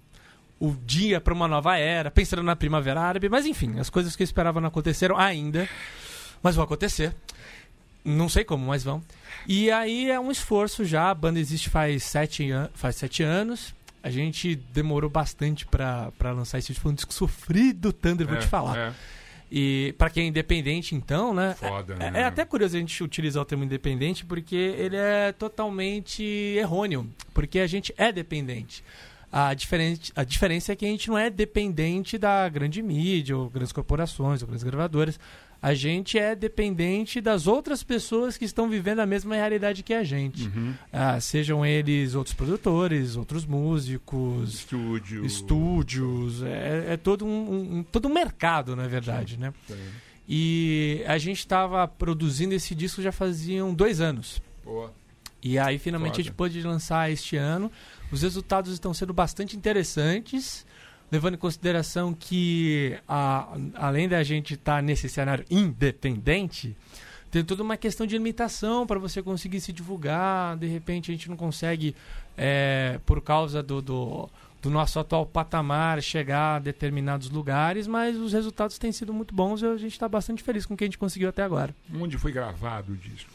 o 0.64 0.76
dia 0.86 1.20
para 1.20 1.34
uma 1.34 1.48
nova 1.48 1.76
era, 1.76 2.08
pensando 2.10 2.42
na 2.42 2.54
primavera 2.54 3.00
árabe, 3.00 3.28
mas 3.28 3.46
enfim, 3.46 3.80
as 3.80 3.90
coisas 3.90 4.14
que 4.14 4.22
eu 4.22 4.24
esperava 4.24 4.60
não 4.60 4.68
aconteceram 4.68 5.18
ainda, 5.18 5.68
mas 6.42 6.54
vão 6.54 6.64
acontecer. 6.64 7.12
Não 8.04 8.28
sei 8.28 8.44
como, 8.44 8.66
mas 8.66 8.84
vão. 8.84 9.02
E 9.46 9.70
aí 9.70 10.10
é 10.10 10.18
um 10.20 10.30
esforço 10.30 10.84
já, 10.84 11.10
a 11.10 11.14
banda 11.14 11.40
existe 11.40 11.68
faz 11.68 12.04
sete, 12.04 12.48
faz 12.74 12.96
sete 12.96 13.22
anos. 13.22 13.74
A 14.04 14.10
gente 14.10 14.54
demorou 14.56 15.08
bastante 15.10 15.64
pra 15.66 16.10
lançar 16.22 16.58
esse 16.58 16.68
disco, 16.68 16.82
foi 16.82 16.92
um 16.92 16.94
disco 16.94 17.12
sofrido, 17.12 17.92
Thunder, 17.92 18.26
vou 18.26 18.36
É, 18.36 18.40
te 18.40 18.46
falar. 18.46 18.76
É, 18.76 18.92
E 19.54 19.94
pra 19.98 20.10
quem 20.10 20.24
é 20.24 20.26
independente, 20.28 20.94
então, 20.94 21.32
né? 21.34 21.54
foda, 21.58 21.94
É, 22.00 22.10
né? 22.10 22.20
é 22.20 22.24
até 22.24 22.44
curioso 22.44 22.76
a 22.76 22.80
gente 22.80 23.02
utilizar 23.04 23.42
o 23.42 23.44
termo 23.44 23.62
independente 23.64 24.24
porque 24.24 24.56
ele 24.56 24.96
é 24.96 25.30
totalmente 25.32 26.22
errôneo, 26.24 27.08
porque 27.34 27.58
a 27.60 27.66
gente 27.66 27.92
é 27.96 28.10
dependente. 28.10 28.82
A, 29.34 29.54
diferente, 29.54 30.12
a 30.14 30.24
diferença 30.24 30.72
é 30.72 30.76
que 30.76 30.84
a 30.84 30.88
gente 30.88 31.08
não 31.08 31.16
é 31.16 31.30
dependente 31.30 32.18
da 32.18 32.46
grande 32.50 32.82
mídia, 32.82 33.34
ou 33.34 33.48
grandes 33.48 33.72
corporações, 33.72 34.42
ou 34.42 34.46
grandes 34.46 34.62
gravadoras. 34.62 35.18
A 35.62 35.72
gente 35.74 36.18
é 36.18 36.34
dependente 36.34 37.20
das 37.20 37.46
outras 37.46 37.82
pessoas 37.84 38.36
que 38.36 38.44
estão 38.44 38.68
vivendo 38.68 38.98
a 38.98 39.06
mesma 39.06 39.34
realidade 39.36 39.82
que 39.84 39.94
a 39.94 40.02
gente. 40.04 40.48
Uhum. 40.48 40.74
Ah, 40.92 41.18
sejam 41.20 41.64
eles 41.64 42.14
outros 42.14 42.34
produtores, 42.34 43.16
outros 43.16 43.46
músicos, 43.46 44.54
Estúdio. 44.54 45.24
estúdios, 45.24 46.42
é, 46.42 46.86
é 46.94 46.96
todo, 46.96 47.24
um, 47.24 47.78
um- 47.78 47.82
todo 47.84 48.08
um 48.08 48.12
mercado, 48.12 48.74
na 48.76 48.86
verdade, 48.88 49.38
né? 49.38 49.54
E 50.28 51.02
a 51.06 51.16
gente 51.18 51.38
estava 51.38 51.86
produzindo 51.88 52.54
esse 52.54 52.74
disco 52.74 53.00
já 53.00 53.12
faziam 53.12 53.72
dois 53.72 54.00
anos. 54.00 54.42
Boa. 54.64 54.92
E 55.42 55.58
aí 55.58 55.78
finalmente 55.78 56.12
a 56.12 56.14
Foda. 56.16 56.22
gente 56.24 56.32
pôde 56.34 56.62
lançar 56.62 57.10
este 57.10 57.36
ano. 57.36 57.70
Os 58.12 58.22
resultados 58.22 58.72
estão 58.72 58.92
sendo 58.92 59.12
bastante 59.14 59.56
interessantes, 59.56 60.66
levando 61.10 61.34
em 61.34 61.38
consideração 61.38 62.12
que 62.12 62.96
a- 63.08 63.56
além 63.74 64.08
da 64.08 64.22
gente 64.22 64.54
estar 64.54 64.82
nesse 64.82 65.08
cenário 65.08 65.44
independente, 65.50 66.76
tem 67.30 67.42
toda 67.42 67.62
uma 67.62 67.76
questão 67.78 68.06
de 68.06 68.14
limitação 68.16 68.86
para 68.86 68.98
você 68.98 69.22
conseguir 69.22 69.60
se 69.60 69.72
divulgar. 69.72 70.56
De 70.58 70.66
repente 70.66 71.10
a 71.10 71.14
gente 71.14 71.30
não 71.30 71.36
consegue, 71.36 71.96
é, 72.36 73.00
por 73.06 73.22
causa 73.22 73.62
do, 73.62 73.80
do, 73.80 74.28
do 74.60 74.68
nosso 74.68 75.00
atual 75.00 75.24
patamar, 75.24 76.02
chegar 76.02 76.56
a 76.56 76.58
determinados 76.58 77.30
lugares, 77.30 77.86
mas 77.86 78.18
os 78.18 78.34
resultados 78.34 78.76
têm 78.78 78.92
sido 78.92 79.14
muito 79.14 79.34
bons 79.34 79.62
e 79.62 79.66
a 79.66 79.76
gente 79.78 79.92
está 79.92 80.06
bastante 80.08 80.42
feliz 80.42 80.66
com 80.66 80.74
o 80.74 80.76
que 80.76 80.84
a 80.84 80.86
gente 80.86 80.98
conseguiu 80.98 81.30
até 81.30 81.42
agora. 81.42 81.74
Onde 81.98 82.18
foi 82.18 82.32
gravado 82.32 82.92
o 82.92 82.96
disco? 82.96 83.30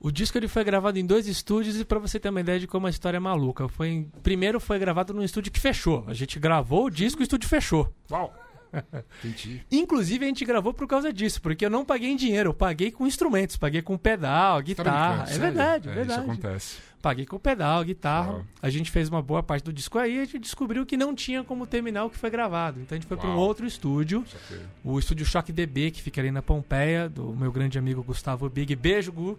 O 0.00 0.12
disco 0.12 0.38
ele 0.38 0.46
foi 0.46 0.62
gravado 0.62 0.98
em 0.98 1.04
dois 1.04 1.26
estúdios 1.26 1.78
e 1.78 1.84
pra 1.84 1.98
você 1.98 2.20
ter 2.20 2.28
uma 2.28 2.40
ideia 2.40 2.60
de 2.60 2.66
como 2.66 2.86
a 2.86 2.90
história 2.90 3.16
é 3.16 3.20
maluca. 3.20 3.68
Foi 3.68 4.06
primeiro 4.22 4.60
foi 4.60 4.78
gravado 4.78 5.12
num 5.12 5.24
estúdio 5.24 5.50
que 5.50 5.58
fechou. 5.58 6.04
A 6.06 6.14
gente 6.14 6.38
gravou 6.38 6.86
o 6.86 6.90
disco 6.90 7.20
e 7.20 7.22
o 7.22 7.24
estúdio 7.24 7.48
fechou. 7.48 7.92
Uau! 8.10 8.32
Entendi. 9.24 9.62
Inclusive 9.70 10.24
a 10.24 10.28
gente 10.28 10.44
gravou 10.44 10.72
por 10.74 10.86
causa 10.86 11.12
disso, 11.12 11.40
porque 11.40 11.64
eu 11.64 11.70
não 11.70 11.84
paguei 11.84 12.10
em 12.10 12.16
dinheiro, 12.16 12.50
eu 12.50 12.54
paguei 12.54 12.90
com 12.90 13.06
instrumentos, 13.06 13.56
paguei 13.56 13.82
com 13.82 13.96
pedal, 13.96 14.56
Tá 14.58 14.62
guitarra. 14.62 15.16
brincando, 15.24 15.30
é 15.30 15.38
verdade, 15.38 15.88
é 15.88 15.92
É, 15.92 15.94
verdade. 15.94 16.20
Isso 16.22 16.30
acontece. 16.30 16.88
Paguei 17.00 17.24
com 17.24 17.38
pedal, 17.38 17.84
guitarra. 17.84 18.32
Uau. 18.32 18.44
A 18.60 18.68
gente 18.68 18.90
fez 18.90 19.08
uma 19.08 19.22
boa 19.22 19.40
parte 19.40 19.62
do 19.62 19.72
disco 19.72 19.98
aí 19.98 20.16
e 20.16 20.20
a 20.20 20.24
gente 20.24 20.40
descobriu 20.40 20.84
que 20.84 20.96
não 20.96 21.14
tinha 21.14 21.44
como 21.44 21.64
terminar 21.64 22.04
o 22.04 22.10
que 22.10 22.18
foi 22.18 22.28
gravado. 22.28 22.80
Então 22.80 22.96
a 22.96 23.00
gente 23.00 23.06
foi 23.06 23.16
para 23.16 23.28
um 23.30 23.36
outro 23.36 23.64
estúdio, 23.64 24.24
o 24.82 24.98
estúdio 24.98 25.24
Choque 25.24 25.52
DB, 25.52 25.92
que 25.92 26.02
fica 26.02 26.20
ali 26.20 26.32
na 26.32 26.42
Pompeia, 26.42 27.08
do 27.08 27.32
meu 27.36 27.52
grande 27.52 27.78
amigo 27.78 28.02
Gustavo 28.02 28.48
Big. 28.50 28.74
Beijo, 28.74 29.12
Gu. 29.12 29.38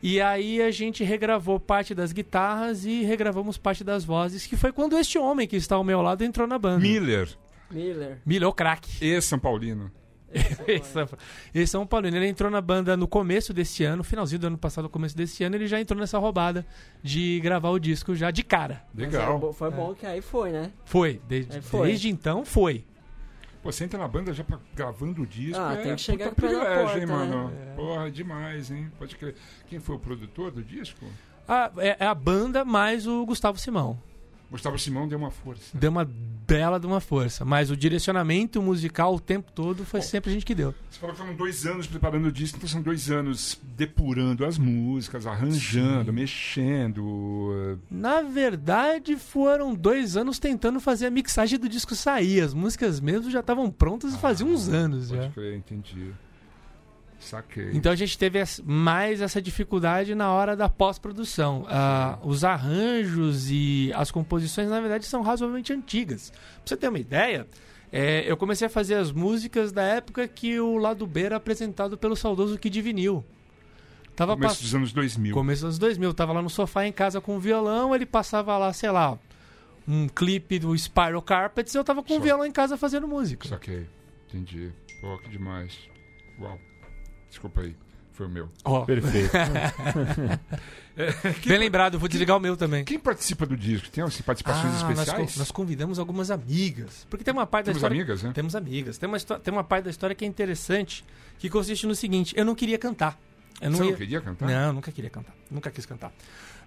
E 0.00 0.20
aí 0.20 0.62
a 0.62 0.70
gente 0.70 1.02
regravou 1.02 1.58
parte 1.58 1.92
das 1.92 2.12
guitarras 2.12 2.84
e 2.84 3.02
regravamos 3.02 3.58
parte 3.58 3.82
das 3.82 4.04
vozes, 4.04 4.46
que 4.46 4.56
foi 4.56 4.70
quando 4.72 4.96
este 4.96 5.18
homem 5.18 5.48
que 5.48 5.56
está 5.56 5.74
ao 5.74 5.82
meu 5.84 6.02
lado 6.02 6.22
entrou 6.22 6.46
na 6.46 6.58
banda. 6.58 6.78
Miller, 6.78 7.28
Miller. 7.72 8.18
Miller, 8.26 8.48
o 8.48 8.52
craque. 8.52 9.04
e 9.04 9.20
São 9.20 9.38
Paulino. 9.38 9.90
É 11.54 11.66
São 11.66 11.86
Paulino. 11.86 12.16
Ele 12.16 12.26
entrou 12.26 12.50
na 12.50 12.60
banda 12.60 12.96
no 12.96 13.06
começo 13.06 13.52
desse 13.52 13.84
ano, 13.84 14.02
finalzinho 14.02 14.38
do 14.40 14.46
ano 14.46 14.58
passado, 14.58 14.88
começo 14.88 15.16
desse 15.16 15.44
ano, 15.44 15.56
ele 15.56 15.66
já 15.66 15.78
entrou 15.80 15.98
nessa 16.00 16.18
roubada 16.18 16.64
de 17.02 17.38
gravar 17.40 17.68
o 17.70 17.78
disco 17.78 18.14
já 18.14 18.30
de 18.30 18.42
cara. 18.42 18.82
Mas 18.94 19.12
Legal. 19.12 19.36
é 19.36 19.38
bo- 19.38 19.52
foi 19.52 19.70
bom 19.70 19.94
que 19.94 20.06
aí 20.06 20.22
foi, 20.22 20.50
né? 20.52 20.70
Foi. 20.84 21.20
Desde, 21.28 21.58
É, 21.58 21.60
foi. 21.60 21.88
desde 21.88 22.08
então, 22.08 22.44
foi. 22.46 22.84
Pô, 23.62 23.70
você 23.70 23.84
entra 23.84 23.98
na 23.98 24.08
banda 24.08 24.32
já 24.32 24.42
pra, 24.42 24.58
gravando 24.74 25.22
o 25.22 25.26
disco. 25.26 25.60
Ah, 25.62 25.74
é 25.74 25.82
tem 25.82 25.94
que 25.94 26.00
chegar 26.00 26.30
puta 26.30 26.36
privilégio, 26.48 27.00
hein, 27.00 27.06
porta, 27.06 27.26
né? 27.26 27.36
mano? 27.36 27.52
Porra, 27.76 28.10
demais, 28.10 28.70
hein? 28.70 28.90
Pode 28.98 29.14
crer. 29.16 29.34
Quem 29.68 29.78
foi 29.78 29.96
o 29.96 29.98
produtor 29.98 30.50
do 30.50 30.62
disco? 30.64 31.04
Ah, 31.46 31.70
é, 31.76 31.96
é 32.00 32.06
a 32.06 32.14
banda 32.14 32.64
mais 32.64 33.06
o 33.06 33.24
Gustavo 33.26 33.58
Simão. 33.58 34.00
Gustavo 34.52 34.78
Simão 34.78 35.08
deu 35.08 35.18
uma 35.18 35.30
força. 35.30 35.62
Deu 35.72 35.90
uma 35.90 36.04
bela 36.46 36.78
de 36.78 36.86
uma 36.86 37.00
força. 37.00 37.42
Mas 37.42 37.70
o 37.70 37.76
direcionamento 37.76 38.60
musical 38.60 39.14
o 39.14 39.18
tempo 39.18 39.50
todo 39.50 39.82
foi 39.82 40.02
sempre 40.02 40.30
a 40.30 40.32
gente 40.34 40.44
que 40.44 40.54
deu. 40.54 40.74
Você 40.90 41.00
falou 41.00 41.14
que 41.14 41.22
foram 41.22 41.34
dois 41.34 41.64
anos 41.64 41.86
preparando 41.86 42.26
o 42.26 42.32
disco, 42.32 42.58
então 42.58 42.68
são 42.68 42.82
dois 42.82 43.10
anos 43.10 43.58
depurando 43.76 44.44
as 44.44 44.58
músicas, 44.58 45.26
arranjando, 45.26 46.12
mexendo. 46.12 47.78
Na 47.90 48.20
verdade, 48.20 49.16
foram 49.16 49.74
dois 49.74 50.18
anos 50.18 50.38
tentando 50.38 50.80
fazer 50.80 51.06
a 51.06 51.10
mixagem 51.10 51.58
do 51.58 51.66
disco 51.66 51.94
sair. 51.94 52.42
As 52.42 52.52
músicas 52.52 53.00
mesmo 53.00 53.30
já 53.30 53.40
estavam 53.40 53.70
prontas 53.70 54.14
fazia 54.16 54.44
uns 54.44 54.68
anos 54.68 55.08
já. 55.08 55.16
Pode 55.16 55.32
crer, 55.32 55.56
entendi. 55.56 56.12
Saquei. 57.22 57.70
Então 57.72 57.92
a 57.92 57.96
gente 57.96 58.18
teve 58.18 58.38
mais 58.64 59.20
essa 59.20 59.40
dificuldade 59.40 60.14
na 60.14 60.32
hora 60.32 60.56
da 60.56 60.68
pós-produção. 60.68 61.64
Ah, 61.68 62.18
os 62.22 62.42
arranjos 62.44 63.48
e 63.50 63.92
as 63.94 64.10
composições, 64.10 64.68
na 64.68 64.80
verdade, 64.80 65.06
são 65.06 65.22
razoavelmente 65.22 65.72
antigas. 65.72 66.30
Pra 66.30 66.40
você 66.64 66.76
ter 66.76 66.88
uma 66.88 66.98
ideia, 66.98 67.46
é, 67.92 68.24
eu 68.30 68.36
comecei 68.36 68.66
a 68.66 68.70
fazer 68.70 68.94
as 68.94 69.12
músicas 69.12 69.70
da 69.70 69.82
época 69.82 70.26
que 70.26 70.58
o 70.58 70.76
lado 70.76 71.06
B 71.06 71.22
era 71.22 71.36
apresentado 71.36 71.96
pelo 71.96 72.16
saudoso 72.16 72.58
Kid 72.58 72.80
Vinil. 72.82 73.24
Tava 74.16 74.34
Começo 74.34 74.54
pass- 74.56 74.62
dos 74.62 74.74
anos 74.74 74.92
2000. 74.92 75.32
Começo 75.34 75.64
dos 75.64 75.78
2000, 75.78 76.12
tava 76.12 76.32
lá 76.32 76.42
no 76.42 76.50
sofá 76.50 76.84
em 76.86 76.92
casa 76.92 77.20
com 77.20 77.36
o 77.36 77.40
violão, 77.40 77.94
ele 77.94 78.04
passava 78.04 78.58
lá, 78.58 78.72
sei 78.72 78.90
lá, 78.90 79.18
um 79.88 80.06
clipe 80.08 80.58
do 80.58 80.76
Spiral 80.76 81.22
Carpets, 81.22 81.74
eu 81.74 81.82
tava 81.84 82.02
com 82.02 82.14
o 82.14 82.16
Só. 82.18 82.22
violão 82.22 82.44
em 82.44 82.52
casa 82.52 82.76
fazendo 82.76 83.08
música. 83.08 83.48
Saquei. 83.48 83.86
Entendi. 84.28 84.70
Pô, 85.00 85.16
que 85.18 85.30
demais. 85.30 85.78
Uau. 86.40 86.58
Desculpa 87.32 87.62
aí. 87.62 87.74
Foi 88.12 88.26
o 88.26 88.28
meu. 88.28 88.50
Ó, 88.62 88.84
Perfeito. 88.84 89.32
bem 91.46 91.58
lembrado, 91.58 91.98
vou 91.98 92.08
desligar 92.08 92.36
o 92.36 92.40
meu 92.40 92.56
também. 92.56 92.84
Quem 92.84 92.98
participa 92.98 93.46
do 93.46 93.56
disco? 93.56 93.88
Tem 93.90 94.04
assim, 94.04 94.22
participações 94.22 94.82
Ah, 94.82 94.84
nós, 94.84 94.98
especiais? 94.98 95.32
con- 95.32 95.38
nós 95.38 95.50
convidamos 95.50 95.98
algumas 95.98 96.30
amigas. 96.30 97.06
Porque 97.08 97.24
tem 97.24 97.32
uma 97.32 97.46
parte 97.46 97.66
Temos 97.66 97.80
da 97.80 97.88
história. 97.88 98.02
amigas, 98.02 98.22
né? 98.22 98.32
Temos 98.34 98.54
amigas. 98.54 98.98
Tem 98.98 99.08
uma, 99.08 99.18
tem 99.18 99.52
uma 99.52 99.64
parte 99.64 99.84
da 99.84 99.90
história 99.90 100.14
que 100.14 100.24
é 100.24 100.28
interessante, 100.28 101.04
que 101.38 101.48
consiste 101.48 101.86
no 101.86 101.94
seguinte: 101.94 102.34
eu 102.36 102.44
não 102.44 102.54
queria 102.54 102.78
cantar. 102.78 103.18
Eu 103.60 103.70
não 103.70 103.78
Você 103.78 103.84
ia... 103.84 103.90
não 103.90 103.96
queria 103.98 104.20
cantar? 104.20 104.46
Não, 104.48 104.72
nunca 104.74 104.92
queria 104.92 105.10
cantar. 105.10 105.34
Nunca 105.50 105.70
quis 105.70 105.86
cantar. 105.86 106.12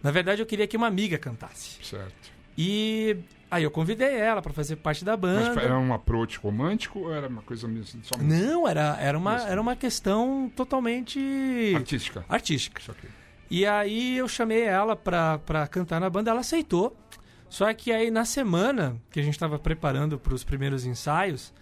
Na 0.01 0.11
verdade, 0.11 0.41
eu 0.41 0.45
queria 0.45 0.67
que 0.67 0.77
uma 0.77 0.87
amiga 0.87 1.17
cantasse. 1.17 1.77
Certo. 1.83 2.31
E 2.57 3.17
aí 3.55 3.63
eu 3.63 3.71
convidei 3.71 4.15
ela 4.15 4.41
pra 4.41 4.53
fazer 4.53 4.75
parte 4.77 5.03
da 5.03 5.13
Mas 5.13 5.21
banda. 5.21 5.61
era 5.61 5.77
um 5.77 5.93
approach 5.93 6.37
romântico 6.37 6.99
ou 6.99 7.13
era 7.13 7.27
uma 7.27 7.41
coisa 7.41 7.67
mesmo? 7.67 8.01
Não, 8.21 8.67
era, 8.67 8.97
era, 8.99 9.17
uma, 9.17 9.41
era 9.41 9.61
uma 9.61 9.75
questão 9.75 10.51
totalmente 10.55 11.19
artística? 11.75 12.25
artística. 12.29 12.81
E 13.49 13.65
aí 13.65 14.17
eu 14.17 14.27
chamei 14.27 14.63
ela 14.63 14.95
pra, 14.95 15.37
pra 15.39 15.67
cantar 15.67 15.99
na 15.99 16.09
banda, 16.09 16.31
ela 16.31 16.41
aceitou. 16.41 16.95
Só 17.47 17.71
que 17.73 17.91
aí 17.91 18.09
na 18.11 18.25
semana 18.25 18.97
que 19.11 19.19
a 19.19 19.23
gente 19.23 19.37
tava 19.37 19.57
preparando 19.59 20.17
pros 20.19 20.43
primeiros 20.43 20.85
ensaios, 20.85 21.53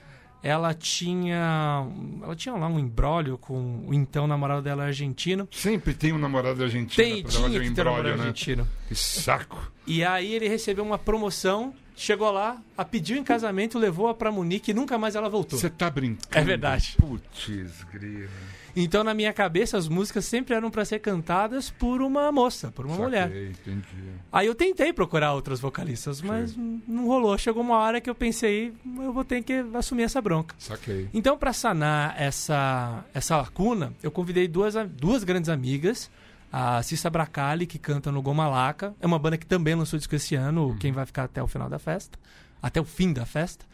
ela 0.41 0.73
tinha. 0.73 1.85
Ela 2.21 2.35
tinha 2.35 2.53
lá 2.55 2.67
um 2.67 2.77
embrólio 2.79 3.37
com 3.37 3.85
o 3.87 3.93
então 3.93 4.27
namorado 4.27 4.61
dela 4.61 4.83
argentino. 4.85 5.47
Sempre 5.51 5.93
tem 5.93 6.11
um 6.11 6.17
namorado 6.17 6.61
argentino 6.63 7.07
Tem, 7.07 7.23
tinha 7.23 7.59
um 7.59 7.63
embrólio, 7.63 8.15
né? 8.17 8.23
argentino. 8.23 8.67
Que 8.87 8.95
saco. 8.95 9.71
E 9.87 10.03
aí 10.03 10.33
ele 10.33 10.49
recebeu 10.49 10.83
uma 10.83 10.97
promoção, 10.97 11.73
chegou 11.95 12.31
lá, 12.31 12.61
a 12.77 12.83
pediu 12.85 13.17
em 13.17 13.23
casamento, 13.23 13.77
levou-a 13.79 14.13
pra 14.13 14.31
Munique 14.31 14.71
e 14.71 14.73
nunca 14.73 14.97
mais 14.97 15.15
ela 15.15 15.29
voltou. 15.29 15.59
Você 15.59 15.69
tá 15.69 15.89
brincando? 15.89 16.27
É 16.31 16.41
verdade. 16.41 16.95
Putz, 16.99 17.83
grilo. 17.91 18.29
Então 18.75 19.03
na 19.03 19.13
minha 19.13 19.31
cabeça 19.31 19.77
as 19.77 19.87
músicas 19.87 20.25
sempre 20.25 20.55
eram 20.55 20.71
pra 20.71 20.83
ser 20.83 20.99
cantadas 20.99 21.69
por 21.69 22.01
uma 22.01 22.31
moça, 22.31 22.71
por 22.71 22.85
uma 22.85 22.95
mulher. 22.95 23.27
Saquei, 23.27 23.47
entendi. 23.49 23.85
Aí 24.31 24.47
eu 24.47 24.55
tentei 24.55 24.91
procurar 24.91 25.33
outras 25.33 25.59
vocalistas, 25.59 26.21
mas 26.21 26.55
não 26.87 27.05
rolou. 27.05 27.37
Chegou 27.37 27.61
uma 27.61 27.77
hora 27.77 28.01
que 28.01 28.09
eu 28.09 28.15
pensei, 28.15 28.73
eu 28.97 29.13
vou 29.13 29.23
ter 29.23 29.43
que 29.43 29.63
assumir 29.75 30.03
essa 30.03 30.19
bronca. 30.19 30.55
Saquei. 30.57 31.07
Então, 31.13 31.37
pra 31.37 31.53
sanar 31.53 32.19
essa, 32.19 33.05
essa 33.13 33.37
lacuna, 33.37 33.93
eu 34.01 34.09
convidei 34.09 34.47
duas, 34.47 34.73
duas 34.89 35.23
grandes 35.23 35.49
amigas. 35.49 36.09
A 36.55 36.83
Cissa 36.83 37.09
Bracali, 37.09 37.65
que 37.65 37.79
canta 37.79 38.11
no 38.11 38.21
Goma 38.21 38.47
Laca. 38.47 38.93
É 38.99 39.07
uma 39.07 39.17
banda 39.17 39.39
que 39.39 39.45
também 39.47 39.73
lançou 39.73 39.97
disco 39.97 40.13
esse 40.13 40.35
ano, 40.35 40.77
quem 40.79 40.91
vai 40.91 41.03
ficar 41.03 41.23
até 41.23 41.41
o 41.41 41.47
final 41.47 41.67
da 41.67 41.79
festa. 41.79 42.19
Até 42.61 42.79
o 42.79 42.85
fim 42.85 43.11
da 43.11 43.25
festa. 43.25 43.65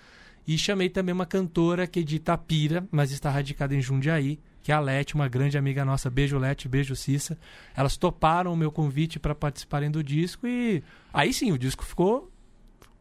E 0.48 0.58
chamei 0.58 0.89
também 0.89 1.13
uma 1.13 1.26
cantora 1.26 1.86
que 1.86 2.00
é 2.00 2.04
de 2.04 2.15
Itapira, 2.15 2.88
mas 2.89 3.12
está 3.12 3.30
radicada 3.30 3.76
em 3.76 3.82
Jundiaí, 3.82 4.39
que 4.63 4.72
é 4.72 4.76
a 4.76 4.80
Lete, 4.80 5.13
uma 5.13 5.28
grande 5.28 5.58
amiga 5.58 5.84
nossa. 5.84 6.10
Beijo, 6.10 6.38
Lete, 6.38 6.70
beijo, 6.70 6.96
Cissa. 6.96 7.38
Elas 7.76 7.98
toparam 7.98 8.54
o 8.54 8.56
meu 8.56 8.72
convite 8.72 9.20
para 9.20 9.36
participarem 9.36 9.92
do 9.92 10.02
disco 10.02 10.48
e 10.48 10.82
aí 11.13 11.34
sim, 11.34 11.52
o 11.52 11.58
disco 11.58 11.84
ficou 11.84 12.32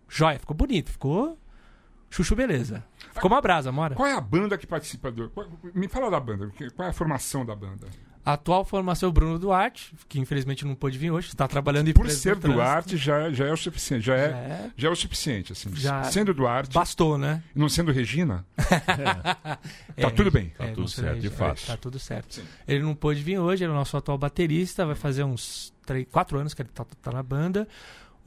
jóia, 0.08 0.40
ficou 0.40 0.56
bonito, 0.56 0.90
ficou 0.90 1.38
chuchu 2.10 2.34
beleza. 2.34 2.84
Ficou 3.14 3.30
uma 3.30 3.40
brasa, 3.40 3.70
mora. 3.70 3.94
Qual 3.94 4.08
é 4.08 4.14
a 4.14 4.20
banda 4.20 4.58
que 4.58 4.66
participa 4.66 5.12
do. 5.12 5.30
Me 5.72 5.86
fala 5.86 6.10
da 6.10 6.18
banda. 6.18 6.50
Qual 6.74 6.84
é 6.84 6.90
a 6.90 6.92
formação 6.92 7.46
da 7.46 7.54
banda? 7.54 7.86
A 8.28 8.34
atual 8.34 8.62
formação 8.62 9.06
é 9.06 9.10
o 9.10 9.12
Bruno 9.12 9.38
Duarte, 9.38 9.94
que 10.06 10.20
infelizmente 10.20 10.62
não 10.66 10.74
pôde 10.74 10.98
vir 10.98 11.10
hoje, 11.10 11.28
está 11.28 11.48
trabalhando 11.48 11.88
em 11.88 11.94
Por 11.94 12.10
ser. 12.10 12.36
Duarte 12.36 12.98
já, 12.98 13.30
já 13.32 13.46
é 13.46 13.52
o 13.52 13.56
suficiente. 13.56 14.04
Já 14.04 14.16
é, 14.16 14.26
É, 14.26 14.70
já 14.76 14.88
é 14.88 14.90
o 14.90 14.94
suficiente, 14.94 15.52
assim. 15.52 15.74
Já- 15.74 16.04
Sendo 16.04 16.34
Duarte, 16.34 16.74
bastou, 16.74 17.16
né? 17.16 17.42
não 17.54 17.70
sendo 17.70 17.90
Regina, 17.90 18.44
tá 18.54 19.58
É, 19.96 20.10
tudo 20.10 20.30
bem. 20.30 20.50
Tá 20.58 20.64
É, 20.66 20.72
tudo 20.72 20.88
certo, 20.88 21.20
de 21.20 21.28
é, 21.28 21.30
fato. 21.30 21.64
Tá 21.66 21.76
tudo 21.78 21.98
certo. 21.98 22.34
Sim. 22.34 22.42
Ele 22.66 22.82
não 22.82 22.94
pôde 22.94 23.22
vir 23.22 23.38
hoje, 23.38 23.64
ele 23.64 23.70
é 23.70 23.74
o 23.74 23.78
nosso 23.78 23.96
atual 23.96 24.18
baterista, 24.18 24.84
vai 24.84 24.94
fazer 24.94 25.24
uns 25.24 25.72
3, 25.86 26.06
4 26.12 26.38
anos 26.38 26.52
que 26.52 26.60
ele 26.60 26.68
tá, 26.68 26.84
tá 27.00 27.10
na 27.10 27.22
banda. 27.22 27.66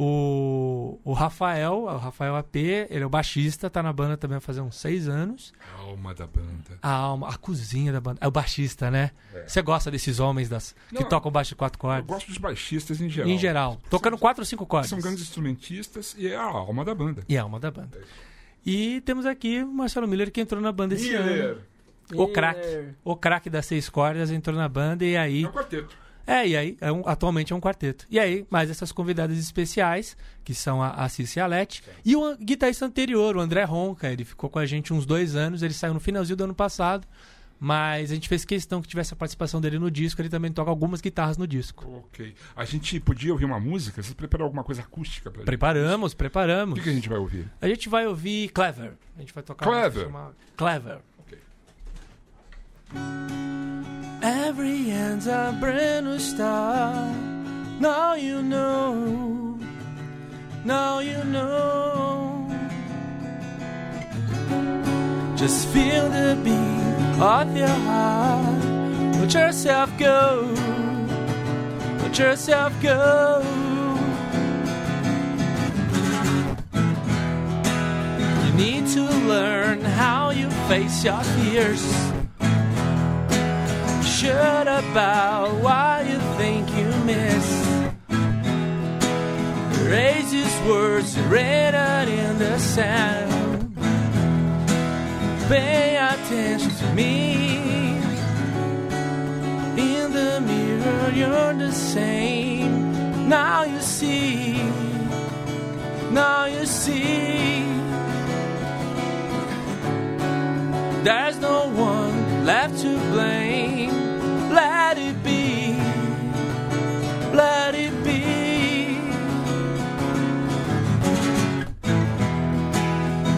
O, 0.04 1.00
o 1.04 1.14
Rafael, 1.14 1.84
o 1.84 1.96
Rafael 1.98 2.36
AP, 2.36 2.56
ele 2.56 3.04
é 3.04 3.06
o 3.06 3.10
baixista, 3.10 3.70
tá 3.70 3.84
na 3.84 3.94
banda 3.94 4.18
também 4.18 4.40
fazer 4.40 4.60
uns 4.60 4.76
6 4.78 5.08
anos. 5.08 5.54
A 5.78 5.82
alma 5.82 6.12
da 6.16 6.26
banda. 6.26 6.80
A 6.82 6.92
alma, 6.92 7.30
a 7.30 7.38
cozinha 7.38 7.94
da 7.94 8.02
banda. 8.02 8.18
É 8.20 8.28
o 8.28 8.32
baixista, 8.32 8.90
né? 8.90 9.12
Você 9.46 9.62
gosta 9.62 9.92
desses 9.92 10.20
homens 10.20 10.50
das, 10.50 10.74
que 10.90 10.96
Não, 11.04 11.08
tocam 11.08 11.32
baixo 11.32 11.50
de 11.50 11.56
quatro 11.56 11.78
Eu 11.78 11.82
cordas? 11.82 12.06
gosto 12.08 12.28
dos 12.30 12.40
baixistas 12.40 13.00
em 13.00 13.08
geral. 13.10 13.30
Em 13.30 13.38
geral. 13.38 13.80
Tocando 13.92 14.18
quatro 14.18 14.42
ou 14.42 14.46
cinco 14.46 14.66
cordas. 14.66 14.90
São 14.90 14.98
grandes 14.98 15.22
instrumentistas 15.22 16.16
e 16.18 16.28
é 16.28 16.36
a 16.36 16.42
alma 16.42 16.84
da 16.84 16.96
banda. 16.96 17.22
E 17.30 17.38
a 17.38 17.44
alma 17.44 17.60
da 17.60 17.70
banda. 17.70 18.02
E 18.66 19.02
temos 19.02 19.28
aqui 19.28 19.62
o 19.62 19.68
Marcelo 19.72 20.08
Miller 20.08 20.32
que 20.32 20.42
entrou 20.42 20.60
na 20.60 20.72
banda 20.72 20.96
esse 20.96 21.14
ano. 21.14 21.62
O 22.16 22.28
craque. 22.28 22.60
Miller. 22.66 22.96
O 23.04 23.16
craque 23.16 23.52
das 23.52 23.68
seis 23.68 23.88
cordas 23.88 24.32
entrou 24.32 24.58
na 24.58 24.68
banda 24.68 25.06
e 25.06 25.16
aí. 25.16 25.44
É 25.44 25.48
o 25.48 25.52
quarteto. 25.54 26.01
É, 26.28 26.48
e 26.48 26.56
aí, 26.56 26.78
é 26.80 26.92
um- 26.92 27.08
atualmente 27.08 27.52
é 27.52 27.56
um 27.56 27.60
quarteto. 27.60 28.06
E 28.10 28.20
aí, 28.20 28.46
mais 28.50 28.70
essas 28.70 28.92
convidadas 28.92 29.38
especiais, 29.38 30.16
que 30.44 30.54
são 30.54 30.82
a, 30.82 30.90
a 30.92 31.10
Cici 31.10 31.40
e 31.40 31.42
a 31.42 31.48
Lete. 31.48 31.84
E 32.06 32.16
o 32.16 32.36
guitarrista 32.38 32.86
anterior, 32.86 33.36
o 33.36 33.40
André 33.40 33.64
Ronca, 33.64 34.10
ele 34.12 34.24
ficou 34.24 34.50
com 34.50 34.60
a 34.60 34.66
gente 34.66 34.94
uns 34.94 35.06
dois 35.06 35.36
anos, 35.36 35.62
ele 35.64 35.74
saiu 35.74 35.94
no 35.94 36.00
finalzinho 36.00 36.38
do 36.38 36.44
ano 36.46 36.56
passado. 36.56 37.08
Mas 37.64 38.10
a 38.10 38.16
gente 38.16 38.28
fez 38.28 38.44
questão 38.44 38.82
que 38.82 38.88
tivesse 38.88 39.14
a 39.14 39.16
participação 39.16 39.62
dele 39.62 39.78
no 39.78 39.92
disco, 39.92 40.20
ele 40.20 40.30
também 40.30 40.52
toca 40.52 40.72
algumas 40.72 41.00
guitarras 41.00 41.38
no 41.38 41.46
disco. 41.46 41.86
Ok. 42.08 42.34
A 42.56 42.66
gente 42.66 43.00
podia 43.00 43.32
ouvir 43.32 43.46
uma 43.46 43.60
música? 43.60 44.02
Você 44.02 44.16
preparou 44.16 44.46
alguma 44.46 44.64
coisa 44.64 44.82
acústica 44.82 45.30
pra 45.30 45.42
gente? 45.42 45.46
Preparamos, 45.46 46.14
O 46.14 46.18
preparamos. 46.18 46.74
que, 46.80 46.84
que 46.86 46.90
a 46.90 46.94
gente 46.94 47.08
vai 47.08 47.20
ouvir? 47.20 47.48
A 47.62 47.68
gente 47.68 47.88
vai 47.88 48.08
ouvir 48.08 48.50
Clever. 48.50 48.94
A 49.16 49.20
gente 49.20 49.32
vai 49.32 49.44
tocar 49.44 49.68
uma 49.70 49.80
Clever? 49.80 50.06
chamada 50.06 50.34
Clever. 50.58 50.98
Ok. 51.20 51.38
Every 54.62 54.91
end's 54.91 55.26
a 55.26 55.58
brand 55.60 56.06
new 56.06 56.19
start. 56.19 57.15
Now 57.80 58.13
you 58.13 58.43
know. 58.43 59.58
Now 60.63 61.00
you 61.00 61.17
know. 61.24 62.45
Just 65.36 65.67
feel 65.69 66.08
the 66.10 66.38
beat 66.43 67.19
of 67.19 67.58
your 67.58 67.76
heart. 67.89 68.63
Let 69.19 69.34
yourself 69.34 69.89
go. 69.97 70.54
Let 72.04 72.19
yourself 72.19 72.71
go. 72.84 73.41
You 78.45 78.54
need 78.54 78.86
to 78.93 79.10
learn 79.26 79.82
how 79.82 80.30
you 80.30 80.52
face 80.69 81.04
your 81.04 81.24
fears. 81.24 82.21
Shut 84.22 84.68
about 84.68 85.56
why 85.64 86.06
you 86.08 86.20
think 86.38 86.70
you 86.78 86.86
miss. 87.06 87.48
Raise 89.90 90.30
these 90.30 90.60
words 90.62 91.18
written 91.22 92.08
in 92.08 92.38
the 92.38 92.60
sand. 92.60 93.76
Pay 95.48 95.98
attention 95.98 96.70
to 96.70 96.94
me. 96.94 97.98
In 99.90 100.14
the 100.14 100.40
mirror, 100.40 101.12
you're 101.16 101.54
the 101.56 101.72
same. 101.72 103.28
Now 103.28 103.64
you 103.64 103.82
see. 103.82 104.62
Now 106.12 106.46
you 106.46 106.68
see. 106.68 107.64
There's 111.04 111.40
no 111.40 111.70
one 111.70 112.46
left 112.46 112.78
to 112.84 113.00
blame. 113.10 114.11
Let 114.91 114.99
it 114.99 115.23
be. 115.23 115.73
Let 117.34 117.75
it 117.75 117.93
be. 118.04 118.19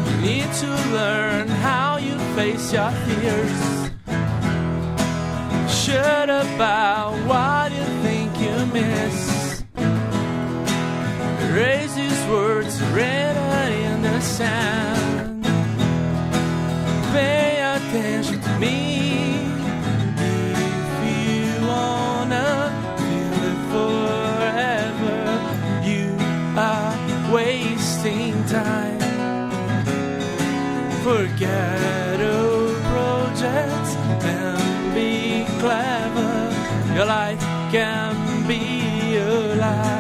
You 0.10 0.16
need 0.20 0.52
to 0.52 0.70
learn 0.98 1.48
how 1.48 1.98
you 1.98 2.18
face 2.36 2.74
your 2.74 2.90
fears. 3.06 3.92
Shut 5.72 6.28
about 6.32 7.14
what 7.28 7.72
you 7.72 7.86
think 8.02 8.32
you 8.40 8.66
miss. 8.74 9.64
Erase 11.52 11.94
these 11.94 12.26
words 12.30 12.82
written 12.96 13.74
in 13.74 14.02
the 14.02 14.20
sand. 14.22 15.44
Pay 17.14 17.62
attention 17.76 18.42
to 18.42 18.58
me. 18.58 19.13
Forget 31.04 32.22
old 32.22 32.78
projects 32.84 33.96
and 34.24 34.96
be 34.96 35.46
clever. 35.60 36.50
Your 36.96 37.06
life 37.06 37.42
can 37.72 38.48
be 38.48 39.18
alive. 39.18 39.84
You 39.84 39.93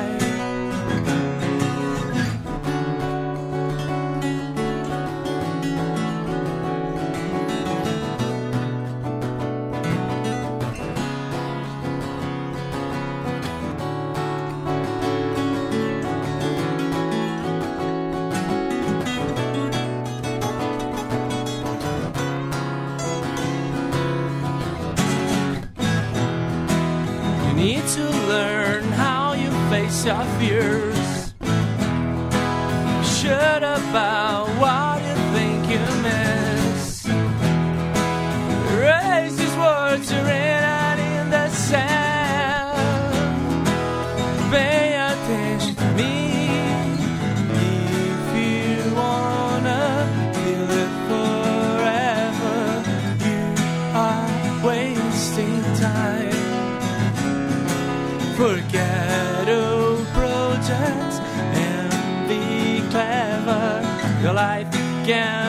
our 30.05 30.25
fears 30.37 31.33
shut 33.03 33.63
up 33.63 33.81
bowed. 33.93 34.42
again. 65.03 65.42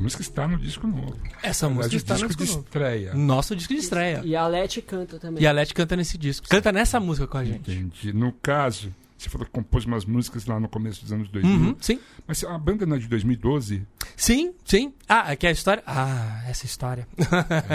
Música 0.00 0.22
está 0.22 0.48
no 0.48 0.56
disco 0.58 0.86
novo. 0.86 1.16
Essa 1.42 1.68
Na 1.68 1.74
música 1.74 1.90
verdade, 1.90 1.96
está 1.96 2.14
no 2.14 2.26
disco 2.28 2.42
disco 2.42 2.44
de 2.44 2.50
novo. 2.56 2.64
estreia. 2.66 3.14
Nosso 3.14 3.54
disco 3.56 3.74
de 3.74 3.80
estreia. 3.80 4.22
E 4.24 4.34
a 4.34 4.46
Leti 4.46 4.82
canta 4.82 5.18
também. 5.18 5.42
E 5.42 5.46
a 5.46 5.52
Leti 5.52 5.74
canta 5.74 5.94
nesse 5.96 6.16
disco. 6.18 6.48
Canta 6.48 6.72
nessa 6.72 6.98
música 6.98 7.26
com 7.26 7.38
a 7.38 7.44
gente. 7.44 7.70
Entendi. 7.70 8.12
No 8.12 8.32
caso, 8.32 8.92
você 9.16 9.28
falou 9.28 9.46
que 9.46 9.52
compôs 9.52 9.84
umas 9.84 10.04
músicas 10.04 10.46
lá 10.46 10.58
no 10.58 10.68
começo 10.68 11.02
dos 11.02 11.12
anos 11.12 11.28
2000. 11.28 11.52
Uhum, 11.54 11.76
sim. 11.80 12.00
Mas 12.26 12.42
a 12.42 12.56
banda 12.58 12.86
não 12.86 12.96
é 12.96 12.98
de 12.98 13.06
2012? 13.08 13.86
Sim, 14.16 14.52
sim. 14.64 14.92
Ah, 15.08 15.30
aqui 15.32 15.46
é 15.46 15.50
a 15.50 15.52
história. 15.52 15.82
Ah, 15.86 16.42
essa 16.48 16.66
história. 16.66 17.06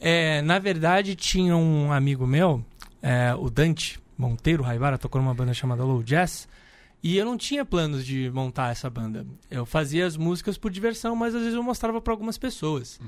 É, 0.00 0.42
na 0.42 0.58
verdade, 0.58 1.14
tinha 1.14 1.56
um 1.56 1.92
amigo 1.92 2.26
meu, 2.26 2.64
é, 3.00 3.32
o 3.34 3.48
Dante 3.48 4.00
Monteiro 4.18 4.62
Raivara, 4.62 4.98
tocou 4.98 5.20
numa 5.20 5.32
banda 5.32 5.54
chamada 5.54 5.84
Low 5.84 6.02
Jazz. 6.02 6.48
E 7.02 7.16
eu 7.16 7.24
não 7.24 7.36
tinha 7.36 7.64
planos 7.64 8.06
de 8.06 8.30
montar 8.30 8.70
essa 8.70 8.88
banda. 8.88 9.26
Eu 9.50 9.66
fazia 9.66 10.06
as 10.06 10.16
músicas 10.16 10.56
por 10.56 10.70
diversão, 10.70 11.16
mas 11.16 11.34
às 11.34 11.40
vezes 11.40 11.56
eu 11.56 11.62
mostrava 11.62 12.00
para 12.00 12.12
algumas 12.12 12.38
pessoas. 12.38 13.00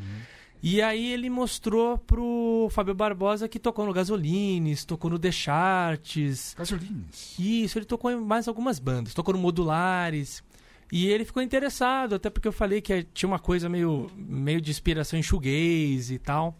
E 0.60 0.80
aí 0.82 1.12
ele 1.12 1.28
mostrou 1.30 1.98
pro 1.98 2.68
Fábio 2.70 2.94
Barbosa 2.94 3.48
que 3.48 3.58
tocou 3.58 3.84
no 3.86 3.92
Gasolines, 3.92 4.84
tocou 4.84 5.10
no 5.10 5.18
The 5.18 5.30
Charts, 5.30 6.54
Gasolines. 6.58 7.38
isso, 7.38 7.78
ele 7.78 7.84
tocou 7.84 8.10
em 8.10 8.16
mais 8.16 8.48
algumas 8.48 8.78
bandas. 8.78 9.14
Tocou 9.14 9.34
no 9.34 9.40
Modulares. 9.40 10.42
E 10.90 11.06
ele 11.06 11.24
ficou 11.24 11.42
interessado, 11.42 12.14
até 12.14 12.30
porque 12.30 12.48
eu 12.48 12.52
falei 12.52 12.80
que 12.80 12.92
eh, 12.92 13.06
tinha 13.12 13.28
uma 13.28 13.38
coisa 13.38 13.68
meio, 13.68 14.10
meio 14.16 14.60
de 14.60 14.70
inspiração 14.70 15.18
em 15.18 15.22
shoegaze 15.22 16.14
e 16.14 16.18
tal. 16.18 16.58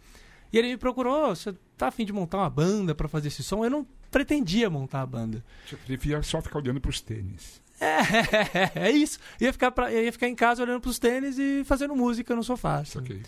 E 0.53 0.59
ele 0.59 0.68
me 0.68 0.77
procurou, 0.77 1.35
você 1.35 1.55
tá 1.77 1.88
afim 1.88 2.05
de 2.05 2.12
montar 2.12 2.38
uma 2.38 2.51
banda 2.51 2.94
pra 2.94 3.09
fazer 3.09 3.29
esse 3.29 3.42
som? 3.42 3.64
Eu 3.64 3.70
não 3.70 3.87
pretendia 4.14 4.70
montar 4.70 5.03
a 5.03 5.07
banda. 5.07 5.44
Eu 5.72 5.77
preferia 5.79 6.22
só 6.22 6.40
ficar 6.40 6.61
olhando 6.61 6.81
pros 6.81 7.00
tênis. 7.00 7.61
É, 7.81 8.79
é 8.87 8.90
isso. 8.92 9.18
Ia 9.40 9.53
ficar, 9.53 9.72
pra, 9.72 9.92
ia 9.92 10.12
ficar 10.12 10.29
em 10.29 10.37
casa 10.37 10.62
olhando 10.62 10.81
pros 10.81 11.00
tênis 11.00 11.37
e 11.37 11.64
fazendo 11.64 11.96
música 11.96 12.37
no 12.37 12.44
sofá. 12.44 12.79
assim. 12.79 13.00
Ok. 13.00 13.20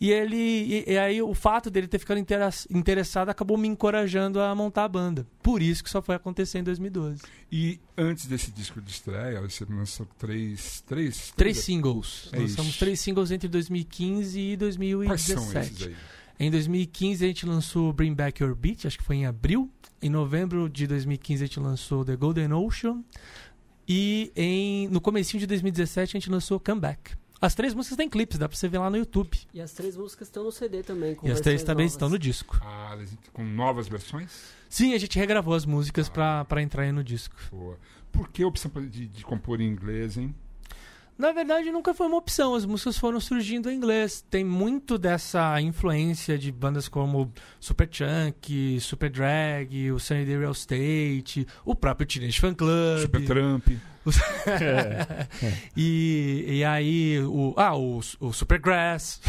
E 0.00 0.10
ele. 0.10 0.34
E, 0.36 0.84
e 0.92 0.98
aí 0.98 1.20
o 1.20 1.34
fato 1.34 1.70
dele 1.70 1.86
ter 1.86 1.98
ficado 1.98 2.18
interessado 2.70 3.28
acabou 3.28 3.58
me 3.58 3.68
encorajando 3.68 4.40
a 4.40 4.54
montar 4.54 4.84
a 4.84 4.88
banda. 4.88 5.26
Por 5.42 5.60
isso 5.60 5.84
que 5.84 5.90
só 5.90 6.00
foi 6.00 6.14
acontecer 6.14 6.58
em 6.58 6.64
2012. 6.64 7.20
E 7.52 7.78
antes 7.96 8.26
desse 8.26 8.50
disco 8.50 8.80
de 8.80 8.90
estreia, 8.90 9.38
você 9.42 9.66
lançou 9.66 10.06
três. 10.18 10.82
Três, 10.86 11.30
Três 11.36 11.58
singles. 11.58 12.30
É 12.32 12.38
Lançamos 12.38 12.70
isso. 12.70 12.78
três 12.80 12.98
singles 13.00 13.30
entre 13.30 13.48
2015 13.48 14.40
e 14.40 14.56
Quais 14.56 14.74
são 15.22 15.36
2017. 15.36 15.72
esses 15.74 15.86
aí? 15.88 15.96
Em 16.40 16.50
2015 16.50 17.24
a 17.24 17.28
gente 17.28 17.46
lançou 17.46 17.92
Bring 17.92 18.14
Back 18.14 18.42
Your 18.42 18.56
Beat, 18.56 18.86
acho 18.86 18.98
que 18.98 19.04
foi 19.04 19.16
em 19.16 19.26
abril. 19.26 19.70
Em 20.02 20.10
novembro 20.10 20.68
de 20.68 20.86
2015 20.88 21.44
a 21.44 21.46
gente 21.46 21.60
lançou 21.60 22.04
The 22.04 22.16
Golden 22.16 22.52
Ocean. 22.52 23.04
E 23.86 24.32
em, 24.34 24.88
no 24.88 25.00
comecinho 25.00 25.38
de 25.38 25.46
2017 25.46 26.16
a 26.16 26.18
gente 26.20 26.28
lançou 26.28 26.58
Comeback. 26.58 27.12
As 27.40 27.54
três 27.54 27.72
músicas 27.72 27.96
têm 27.96 28.08
clipes, 28.08 28.36
dá 28.38 28.48
pra 28.48 28.56
você 28.56 28.68
ver 28.68 28.78
lá 28.78 28.90
no 28.90 28.96
YouTube. 28.96 29.38
E 29.54 29.60
as 29.60 29.72
três 29.72 29.96
músicas 29.96 30.28
estão 30.28 30.42
no 30.44 30.50
CD 30.52 30.82
também. 30.82 31.14
Com 31.14 31.26
e 31.28 31.30
as 31.30 31.40
três 31.40 31.62
também 31.62 31.86
novas. 31.86 31.92
estão 31.92 32.08
no 32.08 32.18
disco. 32.18 32.58
Ah, 32.62 32.96
com 33.32 33.44
novas 33.44 33.88
versões? 33.88 34.30
Sim, 34.68 34.94
a 34.94 34.98
gente 34.98 35.18
regravou 35.18 35.54
as 35.54 35.64
músicas 35.64 36.08
pra, 36.08 36.44
pra 36.44 36.62
entrar 36.62 36.82
aí 36.82 36.92
no 36.92 37.02
disco. 37.04 37.34
Boa. 37.50 37.78
Por 38.10 38.28
que 38.28 38.42
a 38.42 38.46
opção 38.46 38.70
de, 38.88 39.06
de 39.06 39.24
compor 39.24 39.60
em 39.60 39.68
inglês, 39.68 40.16
hein? 40.16 40.34
Na 41.18 41.30
verdade, 41.30 41.70
nunca 41.70 41.94
foi 41.94 42.06
uma 42.06 42.16
opção. 42.16 42.54
As 42.54 42.64
músicas 42.64 42.98
foram 42.98 43.20
surgindo 43.20 43.70
em 43.70 43.76
inglês. 43.76 44.24
Tem 44.28 44.42
muito 44.44 44.98
dessa 44.98 45.60
influência 45.60 46.36
de 46.38 46.50
bandas 46.50 46.88
como 46.88 47.32
Superchunk, 47.60 48.80
Super 48.80 49.10
Drag, 49.10 49.92
o 49.92 49.98
Sunny 50.00 50.24
Day 50.24 50.38
Real 50.38 50.52
Estate, 50.52 51.46
o 51.64 51.74
próprio 51.74 52.06
Teenage 52.06 52.40
Fan 52.40 52.54
Club. 52.54 53.00
Super 53.02 53.24
Trump. 53.24 53.68
Os- 54.04 54.16
e, 55.76 56.44
e 56.48 56.64
aí, 56.64 57.20
o, 57.20 57.54
ah, 57.56 57.76
o, 57.76 58.00
o 58.20 58.32
Supergrass. 58.32 59.20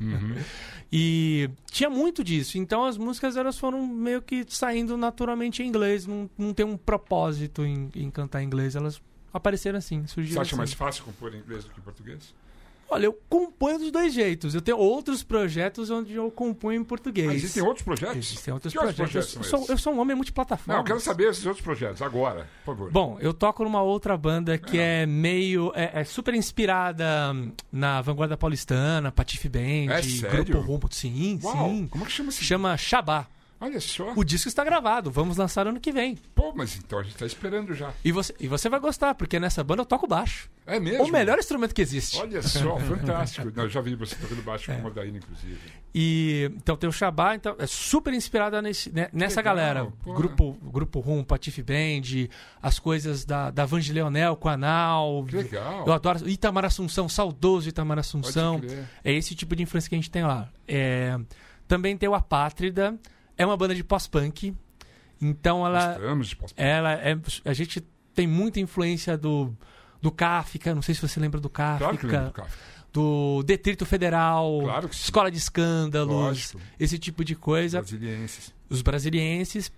Uhum. 0.00 0.34
e 0.92 1.48
tinha 1.70 1.88
muito 1.88 2.22
disso. 2.22 2.58
Então 2.58 2.84
as 2.84 2.98
músicas 2.98 3.36
elas 3.36 3.58
foram 3.58 3.86
meio 3.86 4.20
que 4.20 4.44
saindo 4.48 4.96
naturalmente 4.96 5.62
em 5.62 5.66
inglês. 5.68 6.06
Não, 6.06 6.28
não 6.36 6.52
tem 6.52 6.66
um 6.66 6.76
propósito 6.76 7.64
em, 7.64 7.88
em 7.94 8.10
cantar 8.10 8.42
em 8.42 8.46
inglês. 8.46 8.76
Elas 8.76 9.00
apareceram 9.32 9.78
assim, 9.78 10.02
Você 10.02 10.14
surgiram 10.14 10.42
acha 10.42 10.50
assim. 10.50 10.56
mais 10.58 10.72
fácil 10.72 11.04
compor 11.04 11.34
em 11.34 11.38
inglês 11.38 11.64
do 11.64 11.70
que 11.70 11.80
em 11.80 11.82
português? 11.82 12.34
Olha, 12.90 13.06
eu 13.06 13.18
componho 13.26 13.78
dos 13.78 13.90
dois 13.90 14.12
jeitos. 14.12 14.54
Eu 14.54 14.60
tenho 14.60 14.76
outros 14.76 15.22
projetos 15.22 15.88
onde 15.88 16.12
eu 16.12 16.30
componho 16.30 16.82
em 16.82 16.84
português. 16.84 17.26
Ah, 17.30 17.34
existem 17.34 17.62
outros 17.62 17.82
projetos? 17.82 18.18
Existem 18.18 18.52
outros 18.52 18.70
Que 18.70 18.78
projetos. 18.78 19.10
projetos 19.12 19.34
eu, 19.36 19.44
sou, 19.44 19.66
eu 19.70 19.78
sou 19.78 19.94
um 19.94 19.98
homem 20.00 20.14
multiplataforma. 20.14 20.74
Não, 20.74 20.80
eu 20.82 20.84
quero 20.84 21.00
saber 21.00 21.30
esses 21.30 21.46
outros 21.46 21.64
projetos, 21.64 22.02
agora, 22.02 22.46
por 22.66 22.76
favor. 22.76 22.90
Bom, 22.92 23.16
eu 23.18 23.32
toco 23.32 23.64
numa 23.64 23.80
outra 23.80 24.14
banda 24.14 24.58
que 24.58 24.78
É. 24.78 25.04
é 25.04 25.06
meio. 25.06 25.72
É, 25.74 26.00
é 26.00 26.04
super 26.04 26.34
inspirada 26.34 27.32
hum, 27.34 27.52
na 27.72 28.02
vanguarda 28.02 28.36
paulistana, 28.36 29.10
Patife 29.10 29.48
Band, 29.48 29.90
É 29.90 30.02
sério? 30.02 30.44
Grupo 30.44 30.60
Rumbo. 30.60 30.88
Sim, 30.92 31.40
Uau, 31.42 31.70
sim. 31.70 31.88
como 31.88 32.04
é 32.04 32.06
que 32.06 32.12
chama 32.12 32.28
esse... 32.28 32.44
Chama 32.44 32.76
Shabá. 32.76 33.26
Olha 33.62 33.80
só. 33.80 34.12
O 34.16 34.24
disco 34.24 34.48
está 34.48 34.64
gravado, 34.64 35.08
vamos 35.08 35.36
lançar 35.36 35.68
ano 35.68 35.78
que 35.78 35.92
vem. 35.92 36.16
Pô, 36.34 36.52
mas 36.52 36.76
então 36.76 36.98
a 36.98 37.02
gente 37.04 37.14
tá 37.14 37.24
esperando 37.24 37.72
já. 37.74 37.92
E 38.04 38.10
você, 38.10 38.34
e 38.40 38.48
você 38.48 38.68
vai 38.68 38.80
gostar, 38.80 39.14
porque 39.14 39.38
nessa 39.38 39.62
banda 39.62 39.82
eu 39.82 39.86
toco 39.86 40.04
baixo. 40.04 40.50
É 40.66 40.80
mesmo? 40.80 41.04
O 41.04 41.12
melhor 41.12 41.38
instrumento 41.38 41.72
que 41.72 41.80
existe. 41.80 42.18
Olha 42.18 42.42
só, 42.42 42.76
fantástico. 42.82 43.52
Eu 43.54 43.68
já 43.68 43.80
vi 43.80 43.94
você 43.94 44.16
tocando 44.16 44.42
baixo 44.42 44.66
com 44.66 44.78
o 44.78 44.82
Mordaína, 44.82 45.18
inclusive. 45.18 45.60
E 45.94 46.50
então 46.56 46.76
tem 46.76 46.88
o 46.90 46.92
Shabá, 46.92 47.36
então 47.36 47.54
é 47.56 47.66
super 47.68 48.12
inspirada 48.12 48.60
nesse, 48.60 48.90
né, 48.90 49.08
nessa 49.12 49.40
Legal, 49.40 49.54
galera. 49.54 49.86
porra. 50.02 50.16
Grupo, 50.16 50.58
grupo 50.60 50.98
Rum, 50.98 51.22
Patife 51.22 51.62
Band, 51.62 52.28
as 52.60 52.80
coisas 52.80 53.24
da, 53.24 53.52
da 53.52 53.64
Vange 53.64 53.92
Leonel 53.92 54.34
com 54.34 54.48
a 54.48 54.56
Nau. 54.56 55.24
Que 55.24 55.36
legal. 55.36 55.84
Eu 55.86 55.92
adoro 55.92 56.28
Itamar 56.28 56.64
Assunção, 56.64 57.08
saudoso 57.08 57.68
Itamar 57.68 58.00
Assunção. 58.00 58.60
É 59.04 59.12
esse 59.12 59.36
tipo 59.36 59.54
de 59.54 59.62
influência 59.62 59.88
que 59.88 59.94
a 59.94 59.98
gente 59.98 60.10
tem 60.10 60.24
lá. 60.24 60.48
É, 60.66 61.16
também 61.68 61.96
tem 61.96 62.08
o 62.08 62.14
Apátrida, 62.14 62.98
é 63.36 63.44
uma 63.46 63.56
banda 63.56 63.74
de 63.74 63.82
pós-punk. 63.84 64.54
Então 65.20 65.64
ela, 65.66 65.94
Gostamos 65.94 66.28
de 66.28 66.36
pós 66.36 66.52
ela 66.56 66.92
é, 66.94 67.16
a 67.44 67.52
gente 67.52 67.80
tem 68.14 68.26
muita 68.26 68.58
influência 68.60 69.16
do 69.16 69.56
do 70.00 70.10
Kafka, 70.10 70.74
não 70.74 70.82
sei 70.82 70.94
se 70.96 71.00
você 71.00 71.20
lembra 71.20 71.40
do 71.40 71.48
Kafka, 71.48 71.84
Claro 71.84 71.98
que 71.98 72.06
lembro 72.06 72.26
do 72.26 72.32
Kafka. 72.32 72.58
do 72.92 73.42
Detrito 73.44 73.86
Federal, 73.86 74.60
Claro. 74.62 74.88
Escola 74.92 75.30
de 75.30 75.38
Escândalos, 75.38 76.12
Lógico. 76.14 76.60
esse 76.78 76.98
tipo 76.98 77.24
de 77.24 77.36
coisa. 77.36 77.78
Brasilienses. 77.78 78.52
Os 78.68 78.82
brasilienses. 78.82 79.68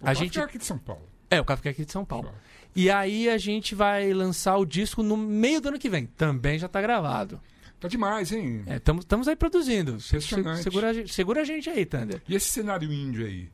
O 0.00 0.04
A 0.04 0.08
Kafka 0.08 0.14
gente 0.24 0.38
é 0.38 0.42
aqui 0.42 0.58
de 0.58 0.66
São 0.66 0.76
Paulo. 0.78 1.02
é 1.30 1.40
o 1.40 1.44
Kafka 1.46 1.68
é 1.68 1.72
aqui 1.72 1.84
de 1.86 1.92
São 1.92 2.04
Paulo. 2.04 2.28
Só. 2.28 2.34
E 2.76 2.90
aí 2.90 3.28
a 3.30 3.38
gente 3.38 3.74
vai 3.74 4.12
lançar 4.12 4.56
o 4.58 4.66
disco 4.66 5.02
no 5.02 5.16
meio 5.16 5.60
do 5.62 5.68
ano 5.68 5.78
que 5.78 5.88
vem. 5.88 6.04
Também 6.06 6.58
já 6.58 6.68
tá 6.68 6.82
gravado. 6.82 7.40
Tá 7.80 7.88
demais, 7.88 8.32
hein? 8.32 8.64
Estamos 8.98 9.28
aí 9.28 9.36
produzindo. 9.36 9.92
Impressionante. 9.96 10.62
Segura, 10.62 10.88
a 10.88 10.92
gente- 10.92 11.12
segura 11.12 11.40
a 11.42 11.44
gente 11.44 11.68
aí, 11.68 11.84
Thunder. 11.84 12.22
E 12.28 12.34
esse 12.34 12.48
cenário 12.48 12.90
índio 12.92 13.26
aí? 13.26 13.48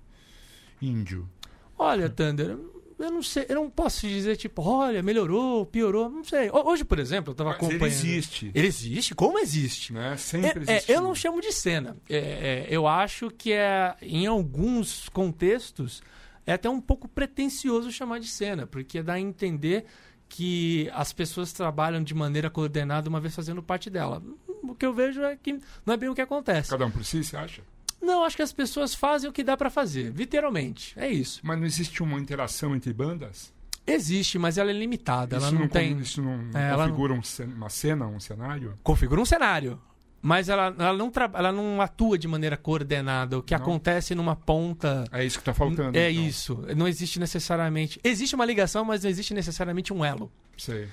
Índio. 0.81 1.29
Olha, 1.77 2.09
Thunder, 2.09 2.51
eu 2.99 3.11
não 3.11 3.23
sei, 3.23 3.47
eu 3.49 3.55
não 3.57 3.71
posso 3.71 4.07
dizer, 4.07 4.37
tipo, 4.37 4.63
olha, 4.63 5.03
melhorou, 5.03 5.65
piorou, 5.67 6.09
não 6.09 6.23
sei. 6.23 6.49
Ho- 6.51 6.69
Hoje, 6.71 6.85
por 6.85 6.99
exemplo, 6.99 7.33
eu 7.33 7.35
tava 7.35 7.51
acompanhando. 7.53 7.83
ele 7.83 7.93
existe. 7.93 8.51
Ele 8.55 8.67
existe? 8.67 9.15
Como 9.15 9.39
existe? 9.39 9.93
Né? 9.93 10.13
É, 10.13 10.17
Sempre 10.17 10.65
é, 10.67 10.73
existiu. 10.75 10.95
eu 10.95 11.01
não 11.03 11.15
chamo 11.15 11.41
de 11.41 11.53
cena. 11.53 11.97
É, 12.09 12.17
é, 12.19 12.67
eu 12.71 12.87
acho 12.87 13.31
que 13.31 13.53
é, 13.53 13.97
em 14.03 14.27
alguns 14.27 15.09
contextos 15.09 16.03
é 16.47 16.53
até 16.53 16.69
um 16.69 16.81
pouco 16.81 17.09
pretensioso 17.09 17.91
chamar 17.91 18.21
de 18.21 18.29
cena, 18.29 18.67
porque 18.67 19.03
dá 19.03 19.15
a 19.15 19.21
entender 19.21 19.87
que 20.31 20.89
as 20.95 21.13
pessoas 21.13 21.53
trabalham 21.53 22.03
de 22.03 22.15
maneira 22.15 22.49
coordenada 22.49 23.09
uma 23.11 23.21
vez 23.21 23.35
fazendo 23.35 23.61
parte 23.63 23.91
dela. 23.91 24.23
O 24.63 24.75
que 24.77 24.87
eu 24.87 24.95
vejo 24.95 25.21
é 25.23 25.37
que 25.37 25.59
não 25.85 25.93
é 25.93 25.97
bem 25.97 26.09
o 26.09 26.15
que 26.15 26.21
acontece. 26.23 26.71
Cada 26.71 26.87
um 26.87 26.91
por 26.91 27.05
si, 27.05 27.23
você 27.23 27.37
acha? 27.37 27.63
Não, 28.01 28.25
acho 28.25 28.37
que 28.37 28.43
as 28.43 28.53
pessoas 28.53 28.95
fazem 28.95 29.29
o 29.29 29.33
que 29.33 29.43
dá 29.43 29.57
pra 29.57 29.69
fazer, 29.69 30.13
literalmente. 30.15 30.95
É 30.97 31.09
isso. 31.09 31.41
Mas 31.43 31.59
não 31.59 31.67
existe 31.67 32.03
uma 32.03 32.19
interação 32.19 32.75
entre 32.75 32.93
bandas? 32.93 33.53
Existe, 33.87 34.39
mas 34.39 34.57
ela 34.57 34.71
é 34.71 34.73
limitada. 34.73 35.37
isso 35.37 35.47
ela 35.47 35.59
não, 35.59 35.69
tem. 35.69 35.99
Isso 35.99 36.23
não 36.23 36.49
É, 36.55 36.75
configura 36.77 37.13
um 37.13 37.21
uma 37.57 37.69
cena, 37.69 38.07
um 38.07 38.21
cenário? 38.21 38.79
Configura 38.85 39.21
um 39.21 39.25
cenário. 39.25 39.81
Mas 40.23 40.51
ela, 40.51 40.75
ela, 40.79 40.93
não 40.93 41.11
ela 41.35 41.51
não 41.53 41.81
atua 41.81 42.19
de 42.19 42.29
maneira 42.29 42.57
coordenada. 42.57 43.39
O 43.39 43.43
que 43.43 43.55
Não? 43.55 43.63
acontece 43.63 44.15
numa 44.15 44.37
ponta. 44.37 45.05
É 45.11 45.25
isso 45.25 45.39
que 45.39 45.45
tá 45.45 45.55
faltando. 45.55 45.97
É 45.97 46.11
então. 46.11 46.25
isso. 46.27 46.65
Não 46.77 46.87
existe 46.87 47.19
necessariamente. 47.19 47.99
Existe 48.05 48.35
uma 48.35 48.45
ligação, 48.45 48.85
mas 48.85 49.03
não 49.03 49.09
existe 49.11 49.33
necessariamente 49.33 49.93
um 49.95 50.05
elo. 50.05 50.31
Sei. 50.59 50.89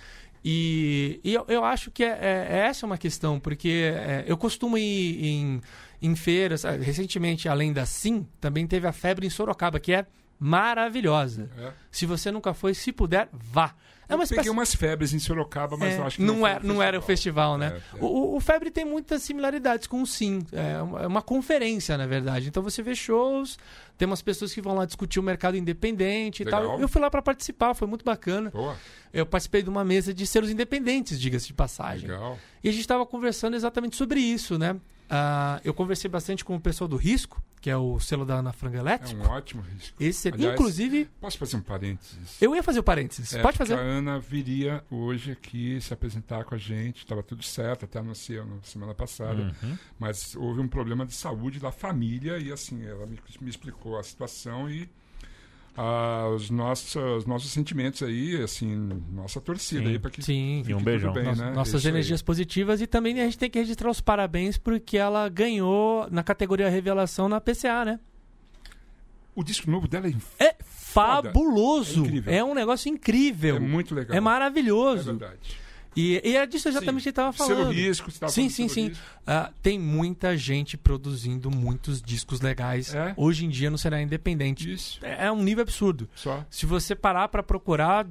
E, 0.45 1.19
e 1.25 1.33
eu, 1.33 1.43
eu 1.49 1.65
acho 1.65 1.91
que 1.91 2.03
é, 2.05 2.07
é- 2.21 2.47
é 2.51 2.57
essa 2.67 2.85
uma 2.85 2.97
questão, 2.97 3.37
porque 3.37 3.91
é, 3.93 4.23
eu 4.27 4.37
costumo 4.37 4.77
ir 4.77 5.25
em, 5.25 5.61
em 6.01 6.15
feiras. 6.15 6.63
ah, 6.63 6.71
Recentemente, 6.71 7.49
além 7.49 7.73
da 7.73 7.85
Sim, 7.85 8.25
também 8.39 8.65
teve 8.65 8.87
a 8.87 8.93
febre 8.93 9.27
em 9.27 9.29
Sorocaba, 9.29 9.77
que 9.77 9.91
é 9.91 10.05
maravilhosa. 10.39 11.49
É. 11.57 11.71
Se 11.91 12.05
você 12.05 12.31
nunca 12.31 12.53
foi, 12.53 12.73
se 12.73 12.91
puder, 12.93 13.27
vá. 13.33 13.73
É 14.09 14.15
uma 14.15 14.21
eu 14.21 14.23
espécie 14.23 14.39
peguei 14.39 14.51
umas 14.51 14.73
febres 14.73 15.13
em 15.13 15.19
Sorocaba, 15.19 15.75
mas 15.75 15.93
é, 15.95 15.97
eu 15.99 16.03
acho 16.05 16.17
que 16.17 16.23
não, 16.23 16.37
não, 16.37 16.47
era, 16.47 16.63
o 16.63 16.67
não 16.67 16.81
era 16.83 16.97
o 16.97 17.01
festival, 17.01 17.57
né? 17.57 17.81
É, 17.93 17.97
é. 17.97 18.01
O, 18.03 18.35
o- 18.35 18.39
Febre 18.39 18.71
tem 18.71 18.85
muitas 18.85 19.21
similaridades 19.23 19.85
com 19.87 20.01
o 20.01 20.07
Sim. 20.07 20.45
É 20.51 20.81
uma, 20.81 21.01
é 21.03 21.07
uma 21.07 21.21
conferência, 21.21 21.97
na 21.97 22.05
verdade. 22.07 22.47
Então 22.47 22.63
você 22.63 22.81
vê 22.81 22.95
shows, 22.95 23.57
tem 23.97 24.05
umas 24.05 24.21
pessoas 24.21 24.53
que 24.53 24.61
vão 24.61 24.75
lá 24.75 24.85
discutir 24.85 25.19
o 25.19 25.23
mercado 25.23 25.57
independente 25.57 26.41
e 26.43 26.45
Legal. 26.45 26.63
tal. 26.63 26.79
Eu 26.79 26.87
fui 26.87 27.01
lá 27.01 27.09
para 27.11 27.21
participar, 27.21 27.73
foi 27.73 27.87
muito 27.87 28.05
bacana. 28.05 28.49
Boa, 28.49 28.77
Eu 29.13 29.25
participei 29.25 29.61
de 29.61 29.69
uma 29.69 29.83
mesa 29.83 30.13
de 30.13 30.25
selos 30.25 30.49
independentes, 30.49 31.19
diga-se 31.19 31.47
de 31.47 31.53
passagem. 31.53 32.07
legal. 32.09 32.37
E 32.63 32.69
a 32.69 32.71
gente 32.71 32.81
estava 32.81 33.05
conversando 33.05 33.55
exatamente 33.55 33.95
sobre 33.97 34.19
isso, 34.19 34.57
né? 34.57 34.75
Ah, 35.09 35.61
eu 35.63 35.73
conversei 35.73 36.09
bastante 36.09 36.43
com 36.43 36.55
o 36.55 36.59
pessoal 36.59 36.87
do 36.87 36.97
Risco, 36.97 37.41
que 37.61 37.69
é 37.69 37.77
o 37.77 37.99
selo 37.99 38.25
da 38.25 38.35
Ana 38.35 38.51
Franga 38.53 38.79
É 38.79 39.15
um 39.15 39.29
ótimo 39.29 39.61
risco. 39.61 39.95
Esse, 39.99 40.29
Aliás, 40.29 40.53
inclusive, 40.53 41.09
Posso 41.19 41.37
fazer 41.37 41.57
um 41.57 41.61
parênteses? 41.61 42.41
eu 42.41 42.55
ia 42.55 42.61
fazer 42.61 42.79
o 42.79 42.83
parênteses. 42.83 43.33
É, 43.33 43.41
Pode 43.41 43.57
fazer. 43.57 43.73
A 43.73 43.79
Ana 43.79 44.19
viria 44.19 44.83
hoje 44.91 45.31
aqui 45.31 45.79
se 45.81 45.93
apresentar 45.93 46.43
com 46.43 46.55
a 46.55 46.57
gente, 46.57 46.99
estava 46.99 47.23
tudo 47.23 47.43
certo, 47.43 47.85
até 47.85 47.99
anunciou 47.99 48.45
na 48.45 48.61
semana 48.61 48.93
passada. 48.93 49.55
Uhum. 49.63 49.77
Mas 49.97 50.35
houve 50.35 50.59
um 50.61 50.67
problema 50.67 51.05
de 51.05 51.13
saúde 51.13 51.59
da 51.59 51.71
família 51.71 52.37
e 52.37 52.51
assim, 52.51 52.85
ela 52.85 53.05
me, 53.05 53.17
me 53.41 53.49
explicou 53.49 53.97
a 53.97 54.03
situação 54.03 54.69
e 54.69 54.89
os, 56.35 56.49
nossos, 56.49 56.95
os 56.95 57.25
nossos 57.25 57.51
sentimentos 57.51 58.01
aí, 58.01 58.41
assim, 58.41 58.99
nossa 59.13 59.39
torcida 59.39 59.81
Sim. 59.83 59.87
aí 59.89 59.99
para 59.99 60.09
que 60.09 60.23
Sim. 60.23 60.61
fique 60.63 60.71
E 60.71 60.75
um 60.75 60.81
beijão. 60.83 61.13
bem, 61.13 61.23
Nossa- 61.25 61.45
né? 61.45 61.51
nossas 61.53 61.75
Isso 61.75 61.87
aí. 61.87 61.93
energias 61.93 62.21
positivas 62.21 62.81
e 62.81 62.87
também 62.87 63.19
a 63.19 63.25
gente 63.25 63.37
tem 63.37 63.49
que 63.49 63.59
registrar 63.59 63.89
os 63.91 64.01
parabéns 64.01 64.57
porque 64.57 64.97
ela 64.97 65.29
ganhou 65.29 66.07
na 66.09 66.23
categoria 66.23 66.67
revelação 66.69 67.29
na 67.29 67.39
PCA, 67.39 67.85
né? 67.85 67.99
O 69.35 69.43
disco 69.43 69.69
novo 69.69 69.87
dela 69.87 70.07
é, 70.07 70.09
inf- 70.09 70.33
É 70.39 70.55
fabuloso. 70.63 72.03
É 72.03 72.07
incrível. 72.07 72.33
É, 72.33 72.43
um 72.43 72.55
negócio 72.55 72.89
incrível. 72.89 73.57
é 73.57 73.59
muito 73.59 73.93
legal. 73.93 74.17
É 74.17 74.19
maravilhoso. 74.19 75.11
É 75.11 75.13
verdade. 75.13 75.57
E, 75.99 76.21
e 76.23 76.35
é 76.37 76.45
disso 76.45 76.69
exatamente 76.69 77.03
que 77.03 77.09
a 77.09 77.11
gente 77.11 77.15
tava 77.15 77.37
Selo 77.37 77.49
falando. 77.61 77.73
risco, 77.73 78.11
você 78.11 78.19
tava 78.19 78.31
Sim, 78.31 78.49
falando 78.49 78.69
sim, 78.71 78.89
sim. 78.89 78.99
Ah, 79.25 79.51
tem 79.61 79.79
muita 79.79 80.37
gente 80.37 80.77
produzindo 80.77 81.49
muitos 81.49 82.01
discos 82.01 82.39
legais 82.41 82.93
É? 82.93 83.13
hoje 83.17 83.45
em 83.45 83.49
dia 83.49 83.69
no 83.71 83.77
cenário 83.77 84.05
independente. 84.05 84.71
Isso, 84.71 84.99
É 85.03 85.25
é 85.25 85.31
um 85.31 85.41
nível 85.43 85.63
absurdo. 85.63 86.07
só. 86.15 86.45
Se 86.49 86.65
você 86.65 86.95
parar 86.95 87.27
pra 87.29 87.41
procurar 87.41 88.07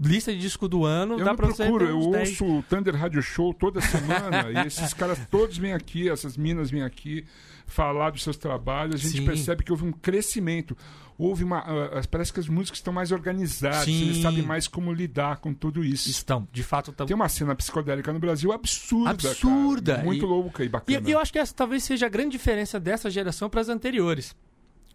lista 0.00 0.32
de 0.32 0.38
disco 0.38 0.68
do 0.68 0.84
ano, 0.84 1.18
Eu 1.18 1.24
dá 1.24 1.34
pra 1.34 1.46
você 1.48 1.64
procuro, 1.64 1.86
eu 1.86 1.98
uns 1.98 2.12
10. 2.12 2.28
ouço 2.30 2.44
o 2.58 2.62
Thunder 2.62 2.94
Radio 2.94 3.20
Show 3.22 3.52
toda 3.54 3.80
semana 3.80 4.46
e 4.62 4.66
esses 4.66 4.92
caras 4.94 5.18
todos 5.30 5.58
vêm 5.58 5.72
aqui, 5.72 6.08
essas 6.08 6.36
minas 6.36 6.70
vêm 6.70 6.82
aqui 6.82 7.24
falar 7.66 8.10
dos 8.10 8.22
seus 8.22 8.36
trabalhos. 8.36 8.94
A 8.94 8.98
gente 8.98 9.18
Sim. 9.18 9.24
percebe 9.26 9.62
que 9.64 9.72
houve 9.72 9.84
um 9.84 9.92
crescimento. 9.92 10.76
Houve 11.20 11.42
uma. 11.42 11.58
ah, 11.58 12.00
parece 12.08 12.32
que 12.32 12.38
as 12.38 12.46
músicas 12.48 12.78
estão 12.78 12.92
mais 12.92 13.10
organizadas, 13.10 13.84
Sim. 13.86 14.02
eles 14.02 14.18
sabem 14.18 14.42
mais 14.42 14.68
como 14.68 14.92
lidar 14.92 15.38
com 15.38 15.52
tudo 15.52 15.84
isso. 15.84 16.08
Estão, 16.08 16.46
de 16.52 16.62
fato, 16.62 16.92
estão 16.92 17.06
Tem 17.08 17.16
uma 17.16 17.28
cena 17.28 17.56
psicodélica 17.56 18.12
no 18.12 18.20
Brasil 18.20 18.52
absurda. 18.52 19.10
Absurda. 19.10 19.92
cara. 19.94 20.04
Muito 20.04 20.24
E- 20.24 20.28
louca 20.28 20.62
e 20.62 20.66
E, 20.66 20.68
bacana. 20.68 21.08
e 21.08 21.10
eu 21.10 21.18
acho 21.18 21.32
que 21.32 21.38
essa 21.40 21.52
talvez 21.52 21.82
seja 21.82 22.06
a 22.06 22.08
grande 22.08 22.30
diferença 22.30 22.78
dessa 22.78 23.10
geração 23.10 23.50
para 23.50 23.60
as 23.60 23.68
anteriores. 23.68 24.36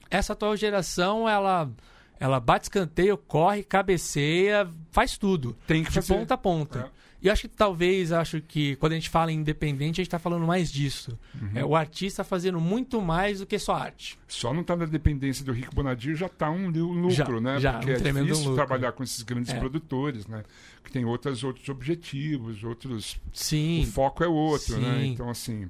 Essa 0.09 0.31
atual 0.31 0.55
geração, 0.55 1.27
ela, 1.27 1.69
ela 2.17 2.39
bate 2.39 2.65
escanteio, 2.67 3.17
corre, 3.17 3.61
cabeceia, 3.63 4.69
faz 4.91 5.17
tudo. 5.17 5.57
Tem 5.67 5.83
que 5.83 5.89
De 5.89 5.95
fazer. 5.95 6.13
ponta 6.13 6.33
a 6.35 6.37
ponta. 6.37 6.79
É. 6.99 7.02
E 7.23 7.27
eu 7.27 7.31
acho 7.33 7.43
que 7.43 7.55
talvez, 7.55 8.11
acho 8.11 8.41
que 8.41 8.75
quando 8.75 8.91
a 8.91 8.95
gente 8.95 9.09
fala 9.09 9.31
em 9.31 9.37
independente, 9.37 10.01
a 10.01 10.03
gente 10.03 10.07
está 10.07 10.19
falando 10.19 10.45
mais 10.45 10.69
disso. 10.69 11.17
Uhum. 11.41 11.51
É 11.55 11.63
o 11.63 11.73
artista 11.73 12.21
fazendo 12.21 12.59
muito 12.59 13.01
mais 13.01 13.39
do 13.39 13.45
que 13.45 13.57
só 13.57 13.73
arte. 13.75 14.19
Só 14.27 14.53
não 14.53 14.61
tá 14.61 14.75
na 14.75 14.85
dependência 14.85 15.45
do 15.45 15.53
Rico 15.53 15.73
Bonadio 15.73 16.13
já 16.17 16.27
tá 16.27 16.51
um 16.51 16.67
lucro, 16.69 17.11
Já, 17.11 17.39
né? 17.39 17.59
já, 17.61 17.73
Porque 17.73 17.91
um 17.91 17.93
é 17.93 17.97
difícil 18.23 18.49
lucro. 18.49 18.55
trabalhar 18.55 18.91
com 18.91 19.03
esses 19.03 19.23
grandes 19.23 19.53
É. 19.53 19.57
produtores, 19.57 20.27
né? 20.27 20.43
Que 20.83 20.91
tem 20.91 21.05
outras, 21.05 21.45
outros 21.45 21.69
objetivos, 21.69 22.61
outros 22.63 23.17
Sim. 23.31 23.83
O 23.83 23.87
foco 23.87 24.21
é 24.21 24.27
outro, 24.27 24.77
né? 24.77 24.99
Sim. 25.01 25.07
Então, 25.13 25.29
assim, 25.29 25.69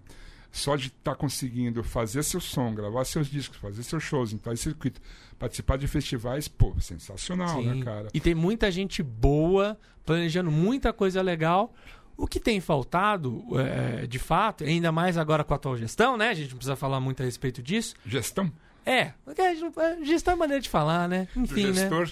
só 0.53 0.75
de 0.75 0.87
estar 0.89 1.15
conseguindo 1.15 1.83
fazer 1.83 2.21
seu 2.21 2.39
som, 2.39 2.73
gravar 2.75 3.03
seus 3.05 3.25
discos, 3.27 3.57
fazer 3.57 3.81
seus 3.81 4.03
shows, 4.03 4.31
entrar 4.31 4.53
em 4.53 4.55
circuito, 4.55 5.01
participar 5.39 5.79
de 5.79 5.87
festivais, 5.87 6.47
pô, 6.47 6.75
sensacional, 6.79 7.59
Sim. 7.59 7.79
né, 7.79 7.83
cara? 7.83 8.07
E 8.13 8.19
tem 8.19 8.35
muita 8.35 8.69
gente 8.71 9.01
boa, 9.01 9.75
planejando 10.05 10.51
muita 10.51 10.93
coisa 10.93 11.23
legal. 11.23 11.73
O 12.15 12.27
que 12.27 12.39
tem 12.39 12.61
faltado, 12.61 13.43
é, 13.59 14.05
de 14.05 14.19
fato, 14.19 14.63
ainda 14.63 14.91
mais 14.91 15.17
agora 15.17 15.43
com 15.43 15.53
a 15.53 15.57
atual 15.57 15.75
gestão, 15.75 16.15
né? 16.15 16.29
A 16.29 16.33
gente 16.35 16.51
não 16.51 16.57
precisa 16.57 16.75
falar 16.75 16.99
muito 16.99 17.23
a 17.23 17.25
respeito 17.25 17.61
disso. 17.63 17.95
Gestão 18.05 18.51
É, 18.85 19.13
é, 19.35 20.03
gestão 20.05 20.35
é 20.35 20.37
maneira 20.37 20.61
de 20.61 20.69
falar, 20.69 21.09
né? 21.09 21.27
Enfim, 21.35 21.63
né? 21.63 21.69
É, 21.71 21.73
gestor. 21.73 22.09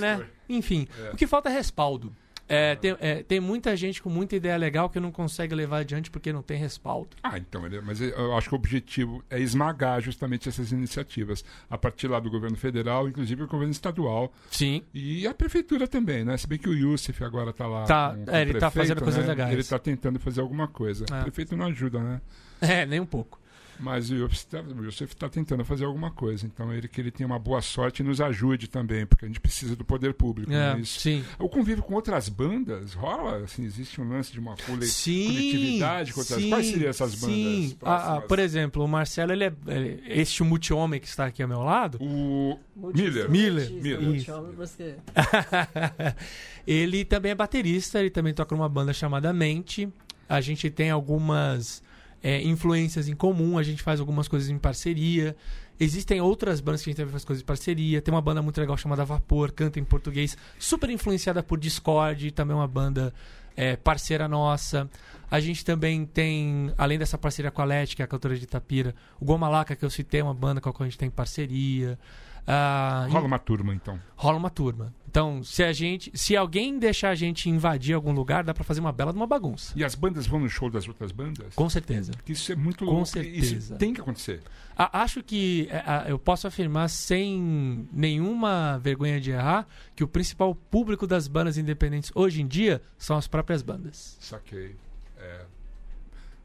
né? 0.00 0.26
Enfim, 0.46 0.86
É. 1.06 1.10
o 1.12 1.16
que 1.16 1.26
falta 1.26 1.48
é 1.48 1.52
respaldo. 1.54 2.14
É, 2.48 2.76
tem, 2.76 2.96
é, 3.00 3.22
tem 3.22 3.40
muita 3.40 3.76
gente 3.76 4.00
com 4.00 4.08
muita 4.08 4.36
ideia 4.36 4.56
legal 4.56 4.88
que 4.88 5.00
não 5.00 5.10
consegue 5.10 5.54
levar 5.54 5.78
adiante 5.78 6.10
porque 6.10 6.32
não 6.32 6.42
tem 6.42 6.56
respaldo. 6.58 7.08
Ah, 7.22 7.36
então, 7.38 7.62
mas 7.84 8.00
eu 8.00 8.36
acho 8.36 8.48
que 8.48 8.54
o 8.54 8.58
objetivo 8.58 9.24
é 9.28 9.40
esmagar 9.40 10.00
justamente 10.00 10.48
essas 10.48 10.70
iniciativas, 10.70 11.44
a 11.68 11.76
partir 11.76 12.06
lá 12.08 12.20
do 12.20 12.30
governo 12.30 12.56
federal, 12.56 13.08
inclusive 13.08 13.42
o 13.42 13.48
governo 13.48 13.72
estadual 13.72 14.32
Sim. 14.50 14.82
e 14.94 15.26
a 15.26 15.34
prefeitura 15.34 15.88
também, 15.88 16.24
né? 16.24 16.36
Se 16.36 16.46
bem 16.46 16.58
que 16.58 16.68
o 16.68 16.74
Yusuf 16.74 17.22
agora 17.24 17.50
está 17.50 17.66
lá. 17.66 17.84
Tá, 17.84 18.14
com- 18.14 18.24
com 18.24 18.30
é, 18.30 18.42
ele 18.42 18.54
tá 18.54 18.70
prefeito, 18.70 18.88
fazendo 18.88 19.02
coisas 19.02 19.22
né? 19.24 19.28
legais. 19.30 19.52
Ele 19.52 19.60
está 19.60 19.78
tentando 19.78 20.20
fazer 20.20 20.40
alguma 20.40 20.68
coisa. 20.68 21.04
É. 21.10 21.20
O 21.20 21.22
prefeito 21.24 21.56
não 21.56 21.66
ajuda, 21.66 21.98
né? 22.00 22.20
É, 22.60 22.86
nem 22.86 23.00
um 23.00 23.06
pouco. 23.06 23.40
Mas 23.78 24.10
o 24.10 24.14
Yusuf 24.14 25.12
está 25.14 25.28
tentando 25.28 25.64
fazer 25.64 25.84
alguma 25.84 26.10
coisa. 26.10 26.46
Então, 26.46 26.72
ele 26.72 26.88
que 26.88 27.00
ele 27.00 27.10
tenha 27.10 27.26
uma 27.26 27.38
boa 27.38 27.60
sorte 27.60 28.00
e 28.00 28.04
nos 28.04 28.20
ajude 28.20 28.68
também, 28.68 29.04
porque 29.06 29.24
a 29.24 29.28
gente 29.28 29.40
precisa 29.40 29.76
do 29.76 29.84
poder 29.84 30.14
público. 30.14 30.52
É? 30.52 30.78
Isso. 30.78 31.00
sim. 31.00 31.24
O 31.38 31.48
convívio 31.48 31.82
com 31.82 31.94
outras 31.94 32.28
bandas 32.28 32.94
rola? 32.94 33.44
Assim, 33.44 33.64
existe 33.64 34.00
um 34.00 34.08
lance 34.08 34.32
de 34.32 34.40
uma 34.40 34.56
cole- 34.56 34.86
Sim, 34.86 35.26
coletividade 35.26 36.12
com 36.12 36.20
outras 36.20 36.40
sim, 36.40 36.48
Quais 36.48 36.66
seriam 36.66 36.90
essas 36.90 37.14
bandas? 37.14 37.34
Sim. 37.36 37.76
Ah, 37.82 38.16
ah, 38.16 38.20
por 38.22 38.38
exemplo, 38.38 38.82
o 38.84 38.88
Marcelo, 38.88 39.32
ele 39.32 39.44
é, 39.44 39.52
ele- 39.66 40.02
este 40.06 40.42
multi-homem 40.42 40.98
que 41.00 41.06
está 41.06 41.26
aqui 41.26 41.42
ao 41.42 41.48
meu 41.48 41.60
lado, 41.60 41.98
O 42.00 42.58
Miller. 42.94 43.30
Miller, 43.30 43.70
Miller. 43.70 44.24
Você. 44.56 44.96
ele 46.66 47.04
também 47.04 47.32
é 47.32 47.34
baterista, 47.34 48.00
ele 48.00 48.10
também 48.10 48.34
toca 48.34 48.54
numa 48.54 48.68
banda 48.68 48.92
chamada 48.92 49.32
Mente. 49.32 49.88
A 50.28 50.40
gente 50.40 50.68
tem 50.70 50.90
algumas 50.90 51.82
é, 52.22 52.42
influências 52.42 53.08
em 53.08 53.14
comum, 53.14 53.58
a 53.58 53.62
gente 53.62 53.82
faz 53.82 54.00
algumas 54.00 54.28
coisas 54.28 54.48
em 54.48 54.58
parceria. 54.58 55.36
Existem 55.78 56.20
outras 56.20 56.60
bandas 56.60 56.82
que 56.82 56.88
a 56.88 56.90
gente 56.90 56.96
também 56.96 57.12
faz 57.12 57.24
coisas 57.24 57.42
em 57.42 57.46
parceria. 57.46 58.00
Tem 58.00 58.12
uma 58.12 58.22
banda 58.22 58.40
muito 58.40 58.58
legal 58.58 58.76
chamada 58.76 59.04
Vapor, 59.04 59.52
canta 59.52 59.78
em 59.78 59.84
português, 59.84 60.36
super 60.58 60.88
influenciada 60.90 61.42
por 61.42 61.58
Discord, 61.58 62.30
também 62.30 62.56
uma 62.56 62.66
banda 62.66 63.12
é, 63.56 63.76
parceira 63.76 64.26
nossa. 64.26 64.88
A 65.30 65.40
gente 65.40 65.64
também 65.64 66.06
tem, 66.06 66.72
além 66.78 66.98
dessa 66.98 67.18
parceria 67.18 67.50
com 67.50 67.60
a 67.60 67.64
Leti, 67.64 67.96
que 67.96 68.02
é 68.02 68.04
a 68.04 68.08
cantora 68.08 68.36
de 68.36 68.44
Itapira, 68.44 68.94
o 69.20 69.24
Gomalaca, 69.24 69.74
que 69.74 69.84
eu 69.84 69.90
citei, 69.90 70.20
é 70.20 70.24
uma 70.24 70.34
banda 70.34 70.60
com 70.60 70.68
a 70.68 70.72
qual 70.72 70.84
a 70.84 70.88
gente 70.88 70.98
tem 70.98 71.10
parceria. 71.10 71.98
Ah, 72.46 73.08
Rola 73.10 73.26
uma 73.26 73.38
turma, 73.40 73.74
então. 73.74 73.98
rola 74.14 74.38
uma 74.38 74.50
turma. 74.50 74.94
Então, 75.16 75.42
se 75.42 75.62
a 75.64 75.72
gente, 75.72 76.10
se 76.12 76.36
alguém 76.36 76.78
deixar 76.78 77.08
a 77.08 77.14
gente 77.14 77.48
invadir 77.48 77.94
algum 77.94 78.12
lugar, 78.12 78.44
dá 78.44 78.52
pra 78.52 78.62
fazer 78.62 78.80
uma 78.80 78.92
bela 78.92 79.12
de 79.14 79.18
uma 79.18 79.26
bagunça. 79.26 79.72
E 79.74 79.82
as 79.82 79.94
bandas 79.94 80.26
vão 80.26 80.40
no 80.40 80.50
show 80.50 80.68
das 80.68 80.86
outras 80.86 81.10
bandas? 81.10 81.54
Com 81.54 81.70
certeza. 81.70 82.12
Porque 82.12 82.32
isso 82.34 82.52
é 82.52 82.54
muito 82.54 82.84
Com 82.84 83.02
certeza. 83.02 83.56
Isso 83.56 83.74
tem 83.76 83.94
que 83.94 84.00
acontecer. 84.02 84.42
A- 84.76 85.00
acho 85.00 85.22
que 85.22 85.68
é, 85.70 85.78
a- 85.78 86.04
eu 86.06 86.18
posso 86.18 86.46
afirmar 86.46 86.88
sem 86.90 87.88
nenhuma 87.90 88.78
vergonha 88.82 89.18
de 89.18 89.30
errar 89.30 89.66
que 89.94 90.04
o 90.04 90.08
principal 90.08 90.54
público 90.54 91.06
das 91.06 91.26
bandas 91.28 91.56
independentes 91.56 92.12
hoje 92.14 92.42
em 92.42 92.46
dia 92.46 92.82
são 92.98 93.16
as 93.16 93.26
próprias 93.26 93.62
bandas. 93.62 94.18
Saquei. 94.20 94.76
É. 95.18 95.40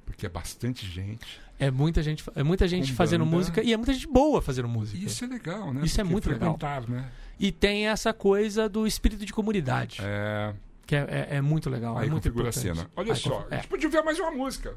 Porque 0.06 0.26
é 0.26 0.30
bastante 0.30 0.86
gente. 0.90 1.42
É 1.60 1.70
muita 1.70 2.02
gente, 2.02 2.24
é 2.36 2.42
muita 2.42 2.68
gente 2.70 2.94
fazendo 2.94 3.26
banda. 3.26 3.36
música 3.38 3.62
e 3.62 3.74
é 3.74 3.78
muita 3.78 3.94
gente 3.94 4.08
boa 4.08 4.42
fazendo 4.42 4.68
música. 4.70 4.98
Isso 4.98 5.26
é 5.26 5.28
legal, 5.28 5.74
né? 5.74 5.82
Isso 5.84 6.00
é 6.00 6.04
Porque 6.06 6.12
muito 6.14 6.30
legal. 6.30 6.58
né? 6.88 7.12
E 7.44 7.52
tem 7.52 7.88
essa 7.88 8.14
coisa 8.14 8.70
do 8.70 8.86
espírito 8.86 9.26
de 9.26 9.34
comunidade, 9.34 9.98
É. 10.02 10.54
que 10.86 10.96
é, 10.96 11.00
é- 11.32 11.36
é 11.38 11.42
muito 11.42 11.70
legal. 11.70 11.98
Aí 11.98 12.08
é 12.08 12.10
muito 12.12 12.24
configura 12.24 12.48
a 12.48 12.50
importante. 12.52 12.78
cena. 12.78 12.89
Olha 12.96 13.14
Aí 13.14 13.20
só, 13.20 13.30
confi- 13.42 13.48
a 13.54 13.56
é. 13.56 13.58
gente 13.62 13.68
podia 13.68 13.88
ouvir 13.88 14.04
mais 14.04 14.20
uma 14.20 14.30
música. 14.32 14.76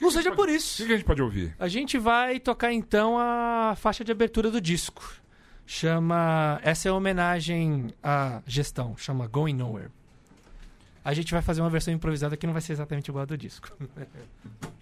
Não 0.00 0.10
seja 0.10 0.30
pode- 0.30 0.36
por 0.36 0.48
O 0.48 0.52
isso. 0.52 0.78
que 0.78 0.86
que 0.88 0.92
a 0.92 0.96
gente 0.96 1.06
pode 1.06 1.22
ouvir? 1.22 1.54
A 1.60 1.68
gente 1.68 1.96
vai 1.98 2.40
tocar 2.40 2.72
então 2.72 3.16
a 3.16 3.74
faixa 3.76 4.02
de 4.04 4.10
abertura 4.10 4.50
do 4.50 4.60
disco. 4.60 5.14
Chama. 5.64 6.58
Essa 6.64 6.88
é 6.88 6.92
homenagem 6.92 7.94
à 8.02 8.42
gestão, 8.44 8.96
chama 8.96 9.28
Going 9.28 9.54
Nowhere. 9.54 9.90
A 11.04 11.14
gente 11.14 11.32
vai 11.32 11.40
fazer 11.42 11.60
uma 11.60 11.70
versão 11.70 11.94
improvisada 11.94 12.36
que 12.36 12.44
não 12.46 12.52
vai 12.52 12.60
ser 12.62 12.72
exatamente 12.72 13.06
igual 13.08 13.22
a 13.22 13.26
do 13.26 13.38
disco. 13.38 13.68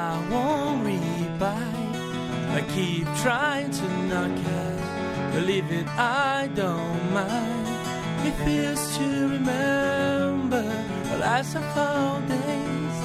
I 0.00 0.16
won't 0.32 0.86
reply. 0.86 1.72
I 2.56 2.60
keep 2.74 3.06
trying 3.24 3.70
to 3.70 3.86
knock 4.08 4.38
it, 4.64 5.32
believe 5.34 5.70
it, 5.70 5.86
I 5.88 6.48
don't 6.54 7.12
mind. 7.12 7.66
It 8.26 8.34
feels 8.44 8.82
to 8.96 9.06
remember 9.36 10.64
the 11.10 11.18
last 11.18 11.54
of 11.54 11.64
our 11.76 12.20
days. 12.22 12.96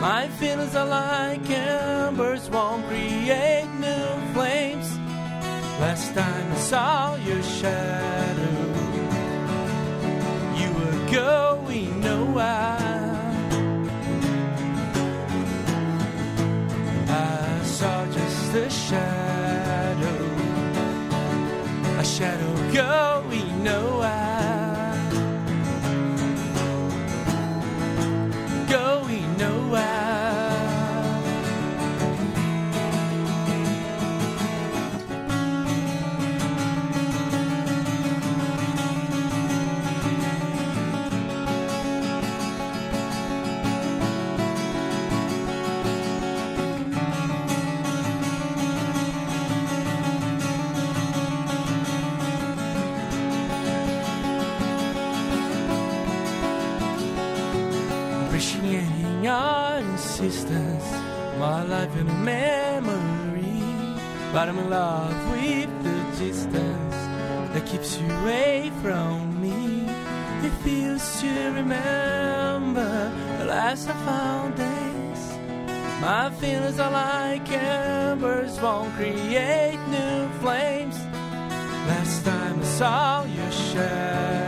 My 0.00 0.28
feelings 0.38 0.74
are 0.74 0.86
like 0.86 1.48
embers, 1.48 2.50
won't 2.50 2.86
create 2.88 3.70
new 3.86 4.08
flames. 4.34 4.88
Last 5.80 6.14
time 6.14 6.52
I 6.52 6.56
saw 6.56 7.14
your 7.28 7.42
shadow, 7.42 8.58
you 10.60 10.68
were 10.78 10.98
going 11.10 12.00
nowhere. 12.00 12.97
A 18.54 18.70
shadow, 18.70 20.24
a 21.98 22.04
shadow 22.04 22.72
going 22.72 23.62
nowhere, 23.62 24.07
but 64.32 64.48
I'm 64.48 64.58
in 64.58 64.70
love 64.70 65.30
with 65.30 65.70
the 65.82 66.24
distance 66.24 66.94
that 67.52 67.64
keeps 67.66 67.98
you 67.98 68.06
away 68.20 68.70
from 68.82 69.40
me. 69.40 69.86
It 70.46 70.52
feels 70.62 71.20
to 71.20 71.30
remember 71.60 73.12
the 73.38 73.46
last 73.46 73.88
of 73.88 74.08
our 74.08 74.50
days. 74.50 75.22
My 76.00 76.30
feelings 76.40 76.78
are 76.78 76.90
like 76.90 77.50
embers, 77.50 78.60
won't 78.60 78.94
create 78.94 79.80
new 79.88 80.28
flames. 80.40 80.96
Last 81.88 82.24
time 82.24 82.60
I 82.60 82.64
saw 82.64 83.24
your 83.24 83.50
shadow. 83.50 84.47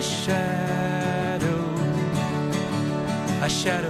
the 0.00 0.06
shadow, 0.06 1.74
a 3.44 3.48
shadow. 3.50 3.89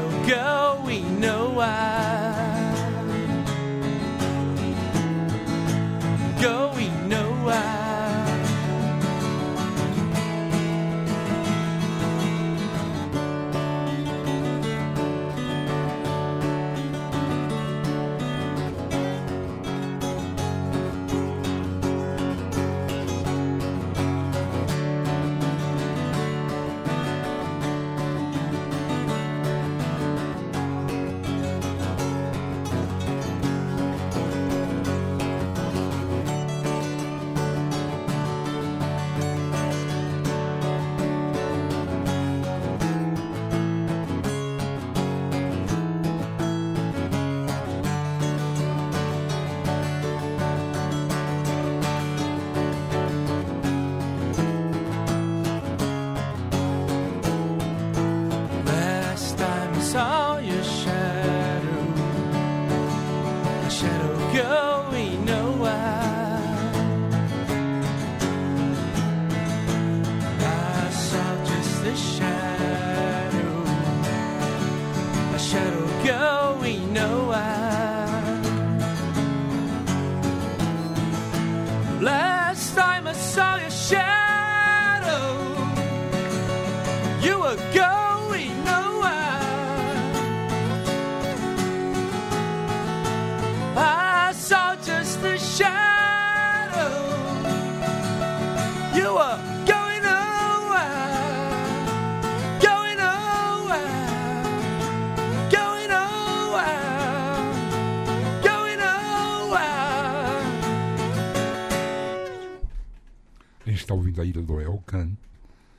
Tá 114.32 114.38
a 114.38 114.42
Ilha 114.42 114.42
do 114.42 114.60
Elkan, 114.60 115.10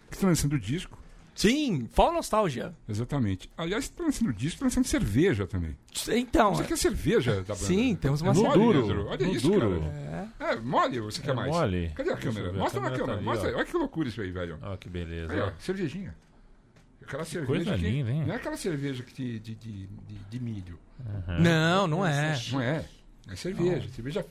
que 0.09 0.15
está 0.17 0.27
lançando 0.27 0.59
disco. 0.59 0.99
Sim, 1.33 1.87
Fall 1.93 2.11
Nostalgia. 2.13 2.73
Exatamente. 2.89 3.49
Aliás, 3.57 3.85
está 3.85 4.03
lançando 4.03 4.33
disco, 4.33 4.55
está 4.55 4.65
lançando 4.65 4.85
cerveja 4.85 5.47
também. 5.47 5.75
Então, 6.09 6.53
Você 6.53 6.65
quer 6.65 6.77
cerveja 6.77 7.35
da 7.37 7.53
banda? 7.55 7.55
Sim, 7.55 7.95
temos 7.95 8.21
uma 8.21 8.31
é 8.31 8.35
mole, 8.35 8.53
duro. 8.53 8.85
Leandro. 8.85 9.07
Olha 9.07 9.25
No 9.27 9.33
isso, 9.33 9.49
duro. 9.49 9.81
cara. 9.81 10.51
É, 10.51 10.55
mole 10.59 10.99
ou 10.99 11.09
você 11.11 11.21
quer 11.21 11.31
É 11.31 11.33
mais? 11.33 11.49
mole. 11.49 11.91
Cadê 11.95 12.11
a 12.11 12.17
câmera? 12.17 12.49
a 12.49 12.53
Mostra 12.53 12.81
na 12.81 12.91
câmera 12.91 12.91
tá 12.91 12.97
câmera. 12.97 13.17
ali, 13.17 13.25
Mostra. 13.25 13.51
ó. 13.51 13.55
Olha 13.55 13.65
que 13.65 13.77
loucura 13.77 14.09
isso 14.09 14.21
aí, 14.21 14.31
velho. 14.31 14.59
Ó, 14.61 14.75
que 14.77 14.89
beleza. 14.89 15.33
Aí, 15.33 15.39
ó, 15.39 15.51
cervejinha. 15.57 16.15
Aquela 17.01 17.25
cerveja 17.25 17.47
coisa 17.47 17.75
que, 17.77 17.81
linda, 17.89 18.11
hein? 18.11 18.25
Não 18.25 18.33
é 18.33 18.37
aquela 18.37 18.57
cerveja 18.57 19.03
que 19.03 19.13
de, 19.13 19.39
de, 19.39 19.55
de, 19.55 19.87
de, 19.87 20.15
de 20.29 20.39
milho. 20.39 20.77
não, 21.39 21.87
não 21.87 22.05
é. 22.05 22.37
Não 22.51 22.61
é. 22.61 22.85
É 23.29 23.35
cerveja. 23.35 23.87
Cerveja 23.89 24.25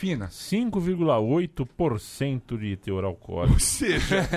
fina. 0.00 0.28
5,8% 0.28 2.58
de 2.58 2.76
teor 2.76 3.04
alcoólico. 3.04 3.54
Ou 3.54 3.60
seja... 3.60 4.26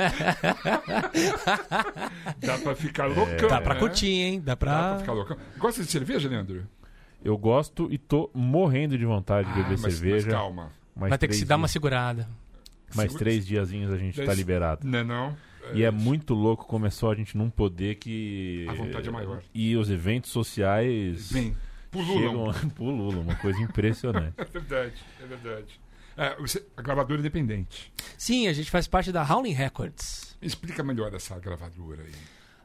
dá 2.39 2.57
pra 2.57 2.75
ficar 2.75 3.05
loucão. 3.07 3.47
Dá 3.49 3.61
pra 3.61 3.73
né? 3.75 3.79
curtir, 3.79 4.07
hein? 4.11 4.39
Dá 4.39 4.53
Dá 4.53 4.57
pra 4.57 4.89
pra. 4.89 4.99
ficar 4.99 5.13
loucão. 5.13 5.37
Gosta 5.57 5.83
de 5.83 5.89
cerveja, 5.89 6.29
Leandro? 6.29 6.63
Eu 7.23 7.37
gosto 7.37 7.87
e 7.91 7.97
tô 7.97 8.29
morrendo 8.33 8.97
de 8.97 9.05
vontade 9.05 9.47
de 9.53 9.59
Ah, 9.59 9.63
beber 9.63 9.79
mas, 9.79 9.93
cerveja. 9.93 10.25
Mas 10.27 10.35
calma. 10.35 10.71
Mais 10.95 11.09
Vai 11.09 11.17
ter 11.17 11.27
que 11.27 11.31
três 11.31 11.39
se 11.39 11.45
dar 11.45 11.55
uma 11.55 11.65
dias- 11.65 11.71
segurada. 11.71 12.27
Mais 12.95 13.11
Segura- 13.11 13.19
três 13.25 13.45
diazinhos 13.47 13.91
a 13.91 13.97
gente 13.97 14.15
tá 14.17 14.25
Dez- 14.25 14.37
liberado. 14.37 14.87
Não 14.87 14.99
é 14.99 15.03
não? 15.03 15.35
E 15.73 15.83
é 15.83 15.89
muito 15.89 16.33
louco 16.33 16.65
como 16.67 16.85
é 16.85 16.89
a 16.89 17.15
gente 17.15 17.37
não 17.37 17.49
poder 17.49 17.95
que. 17.95 18.65
A 18.69 18.73
vontade 18.73 19.07
é 19.07 19.11
maior. 19.11 19.41
E 19.53 19.75
os 19.77 19.89
eventos 19.89 20.29
sociais. 20.29 21.31
Bem, 21.31 21.55
pululam. 21.93 22.53
chegam- 22.53 22.69
Pululam, 22.75 23.21
uma 23.21 23.35
coisa 23.35 23.61
impressionante. 23.61 24.33
É 24.37 24.43
verdade, 24.45 24.93
é 25.21 25.25
verdade. 25.25 25.79
É, 26.17 26.35
você, 26.39 26.63
a 26.77 26.81
gravadora 26.81 27.19
independente. 27.19 27.91
Sim, 28.17 28.47
a 28.47 28.53
gente 28.53 28.69
faz 28.69 28.87
parte 28.87 29.11
da 29.11 29.23
Howling 29.23 29.53
Records. 29.53 30.37
Explica 30.41 30.83
melhor 30.83 31.13
essa 31.13 31.39
gravadora 31.39 32.03
aí. 32.03 32.11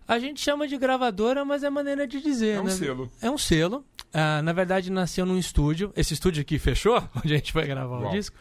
A 0.06 0.18
gente 0.18 0.40
chama 0.40 0.66
de 0.66 0.76
gravadora, 0.78 1.44
mas 1.44 1.62
é 1.62 1.68
maneira 1.70 2.06
de 2.06 2.20
dizer, 2.20 2.56
É 2.56 2.60
um 2.60 2.64
né? 2.64 2.70
selo. 2.70 3.10
É 3.22 3.30
um 3.30 3.36
selo. 3.38 3.84
Ah, 4.12 4.40
na 4.42 4.52
verdade, 4.54 4.90
nasceu 4.90 5.24
num 5.26 5.38
estúdio. 5.38 5.92
Esse 5.94 6.14
estúdio 6.14 6.40
aqui 6.40 6.58
fechou, 6.58 6.96
onde 7.16 7.32
a 7.34 7.36
gente 7.36 7.52
vai 7.52 7.66
gravar 7.66 7.98
Uau. 8.00 8.08
o 8.08 8.10
disco. 8.12 8.34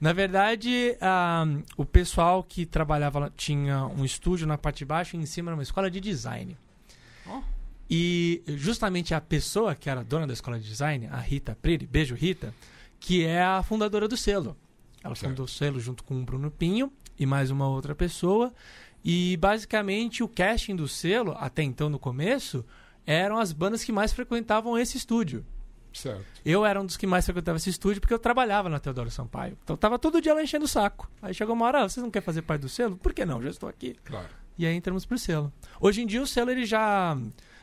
Na 0.00 0.12
verdade, 0.12 0.96
ah, 1.00 1.44
o 1.78 1.84
pessoal 1.86 2.42
que 2.42 2.66
trabalhava 2.66 3.18
lá 3.18 3.30
tinha 3.36 3.86
um 3.86 4.04
estúdio 4.04 4.46
na 4.46 4.58
parte 4.58 4.78
de 4.78 4.84
baixo 4.84 5.16
e 5.16 5.18
em 5.18 5.24
cima 5.26 5.50
era 5.50 5.56
uma 5.56 5.62
escola 5.62 5.90
de 5.90 5.98
design. 6.00 6.56
Ó. 7.26 7.40
E 7.88 8.42
justamente 8.46 9.14
a 9.14 9.20
pessoa 9.20 9.74
que 9.74 9.90
era 9.90 10.02
dona 10.02 10.26
da 10.26 10.32
escola 10.32 10.58
de 10.58 10.66
design, 10.66 11.06
a 11.10 11.18
Rita 11.18 11.56
Priri, 11.60 11.86
beijo 11.86 12.14
Rita, 12.14 12.54
que 12.98 13.24
é 13.24 13.42
a 13.42 13.62
fundadora 13.62 14.08
do 14.08 14.16
selo. 14.16 14.56
Ela 15.02 15.14
Certo. 15.14 15.30
fundou 15.30 15.44
o 15.44 15.48
selo 15.48 15.78
junto 15.78 16.02
com 16.02 16.18
o 16.20 16.24
Bruno 16.24 16.50
Pinho 16.50 16.90
e 17.18 17.26
mais 17.26 17.50
uma 17.50 17.68
outra 17.68 17.94
pessoa. 17.94 18.52
E 19.04 19.36
basicamente 19.36 20.22
o 20.22 20.28
casting 20.28 20.74
do 20.74 20.88
selo, 20.88 21.36
até 21.38 21.62
então 21.62 21.90
no 21.90 21.98
começo, 21.98 22.64
eram 23.06 23.38
as 23.38 23.52
bandas 23.52 23.84
que 23.84 23.92
mais 23.92 24.14
frequentavam 24.14 24.78
esse 24.78 24.96
estúdio. 24.96 25.44
Certo. 25.92 26.24
Eu 26.44 26.64
era 26.64 26.80
um 26.80 26.86
dos 26.86 26.96
que 26.96 27.06
mais 27.06 27.24
frequentava 27.24 27.58
esse 27.58 27.68
estúdio 27.70 28.00
porque 28.00 28.14
eu 28.14 28.18
trabalhava 28.18 28.68
na 28.70 28.80
Teodoro 28.80 29.10
Sampaio. 29.10 29.56
Então 29.62 29.76
tava 29.76 29.98
todo 29.98 30.20
dia 30.22 30.32
lá 30.34 30.42
enchendo 30.42 30.64
o 30.64 30.68
saco. 30.68 31.08
Aí 31.20 31.34
chegou 31.34 31.54
uma 31.54 31.66
hora, 31.66 31.82
ah, 31.84 31.88
vocês 31.88 32.02
não 32.02 32.10
querem 32.10 32.24
fazer 32.24 32.40
parte 32.42 32.62
do 32.62 32.68
selo? 32.68 32.96
Por 32.96 33.12
que 33.12 33.24
não? 33.26 33.42
Já 33.42 33.50
estou 33.50 33.68
aqui. 33.68 33.94
Claro. 34.04 34.26
E 34.58 34.64
aí 34.66 34.74
entramos 34.74 35.04
pro 35.04 35.18
selo. 35.18 35.52
Hoje 35.78 36.00
em 36.02 36.06
dia 36.06 36.22
o 36.22 36.26
selo 36.26 36.50
ele 36.50 36.64
já 36.64 37.16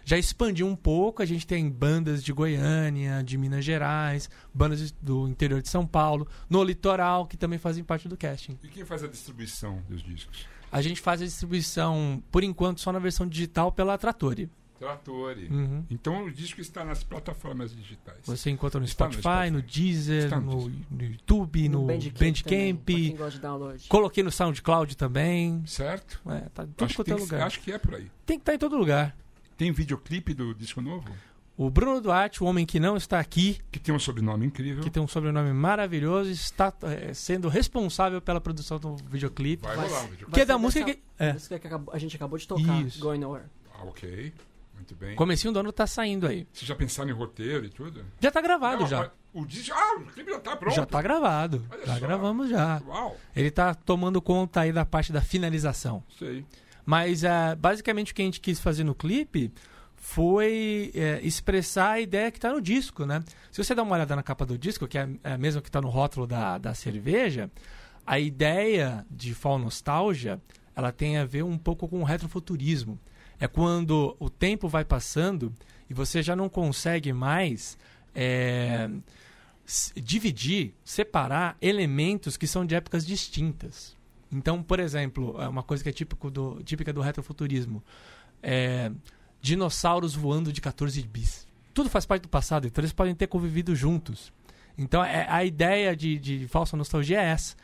já 0.05 0.17
expandiu 0.17 0.67
um 0.67 0.75
pouco. 0.75 1.21
A 1.21 1.25
gente 1.25 1.45
tem 1.45 1.69
bandas 1.69 2.23
de 2.23 2.31
Goiânia, 2.33 3.23
de 3.23 3.37
Minas 3.37 3.63
Gerais, 3.65 4.29
bandas 4.53 4.91
do 5.01 5.27
interior 5.27 5.61
de 5.61 5.69
São 5.69 5.85
Paulo, 5.85 6.27
no 6.49 6.63
litoral 6.63 7.25
que 7.25 7.37
também 7.37 7.59
fazem 7.59 7.83
parte 7.83 8.07
do 8.07 8.17
casting. 8.17 8.57
E 8.63 8.67
quem 8.67 8.85
faz 8.85 9.03
a 9.03 9.07
distribuição 9.07 9.81
dos 9.89 10.01
discos? 10.03 10.45
A 10.71 10.81
gente 10.81 11.01
faz 11.01 11.21
a 11.21 11.25
distribuição 11.25 12.23
por 12.31 12.43
enquanto 12.43 12.79
só 12.79 12.91
na 12.91 12.99
versão 12.99 13.27
digital 13.27 13.71
pela 13.71 13.97
Trattori. 13.97 14.49
Trattori. 14.79 15.47
Uhum. 15.47 15.85
Então 15.91 16.25
o 16.25 16.31
disco 16.31 16.59
está 16.59 16.83
nas 16.83 17.03
plataformas 17.03 17.75
digitais. 17.75 18.17
Você 18.23 18.49
encontra 18.49 18.79
no 18.79 18.85
Está 18.87 19.05
no 19.05 19.13
Spotify, 19.13 19.29
Spotify. 19.29 19.51
no 19.51 19.61
Deezer, 19.61 20.29
no 20.31 20.41
no, 20.41 20.69
Deezer. 20.69 20.85
no 20.89 21.03
YouTube, 21.03 21.69
no, 21.69 21.79
também, 21.81 21.99
Bandcamp. 21.99 22.83
pra 22.83 22.95
quem 22.95 23.15
gosta 23.15 23.31
de 23.33 23.39
download. 23.41 23.87
Coloquei 23.87 24.23
no 24.23 24.31
SoundCloud 24.31 24.97
também. 24.97 25.61
Certo? 25.67 26.19
É, 26.27 26.49
tá 26.49 26.63
em 26.63 26.67
tudo 26.67 26.85
acho, 26.85 26.95
quanto 26.95 27.11
é 27.11 27.15
lugar. 27.15 27.43
acho 27.45 27.59
que 27.59 27.71
é 27.71 27.77
por 27.77 27.93
aí. 27.93 28.09
Tem 28.25 28.39
que 28.39 28.41
estar 28.41 28.55
em 28.55 28.57
todo 28.57 28.75
lugar. 28.75 29.15
Tem 29.61 29.71
videoclipe 29.71 30.33
do 30.33 30.55
disco 30.55 30.81
novo? 30.81 31.07
O 31.55 31.69
Bruno 31.69 32.01
Duarte, 32.01 32.43
o 32.43 32.47
homem 32.47 32.65
que 32.65 32.79
não 32.79 32.97
está 32.97 33.19
aqui, 33.19 33.59
Que 33.71 33.77
tem 33.77 33.93
um 33.93 33.99
sobrenome 33.99 34.43
incrível. 34.47 34.81
que 34.81 34.89
tem 34.89 35.03
um 35.03 35.07
sobrenome 35.07 35.53
maravilhoso, 35.53 36.31
está 36.31 36.73
é, 36.81 37.13
sendo 37.13 37.47
responsável 37.47 38.19
pela 38.19 38.41
produção 38.41 38.79
do 38.79 38.95
videoclipe. 38.95 39.61
Vai 39.61 39.75
Vai 39.75 39.87
rolar 39.87 39.99
um 39.99 40.03
videoclipe. 40.05 40.31
Que 40.31 40.39
é 40.41 40.45
da 40.45 40.57
música 40.57 40.83
que. 40.85 40.99
É, 41.19 41.33
música 41.33 41.59
que 41.59 41.67
acabou- 41.67 41.93
a 41.93 41.99
gente 41.99 42.15
acabou 42.15 42.39
de 42.39 42.47
tocar, 42.47 42.81
Isso. 42.81 42.99
Going 42.99 43.19
Nowhere. 43.19 43.45
Ah, 43.75 43.83
ok. 43.83 44.33
Muito 44.73 44.95
bem. 44.95 45.15
comecinho 45.15 45.53
do 45.53 45.59
ano 45.59 45.71
tá 45.71 45.85
saindo 45.85 46.25
aí. 46.25 46.47
Vocês 46.51 46.67
já 46.67 46.73
pensaram 46.75 47.11
em 47.11 47.13
roteiro 47.13 47.63
e 47.63 47.69
tudo? 47.69 48.03
Já 48.19 48.31
tá 48.31 48.41
gravado 48.41 48.81
Não, 48.81 48.87
já. 48.87 49.11
O 49.31 49.45
disco. 49.45 49.75
Ah, 49.77 49.99
o 49.99 50.05
clipe 50.07 50.31
já 50.31 50.39
tá 50.39 50.55
pronto. 50.55 50.75
Já 50.75 50.87
tá 50.87 50.99
gravado. 51.03 51.63
Olha 51.69 51.85
Já 51.85 51.93
só. 51.93 51.99
gravamos 51.99 52.49
já. 52.49 52.81
Uau, 52.87 53.15
Ele 53.35 53.51
tá 53.51 53.75
tomando 53.75 54.19
conta 54.23 54.61
aí 54.61 54.73
da 54.73 54.83
parte 54.83 55.13
da 55.13 55.21
finalização. 55.21 56.03
sei. 56.17 56.43
Mas 56.91 57.23
é, 57.23 57.55
basicamente 57.55 58.11
o 58.11 58.15
que 58.15 58.21
a 58.21 58.25
gente 58.25 58.41
quis 58.41 58.59
fazer 58.59 58.83
no 58.83 58.93
clipe 58.93 59.49
foi 59.95 60.91
é, 60.93 61.21
expressar 61.23 61.91
a 61.91 62.01
ideia 62.01 62.29
que 62.29 62.37
está 62.37 62.51
no 62.51 62.59
disco, 62.59 63.05
né? 63.05 63.23
Se 63.49 63.63
você 63.63 63.73
dá 63.73 63.81
uma 63.81 63.95
olhada 63.95 64.13
na 64.13 64.21
capa 64.21 64.45
do 64.45 64.57
disco, 64.57 64.85
que 64.85 64.97
é 64.97 65.07
é 65.23 65.31
a 65.31 65.37
mesma 65.37 65.61
que 65.61 65.69
está 65.69 65.79
no 65.79 65.87
rótulo 65.87 66.27
da, 66.27 66.57
da 66.57 66.73
cerveja, 66.73 67.49
a 68.05 68.19
ideia 68.19 69.05
de 69.09 69.33
Fall 69.33 69.57
Nostalgia, 69.57 70.41
ela 70.75 70.91
tem 70.91 71.17
a 71.17 71.23
ver 71.23 71.43
um 71.43 71.57
pouco 71.57 71.87
com 71.87 72.01
o 72.01 72.03
retrofuturismo. 72.03 72.99
É 73.39 73.47
quando 73.47 74.13
o 74.19 74.29
tempo 74.29 74.67
vai 74.67 74.83
passando 74.83 75.53
e 75.89 75.93
você 75.93 76.21
já 76.21 76.35
não 76.35 76.49
consegue 76.49 77.13
mais 77.13 77.77
é, 78.13 78.89
dividir, 79.95 80.73
separar 80.83 81.55
elementos 81.61 82.35
que 82.35 82.47
são 82.47 82.65
de 82.65 82.75
épocas 82.75 83.05
distintas. 83.05 83.95
Então, 84.31 84.63
por 84.63 84.79
exemplo, 84.79 85.35
é 85.41 85.47
uma 85.47 85.63
coisa 85.63 85.83
que 85.83 85.89
é 85.89 85.91
típico 85.93 86.29
do, 86.31 86.61
típica 86.63 86.93
do 86.93 87.01
retrofuturismo 87.01 87.83
é 88.41 88.91
dinossauros 89.41 90.15
voando 90.15 90.51
de 90.53 90.61
14 90.61 91.01
bis. 91.03 91.47
Tudo 91.73 91.89
faz 91.89 92.05
parte 92.05 92.23
do 92.23 92.29
passado, 92.29 92.67
então 92.67 92.81
eles 92.81 92.93
podem 92.93 93.13
ter 93.15 93.27
convivido 93.27 93.75
juntos. 93.75 94.31
Então, 94.77 95.03
é, 95.03 95.25
a 95.29 95.43
ideia 95.43 95.95
de, 95.95 96.17
de 96.17 96.47
falsa 96.47 96.77
nostalgia 96.77 97.19
é 97.21 97.25
essa. 97.25 97.55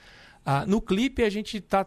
Ah, 0.45 0.65
no 0.65 0.81
clipe, 0.81 1.23
a 1.23 1.29
gente 1.29 1.57
está 1.57 1.85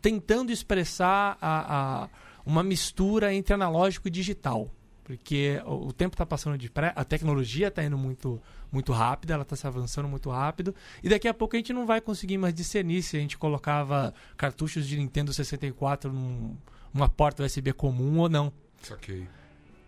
tentando 0.00 0.50
expressar 0.50 1.36
a, 1.40 2.04
a- 2.04 2.08
uma 2.44 2.62
mistura 2.62 3.34
entre 3.34 3.52
analógico 3.54 4.08
e 4.08 4.10
digital. 4.10 4.70
Porque 5.16 5.60
o, 5.66 5.92
tempo 5.92 6.14
está 6.14 6.24
passando 6.24 6.56
depressa, 6.56 6.92
a 6.98 7.04
tecnologia 7.04 7.68
está 7.68 7.82
indo 7.82 7.98
muito, 7.98 8.40
muito 8.70 8.92
rápida, 8.92 9.34
ela 9.34 9.42
está 9.42 9.56
se 9.56 9.66
avançando 9.66 10.08
muito 10.08 10.30
rápido. 10.30 10.74
E 11.02 11.08
daqui 11.08 11.26
a 11.26 11.34
pouco 11.34 11.56
a 11.56 11.58
gente 11.58 11.72
não 11.72 11.86
vai 11.86 12.00
conseguir 12.00 12.38
mais 12.38 12.54
discernir 12.54 13.02
se 13.02 13.16
a 13.16 13.20
gente 13.20 13.36
colocava 13.38 14.14
cartuchos 14.36 14.86
de 14.86 14.96
Nintendo 14.96 15.32
64 15.32 16.12
num, 16.12 16.56
numa 16.94 17.08
porta 17.08 17.44
USB 17.44 17.72
comum 17.72 18.18
ou 18.18 18.28
não. 18.28 18.52
Saquei. 18.82 19.26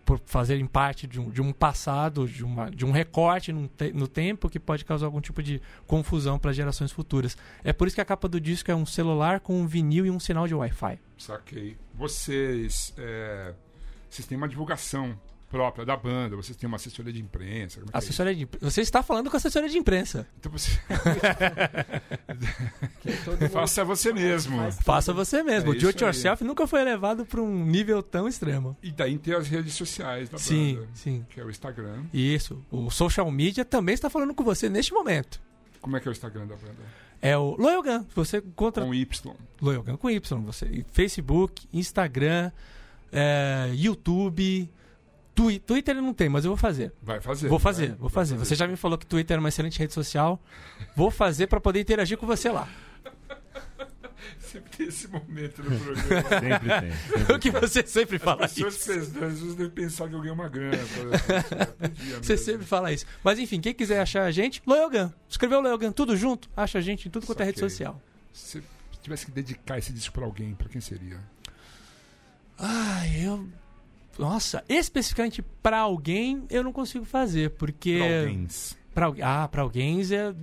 Por 0.05 0.19
fazerem 0.25 0.65
parte 0.65 1.07
de 1.07 1.17
um, 1.17 1.29
de 1.29 1.41
um 1.41 1.53
passado, 1.53 2.27
de, 2.27 2.43
uma, 2.43 2.69
de 2.69 2.85
um 2.85 2.91
recorte 2.91 3.53
no, 3.53 3.69
te- 3.69 3.93
no 3.93 4.05
tempo 4.05 4.49
que 4.49 4.59
pode 4.59 4.83
causar 4.83 5.05
algum 5.05 5.21
tipo 5.21 5.41
de 5.41 5.61
confusão 5.87 6.37
para 6.37 6.51
gerações 6.51 6.91
futuras. 6.91 7.37
É 7.63 7.71
por 7.71 7.87
isso 7.87 7.95
que 7.95 8.01
a 8.01 8.05
capa 8.05 8.27
do 8.27 8.41
disco 8.41 8.69
é 8.69 8.75
um 8.75 8.85
celular 8.85 9.39
com 9.39 9.55
um 9.61 9.65
vinil 9.65 10.05
e 10.05 10.11
um 10.11 10.19
sinal 10.19 10.45
de 10.45 10.53
Wi-Fi. 10.53 10.99
Saquei. 11.17 11.77
Vocês. 11.93 12.93
é, 12.97 13.53
Vocês 14.13 14.27
têm 14.27 14.37
uma 14.37 14.47
divulgação 14.47 15.19
própria 15.49 15.85
da 15.85 15.95
banda, 15.95 16.35
vocês 16.35 16.57
têm 16.57 16.67
uma 16.67 16.77
assessoria 16.77 17.13
de 17.13 17.21
imprensa. 17.21 17.79
como 17.79 17.91
é 17.91 17.95
é? 17.95 17.97
Assessoria 17.97 18.35
de... 18.35 18.47
Você 18.59 18.81
está 18.81 19.03
falando 19.03 19.29
com 19.29 19.35
a 19.35 19.39
assessoria 19.39 19.69
de 19.69 19.77
imprensa. 19.77 20.27
Então 20.39 20.51
você 20.51 20.71
faça 23.51 23.83
você 23.83 24.13
mesmo. 24.13 24.71
Faça 24.83 25.13
você 25.13 25.43
mesmo. 25.43 25.71
É 25.71 25.75
o 25.75 25.79
do 25.79 25.87
it 25.87 25.95
isso 25.95 26.05
aí. 26.05 26.09
yourself 26.09 26.43
nunca 26.43 26.65
foi 26.65 26.81
elevado 26.81 27.25
para 27.25 27.41
um 27.41 27.65
nível 27.65 28.01
tão 28.01 28.27
extremo. 28.27 28.75
E 28.81 28.91
daí 28.91 29.17
tem 29.17 29.33
as 29.33 29.47
redes 29.47 29.73
sociais 29.75 30.29
da 30.29 30.37
Sim, 30.37 30.75
banda, 30.75 30.87
sim. 30.93 31.25
que 31.29 31.39
é 31.39 31.43
o 31.43 31.49
Instagram. 31.49 32.03
Isso. 32.13 32.63
O 32.71 32.89
social 32.89 33.29
media 33.31 33.63
também 33.63 33.93
está 33.93 34.09
falando 34.09 34.33
com 34.33 34.43
você 34.43 34.69
neste 34.69 34.93
momento. 34.93 35.41
Como 35.81 35.97
é 35.97 35.99
que 35.99 36.07
é 36.07 36.11
o 36.11 36.13
Instagram 36.13 36.47
da 36.47 36.55
banda? 36.55 37.03
É 37.21 37.37
o 37.37 37.55
Loyogan. 37.57 38.05
Você 38.15 38.37
encontra 38.37 38.83
Com 38.83 38.93
Y. 38.93 39.33
Loyogan 39.61 39.97
com 39.97 40.09
Y. 40.09 40.41
Você, 40.41 40.85
Facebook, 40.91 41.67
Instagram, 41.71 42.51
é, 43.13 43.69
YouTube. 43.73 44.69
Twi- 45.35 45.59
Twitter 45.59 45.95
não 45.95 46.13
tem, 46.13 46.29
mas 46.29 46.45
eu 46.45 46.49
vou 46.51 46.57
fazer. 46.57 46.93
Vai 47.01 47.19
fazer. 47.19 47.47
Vou 47.47 47.57
fazer, 47.59 47.87
vai- 47.89 47.97
vou 47.97 48.09
vai 48.09 48.13
fazer. 48.25 48.37
Você 48.37 48.55
já 48.55 48.67
me 48.67 48.75
falou 48.75 48.97
que 48.97 49.05
Twitter 49.05 49.35
é 49.37 49.39
uma 49.39 49.49
excelente 49.49 49.79
rede 49.79 49.93
social. 49.93 50.39
Vou 50.95 51.09
fazer 51.09 51.47
para 51.47 51.59
poder 51.59 51.79
interagir 51.79 52.17
com 52.17 52.27
você 52.27 52.49
lá. 52.49 52.67
Sempre 54.39 54.69
tem 54.77 54.87
esse 54.87 55.07
momento 55.07 55.63
no 55.63 55.79
programa. 55.79 56.29
Sempre 56.29 56.69
tem. 56.81 56.91
sempre 56.91 57.33
O 57.35 57.39
que 57.39 57.49
você 57.51 57.85
sempre 57.87 58.19
fala 58.19 58.45
As 58.45 58.53
pessoas, 58.53 58.75
isso. 58.75 58.89
pensam- 59.11 59.27
às 59.27 59.39
vezes 59.39 59.55
devem 59.55 59.71
pensar 59.71 60.07
que 60.07 60.13
eu 60.15 60.19
ganhei 60.19 60.33
uma 60.33 60.47
grana. 60.47 60.77
podia 60.77 62.15
Você 62.21 62.33
mesmo. 62.33 62.45
sempre 62.45 62.65
fala 62.65 62.91
isso. 62.91 63.05
Mas 63.23 63.39
enfim, 63.39 63.59
quem 63.59 63.73
quiser 63.73 63.99
achar 63.99 64.23
a 64.23 64.31
gente, 64.31 64.61
Loyogan. 64.67 65.11
Escreveu 65.27 65.59
Loyogan 65.59 65.91
tudo 65.91 66.15
junto, 66.15 66.49
acha 66.55 66.77
a 66.77 66.81
gente 66.81 67.07
em 67.07 67.11
tudo 67.11 67.25
quanto 67.25 67.41
é 67.41 67.45
rede 67.45 67.59
social. 67.59 67.99
Se 68.31 68.61
tivesse 69.01 69.25
que 69.25 69.31
dedicar 69.31 69.77
esse 69.79 69.91
disco 69.91 70.13
pra 70.13 70.25
alguém, 70.25 70.53
pra 70.53 70.69
quem 70.69 70.79
seria? 70.79 71.19
Ai, 72.57 73.25
eu. 73.25 73.47
Nossa, 74.17 74.63
especificamente 74.69 75.41
pra 75.41 75.79
alguém 75.79 76.45
eu 76.49 76.63
não 76.63 76.71
consigo 76.71 77.05
fazer, 77.05 77.51
porque. 77.51 77.99
Pra. 77.99 78.77
Al- 78.95 79.15
ah, 79.21 79.47
pra 79.47 79.61
alguém 79.61 80.01
é- 80.01 80.33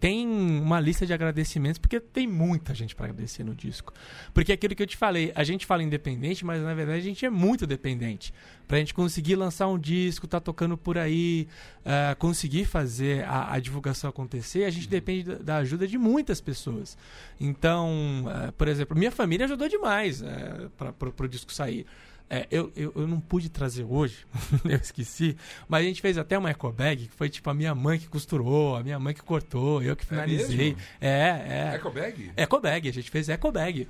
tem 0.00 0.26
uma 0.26 0.80
lista 0.80 1.06
de 1.06 1.12
agradecimentos, 1.12 1.78
porque 1.78 2.00
tem 2.00 2.26
muita 2.26 2.74
gente 2.74 2.94
pra 2.94 3.06
agradecer 3.06 3.44
no 3.44 3.54
disco. 3.54 3.92
Porque 4.34 4.52
é 4.52 4.54
aquilo 4.54 4.74
que 4.74 4.82
eu 4.82 4.86
te 4.86 4.96
falei, 4.96 5.30
a 5.34 5.44
gente 5.44 5.64
fala 5.66 5.82
independente, 5.82 6.44
mas 6.44 6.62
na 6.62 6.74
verdade 6.74 6.98
a 6.98 7.02
gente 7.02 7.24
é 7.24 7.30
muito 7.30 7.66
dependente. 7.66 8.34
Pra 8.66 8.78
gente 8.78 8.94
conseguir 8.94 9.36
lançar 9.36 9.66
um 9.68 9.78
disco, 9.78 10.26
tá 10.26 10.40
tocando 10.40 10.76
por 10.76 10.96
aí, 10.98 11.46
ah, 11.84 12.14
conseguir 12.18 12.64
fazer 12.64 13.24
a, 13.24 13.54
a 13.54 13.58
divulgação 13.60 14.10
acontecer, 14.10 14.64
a 14.64 14.70
gente 14.70 14.88
depende 14.88 15.24
da, 15.24 15.34
da 15.36 15.56
ajuda 15.58 15.86
de 15.86 15.98
muitas 15.98 16.40
pessoas. 16.40 16.96
Então, 17.40 18.24
ah, 18.28 18.52
por 18.56 18.68
exemplo, 18.68 18.96
minha 18.96 19.10
família 19.12 19.44
ajudou 19.46 19.68
demais 19.68 20.22
eh, 20.22 20.68
para 20.76 20.92
pro 20.92 21.28
disco 21.28 21.52
sair. 21.52 21.86
É, 22.34 22.46
eu, 22.50 22.72
eu, 22.74 22.92
eu 22.96 23.06
não 23.06 23.20
pude 23.20 23.50
trazer 23.50 23.84
hoje, 23.84 24.24
eu 24.64 24.76
esqueci, 24.78 25.36
mas 25.68 25.82
a 25.84 25.86
gente 25.86 26.00
fez 26.00 26.16
até 26.16 26.38
uma 26.38 26.48
eco 26.48 26.72
bag, 26.72 27.06
que 27.08 27.14
foi 27.14 27.28
tipo 27.28 27.50
a 27.50 27.52
minha 27.52 27.74
mãe 27.74 27.98
que 27.98 28.08
costurou, 28.08 28.74
a 28.74 28.82
minha 28.82 28.98
mãe 28.98 29.12
que 29.12 29.20
cortou, 29.22 29.82
eu 29.82 29.94
que 29.94 30.06
finalizei. 30.06 30.70
mesmo? 30.70 30.78
É, 30.98 31.70
é. 31.70 31.74
Eco 31.74 31.90
Bag? 31.90 32.32
Eco 32.34 32.58
bag, 32.58 32.88
a 32.88 32.92
gente 32.92 33.10
fez 33.10 33.28
eco 33.28 33.52
bag. 33.52 33.86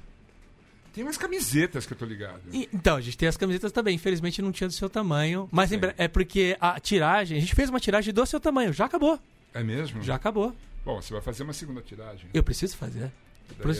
Tem 0.93 1.05
umas 1.05 1.17
camisetas 1.17 1.87
que 1.87 1.93
eu 1.93 1.97
tô 1.97 2.05
ligado. 2.05 2.41
E- 2.53 2.69
então, 2.73 2.97
a 2.97 3.01
gente 3.01 3.17
tem 3.17 3.29
as 3.29 3.37
camisetas 3.37 3.71
também, 3.71 3.95
infelizmente 3.95 4.43
não 4.43 4.51
tinha 4.51 4.67
do 4.67 4.75
seu 4.75 4.91
tamanho, 4.91 5.49
mas 5.53 5.71
bre- 5.71 5.95
é 5.97 6.09
porque 6.09 6.57
a 6.61 6.81
tiragem, 6.81 7.39
a 7.39 7.41
gente 7.41 7.55
fez 7.55 7.71
uma 7.71 7.79
tiragem 7.79 8.13
do 8.13 8.27
seu 8.27 8.41
tamanho, 8.41 8.73
já 8.73 8.87
acabou, 8.87 9.21
É 9.55 9.63
mesmo? 9.63 10.03
já 10.03 10.17
acabou. 10.17 10.53
Bom, 10.85 11.01
você 11.01 11.13
vai 11.13 11.23
fazer 11.23 11.45
uma 11.45 11.53
segunda 11.53 11.81
tiragem. 11.81 12.29
Eu 12.35 12.43
preciso 12.43 12.77
fazer. 12.77 13.13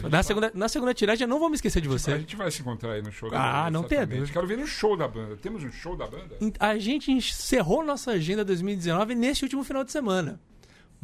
A 0.05 0.09
na, 0.09 0.23
segunda, 0.23 0.53
na 0.55 0.69
segunda 0.69 0.95
tiragem 0.95 1.25
eu 1.25 1.29
não 1.29 1.39
vou 1.41 1.49
me 1.49 1.57
esquecer 1.57 1.81
de 1.81 1.89
A 1.89 1.91
você. 1.91 2.17
gente 2.19 2.37
vai 2.37 2.51
se 2.51 2.61
encontrar 2.61 2.93
aí 2.93 3.03
no 3.03 3.11
show 3.11 3.29
da 3.31 3.39
Ah, 3.41 3.65
banda. 3.65 3.71
não 3.73 3.83
tenha 3.83 4.01
certamente. 4.03 4.19
dúvida. 4.21 4.33
Quero 4.35 4.47
ver 4.47 4.59
no 4.59 4.67
show 4.67 4.97
da 4.97 5.09
banda. 5.09 5.37
Temos 5.37 5.65
um 5.65 5.73
show 5.73 5.97
da 5.97 6.07
banda? 6.07 6.37
A 6.61 6.79
gente 6.79 7.11
encerrou 7.11 7.85
nossa 7.85 8.13
agenda 8.13 8.45
2019 8.45 9.15
nesse 9.15 9.43
último 9.43 9.65
final 9.65 9.83
de 9.83 9.91
semana. 9.93 10.41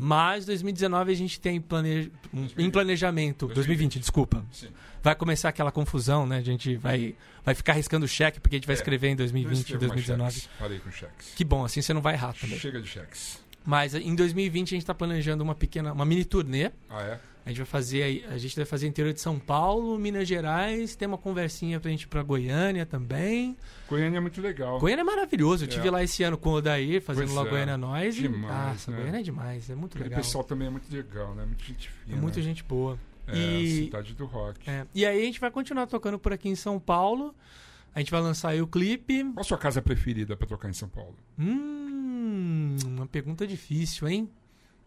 Mas 0.01 0.47
2019 0.47 1.11
a 1.11 1.15
gente 1.17 1.41
tem 1.41 1.57
em 2.57 2.71
planejamento. 2.71 3.49
2020, 3.49 3.99
desculpa. 3.99 4.45
Sim. 4.53 4.69
Vai 5.03 5.15
começar 5.17 5.49
aquela 5.49 5.73
confusão, 5.73 6.25
né? 6.25 6.37
A 6.39 6.41
gente 6.43 6.77
vai, 6.77 7.17
vai 7.45 7.53
ficar 7.55 7.73
riscando 7.73 8.07
cheque 8.07 8.39
porque 8.39 8.55
a 8.55 8.59
gente 8.59 8.67
vai 8.67 8.75
É. 8.77 8.79
escrever 8.79 9.09
em 9.09 9.13
Eu 9.13 9.17
2020 9.17 9.57
e 9.57 9.61
escrevo 9.61 9.89
mais 9.89 10.05
2019. 10.07 10.33
cheques. 10.41 10.49
Parei 10.59 10.79
com 10.79 10.91
cheques. 10.93 11.33
Que 11.35 11.45
bom, 11.45 11.65
assim 11.65 11.83
você 11.83 11.93
não 11.93 12.01
vai 12.01 12.15
errar 12.15 12.33
também. 12.33 12.57
Chega 12.59 12.81
de 12.81 12.87
cheques. 12.87 13.41
Mas 13.69 13.95
em 13.95 14.15
2020 14.15 14.69
a 14.69 14.71
gente 14.71 14.79
está 14.83 14.95
planejando 14.95 15.45
uma 15.45 15.55
pequena, 15.55 15.93
uma 15.93 16.07
mini 16.07 16.25
turnê. 16.25 16.71
Ah, 16.89 17.03
é? 17.03 17.21
A 17.45 17.51
gente 17.51 17.59
vai 17.59 17.67
fazer, 17.67 18.27
a 18.31 18.39
gente 18.39 18.57
vai 18.57 18.65
fazer 18.65 18.87
interior 18.87 19.13
de 19.13 19.21
São 19.21 19.39
Paulo, 19.39 19.99
Minas 19.99 20.27
Gerais, 20.27 20.97
tem 20.97 21.07
uma 21.07 21.19
conversinha 21.19 21.79
pra 21.79 21.91
gente 21.91 22.03
ir 22.03 22.07
pra 22.07 22.23
Goiânia 22.23 22.87
também. 22.87 23.57
Goiânia 23.89 24.17
é 24.17 24.21
muito 24.21 24.41
legal. 24.41 24.79
Goiânia 24.79 25.03
é 25.03 25.05
maravilhoso. 25.05 25.65
Eu 25.65 25.69
É. 25.69 25.71
tive 25.71 25.91
lá 25.91 26.03
esse 26.03 26.23
ano 26.23 26.39
com 26.39 26.49
o 26.49 26.53
Odair, 26.55 27.03
fazendo 27.03 27.25
Pois 27.27 27.37
lá 27.37 27.43
é. 27.47 27.51
Goiânia 27.51 27.77
Nós. 27.77 28.15
Demais, 28.15 28.69
Nossa, 28.73 28.91
né? 28.91 28.97
Goiânia 28.99 29.21
é 29.21 29.23
demais, 29.23 29.69
é 29.71 29.75
muito 29.75 29.93
Aquele 29.99 30.09
legal. 30.11 30.23
pessoal 30.25 30.45
também 30.45 30.69
é 30.69 30.71
muito 30.71 30.91
legal, 30.91 31.35
né? 31.35 31.45
Muito 31.45 31.63
gente 31.65 31.89
É 31.89 32.05
fina. 32.11 32.21
muita 32.23 32.41
gente 32.43 32.65
boa. 32.65 32.99
É, 33.27 33.37
e, 33.39 33.85
cidade 33.85 34.15
do 34.15 34.25
rock. 34.25 34.59
é, 34.69 34.87
e 34.95 35.05
aí 35.05 35.21
a 35.23 35.25
gente 35.27 35.39
vai 35.41 35.51
continuar 35.51 35.87
tocando 35.87 36.19
por 36.19 36.33
aqui 36.33 36.49
em 36.49 36.55
São 36.57 36.79
Paulo. 36.81 37.35
A 37.95 37.99
gente 38.01 38.11
vai 38.11 38.21
lançar 38.21 38.51
aí 38.51 38.61
o 38.63 38.67
clipe. 38.67 39.25
Qual 39.25 39.41
a 39.41 39.45
sua 39.45 39.59
casa 39.59 39.81
preferida 39.83 40.37
pra 40.37 40.47
tocar 40.47 40.69
em 40.69 40.73
São 40.75 40.89
Paulo? 40.89 41.15
Hum, 41.39 41.88
uma 42.87 43.07
pergunta 43.07 43.47
difícil, 43.47 44.09
hein? 44.09 44.29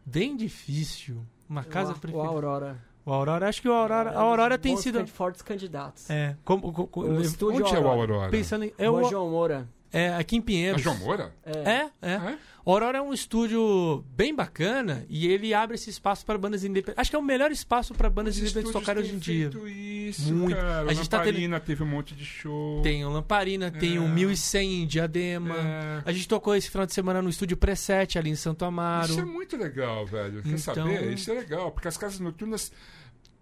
Bem 0.06 0.36
difícil. 0.36 1.18
Uma 1.50 1.64
casa 1.64 1.94
o, 1.94 1.96
o 1.96 2.00
preferida. 2.00 2.28
Aurora. 2.30 2.84
O 3.06 3.12
Aurora, 3.12 3.50
acho 3.50 3.62
que 3.62 3.68
o 3.68 3.74
Aurora, 3.74 4.12
a 4.12 4.20
Aurora 4.20 4.58
tem 4.58 4.78
sido. 4.78 5.00
can- 5.00 5.08
Fortes 5.08 5.42
candidatos. 5.42 6.10
É, 6.10 6.36
como, 6.46 6.72
co- 6.72 6.88
co- 6.88 7.02
O 7.02 7.20
estúdio 7.22 7.66
Onde 7.66 7.76
é 7.76 7.80
o 7.80 7.88
Aurora? 7.88 8.30
pensando 8.30 8.64
em. 8.66 8.74
É, 8.78 8.86
É 8.86 8.90
o 8.90 8.96
o, 9.00 9.04
João 9.10 9.30
Moura. 9.30 9.68
É 9.92 10.14
aqui 10.16 10.36
em 10.36 10.40
A 10.40 10.44
Pinheiros. 10.44 10.82
João 10.82 10.98
Moura? 10.98 11.34
É. 11.46 11.52
É, 11.70 11.90
é. 12.02 12.12
É? 12.14 12.38
Aurora 12.64 13.00
é 13.00 13.02
um 13.02 13.12
estúdio 13.12 14.06
bem 14.16 14.36
bacana 14.36 15.04
e 15.10 15.28
ele 15.28 15.52
abre 15.52 15.74
esse 15.76 15.90
espaço 15.90 16.24
para 16.24 16.38
bandas 16.38 16.64
independentes. 16.64 17.00
Acho 17.00 17.10
que 17.10 17.16
é 17.16 17.20
o 17.20 17.24
melhor 17.24 17.52
espaço 17.52 17.94
para 17.96 18.08
bandas 18.08 18.36
Os 18.36 18.42
independentes 18.42 18.72
tocarem 18.72 19.02
hoje 19.02 19.16
em 19.16 19.18
dia. 19.18 19.50
Isso, 19.66 20.32
Muito. 20.32 20.56
cara. 20.56 20.90
A 20.90 20.94
gente 20.94 21.10
tá 21.10 21.18
tendo- 21.20 21.28
Lamparina 21.34 21.60
teve 21.60 21.82
um 21.82 21.88
monte 21.88 22.14
de 22.14 22.24
show. 22.24 22.80
Tem 22.84 23.04
o 23.04 23.10
Lamparina, 23.10 23.72
tem 23.72 23.96
É. 23.96 24.00
o 24.00 24.08
1100 24.08 24.84
em 24.84 24.86
Diadema. 24.88 25.56
É. 25.58 26.02
A 26.06 26.12
gente 26.12 26.28
tocou 26.28 26.56
esse 26.56 26.70
final 26.70 26.86
de 26.86 26.94
semana 26.94 27.20
no 27.20 27.30
estúdio 27.30 27.58
Preset 27.58 28.20
ali 28.20 28.30
em 28.30 28.36
Santo 28.36 28.64
Amaro. 28.64 29.10
Isso 29.10 29.20
é 29.20 29.26
muito 29.26 29.58
legal, 29.58 30.06
velho. 30.06 30.44
Quer 30.44 30.50
Então- 30.50 30.58
saber? 30.60 31.14
Isso 31.14 31.32
é 31.32 31.34
legal, 31.34 31.72
porque 31.72 31.88
as 31.88 31.98
casas 31.98 32.20
noturnas, 32.20 32.72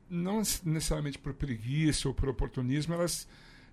não 0.10 0.38
necessariamente 0.64 1.20
por 1.20 1.34
preguiça 1.34 2.08
ou 2.08 2.14
por 2.14 2.30
oportunismo, 2.30 2.94
elas 2.94 3.28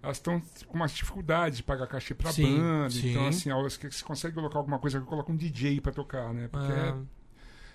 elas 0.06 0.16
estão 0.18 0.40
com 0.66 0.74
umas 0.76 0.92
dificuldades 0.92 1.58
de 1.58 1.62
pagar 1.62 1.86
cachê 1.86 2.14
pra 2.14 2.32
Sim, 2.32 2.56
banda. 2.58 2.90
sim. 2.90 3.10
Então, 3.10 3.26
assim, 3.28 3.50
elas 3.50 3.76
que 3.76 3.90
você 3.90 4.04
consegue 4.04 4.34
colocar 4.34 4.58
alguma 4.58 4.78
coisa 4.78 5.00
que 5.00 5.06
coloca 5.06 5.30
um 5.32 5.36
DJ 5.36 5.80
pra 5.80 5.92
tocar, 5.92 6.32
né? 6.32 6.48
Porque 6.50 6.72
Ah, 6.72 6.96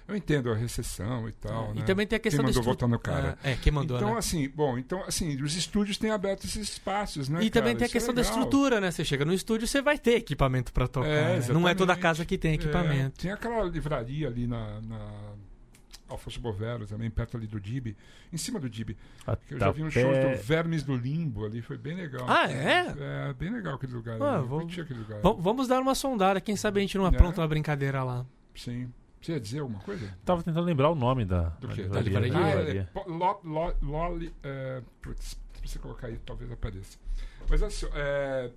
eu 0.08 0.16
entendo 0.16 0.50
a 0.52 0.56
recessão 0.56 1.28
e 1.28 1.32
tal. 1.34 1.72
é. 1.72 1.74
né? 1.76 1.82
E 1.82 1.84
também 1.84 2.08
tem 2.08 2.18
a 2.18 2.20
questão 2.20 2.44
Quem 2.44 2.52
do 2.54 2.58
mandou 2.58 2.74
votar 2.74 2.90
no 2.90 2.98
cara. 3.00 3.38
Ah, 3.44 3.50
é, 3.52 3.56
quem 3.56 3.72
mandou, 3.72 3.98
então, 3.98 4.14
né? 4.14 4.18
assim, 4.18 4.50
bom, 4.50 4.78
então, 4.78 5.04
assim, 5.06 5.42
os 5.42 5.56
estúdios 5.56 5.98
têm 5.98 6.10
aberto 6.12 6.46
esses 6.46 6.70
espaços, 6.70 7.30
né? 7.30 7.44
E 7.44 7.50
também 7.50 7.76
cara? 7.76 7.80
tem 7.80 7.86
a 7.86 7.88
Isso 7.88 7.92
é 7.98 8.00
questão 8.00 8.14
da 8.16 8.22
legal. 8.22 8.38
estrutura, 8.38 8.82
né? 8.82 8.92
Você 8.92 9.04
chega 9.06 9.24
no 9.26 9.34
estúdio, 9.34 9.68
você 9.68 9.82
vai 9.82 9.98
ter 9.98 10.16
equipamento 10.16 10.72
pra 10.74 10.88
tocar. 10.88 11.08
É, 11.08 11.40
né? 11.40 11.48
Não 11.50 11.68
é 11.68 11.76
toda 11.76 11.96
casa 11.96 12.26
que 12.26 12.38
tem 12.38 12.52
É, 12.52 12.56
equipamento. 12.56 13.20
tem 13.22 13.32
aquela 13.32 13.64
livraria 13.64 14.28
ali 14.28 14.48
na, 14.48 14.80
na 14.82 15.12
Alfonso 16.12 16.40
Bovero, 16.40 16.86
também, 16.86 17.10
perto 17.10 17.38
ali 17.38 17.48
do 17.48 17.60
Dib, 17.60 17.96
em 18.32 18.38
cima 18.38 18.60
do 18.60 18.70
Dib. 18.70 18.90
que 19.48 19.54
Eu 19.54 19.60
já 19.60 19.72
vi 19.72 19.84
um 19.84 19.90
show 19.92 20.12
do 20.12 20.44
Vermes 20.44 20.84
do 20.84 20.96
Limbo 20.96 21.46
ali, 21.46 21.62
foi 21.62 21.78
bem 21.78 21.96
legal. 21.96 22.26
Ah, 22.30 22.50
é? 22.52 22.86
É, 23.30 23.34
bem 23.34 23.50
legal 23.52 23.76
aquele 23.76 23.94
lugar. 23.94 24.22
Ah, 24.22 24.38
ali. 24.40 24.48
Vou- 24.48 24.60
aquele 24.62 25.00
lugar. 25.00 25.20
Vamos 25.40 25.68
dar 25.68 25.80
uma 25.82 25.96
sondada, 25.96 26.40
quem 26.42 26.56
sabe 26.56 26.80
a 26.80 26.82
gente 26.82 26.98
não 26.98 27.06
É. 27.06 27.10
apronta 27.10 27.42
uma 27.42 27.48
brincadeira 27.48 28.04
lá. 28.04 28.26
Sim. 28.56 28.92
Você 29.22 29.34
ia 29.34 29.40
dizer 29.40 29.60
alguma 29.60 29.80
coisa? 29.82 30.12
Tava 30.26 30.42
tentando 30.42 30.66
lembrar 30.66 30.90
o 30.90 30.96
nome 30.96 31.26
da, 31.26 31.50
Do 31.60 31.68
da 31.68 31.74
quê? 31.76 31.84
Da 31.84 32.02
livraria. 32.02 32.34
Ah, 32.96 33.00
é, 33.00 33.10
lo, 33.10 33.40
lo, 33.82 34.32
é, 34.44 34.82
putz, 35.02 35.38
se 35.54 35.68
você 35.68 35.78
colocar 35.78 36.08
aí, 36.08 36.18
talvez 36.26 36.52
apareça. 36.52 36.98
Mas 37.48 37.62
assim, 37.62 37.86
é, 37.94 38.50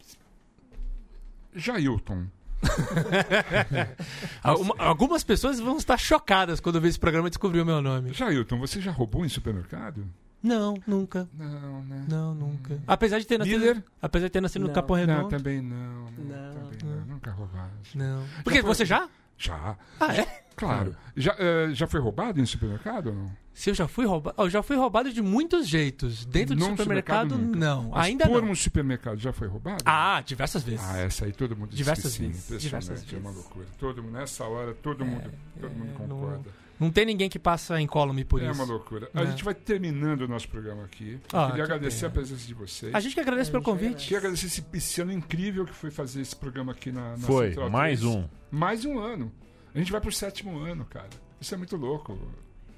Jailton. 1.55 2.26
Alguma- 4.42 4.74
algumas 4.78 5.22
pessoas 5.24 5.59
vão 5.61 5.76
estar 5.76 5.96
chocadas 5.98 6.61
quando 6.61 6.80
ver 6.80 6.88
esse 6.88 6.98
programa 6.98 7.28
e 7.28 7.30
descobrir 7.30 7.61
o 7.61 7.66
meu 7.66 7.80
nome. 7.80 8.12
Jailton, 8.12 8.59
você 8.59 8.80
já 8.80 8.90
roubou 8.92 9.24
em 9.24 9.28
supermercado? 9.28 10.05
Não, 10.42 10.74
nunca. 10.86 11.26
Não, 11.32 11.82
né? 11.84 12.05
Não, 12.09 12.34
nunca. 12.34 12.78
Apesar 12.86 13.18
de 13.18 13.26
ter 13.26 13.38
nascido, 13.38 13.61
Líder? 13.61 13.82
apesar 14.02 14.26
de 14.26 14.32
ter 14.32 14.40
nascido 14.42 14.61
no 14.62 14.68
Não. 14.68 14.74
Capão 14.74 14.96
Não, 14.96 15.07
Redondo. 15.07 15.28
também 15.30 15.62
não. 15.62 16.05
Não. 16.05 16.52
Também 16.52 16.78
não. 16.84 17.07
Nunca 17.07 17.30
roubaram. 17.30 17.70
Não. 17.94 18.22
Porque 18.42 18.61
foi- 18.61 18.68
você 18.74 18.84
já? 18.84 19.09
Já. 19.39 19.76
Ah, 20.01 20.14
é? 20.14 20.45
Claro. 20.57 20.95
Já, 21.16 21.35
eh, 21.39 21.68
já 21.72 21.87
foi 21.87 22.01
roubado 22.01 22.41
em 22.41 22.47
supermercado 22.47 23.09
ou 23.09 23.14
não? 23.14 23.30
Se 23.53 23.70
eu 23.70 23.74
já 23.74 23.87
fui 23.89 24.05
roubado. 24.07 24.37
Eu 24.41 24.49
já 24.51 24.62
fui 24.62 24.76
roubado 24.76 25.12
de 25.12 25.20
muitos 25.22 25.66
jeitos. 25.68 26.24
Dentro 26.24 26.55
do 26.57 26.61
Num 26.64 26.76
supermercado, 26.76 27.37
nunca. 27.37 27.59
não. 27.59 27.91
Mas 27.91 28.07
Ainda 28.07 28.26
por 28.26 28.43
não. 28.43 28.51
um 28.51 28.55
supermercado 28.55 29.18
já 29.18 29.32
foi 29.32 29.47
roubado? 29.49 29.82
Ah, 29.85 30.22
diversas 30.24 30.62
vezes. 30.62 30.80
Ah, 30.85 30.99
essa 30.99 31.24
aí 31.24 31.32
todo 31.32 31.57
mundo 31.57 31.74
Diversas 31.74 32.12
que 32.12 32.18
sim. 32.18 32.28
vezes, 32.28 32.45
Impressionante, 32.47 32.85
diversas 32.85 33.12
é 33.12 33.16
uma 33.16 33.30
vezes. 33.30 33.45
loucura. 33.45 33.66
Todo 33.78 34.03
mundo, 34.03 34.12
nessa 34.12 34.45
hora, 34.45 34.74
todo 34.74 35.05
mundo, 35.05 35.30
todo 35.61 35.70
mundo 35.72 35.85
é, 35.89 35.99
não- 36.07 36.09
concorda. 36.09 36.37
Não 36.39 36.63
tem 36.91 37.05
ninguém 37.07 37.28
que 37.28 37.39
passa 37.39 37.80
incólume 37.80 38.24
por 38.24 38.43
é 38.43 38.51
isso. 38.51 38.61
uma 38.62 38.64
loucura. 38.70 39.09
A 39.14 39.22
É. 39.22 39.26
gente 39.26 39.45
vai 39.45 39.55
terminando 39.55 40.22
o 40.22 40.28
nosso 40.28 40.49
programa 40.49 40.85
aqui. 40.85 41.18
Ah, 41.32 41.47
queria 41.47 41.55
que 41.55 41.61
agradecer 41.72 42.01
pena. 42.01 42.09
a 42.09 42.12
presença 42.12 42.47
de 42.47 42.55
vocês. 42.55 42.95
A 42.95 43.01
gente 43.01 43.14
que 43.14 43.20
agradece 43.20 43.51
pelo 43.51 43.62
convite. 43.62 44.05
Queria 44.05 44.18
agradecer 44.18 44.47
esse, 44.47 44.64
esse 44.72 45.01
ano 45.01 45.12
incrível 45.12 45.64
que 45.64 45.72
foi 45.74 45.91
fazer 45.91 46.20
esse 46.20 46.35
programa 46.35 46.72
aqui 46.72 46.91
na, 46.93 47.12
na 47.12 47.18
Foi, 47.18 47.49
Central 47.49 47.70
mais 47.70 48.01
3. 48.01 48.14
um. 48.14 48.28
Mais 48.51 48.85
um 48.85 48.99
ano. 48.99 49.32
A 49.74 49.78
gente 49.78 49.91
vai 49.93 50.01
pro 50.01 50.12
sétimo 50.12 50.59
ano, 50.59 50.85
cara. 50.85 51.09
Isso 51.41 51.55
é 51.55 51.59
muito 51.59 51.76
louco. 51.76 52.18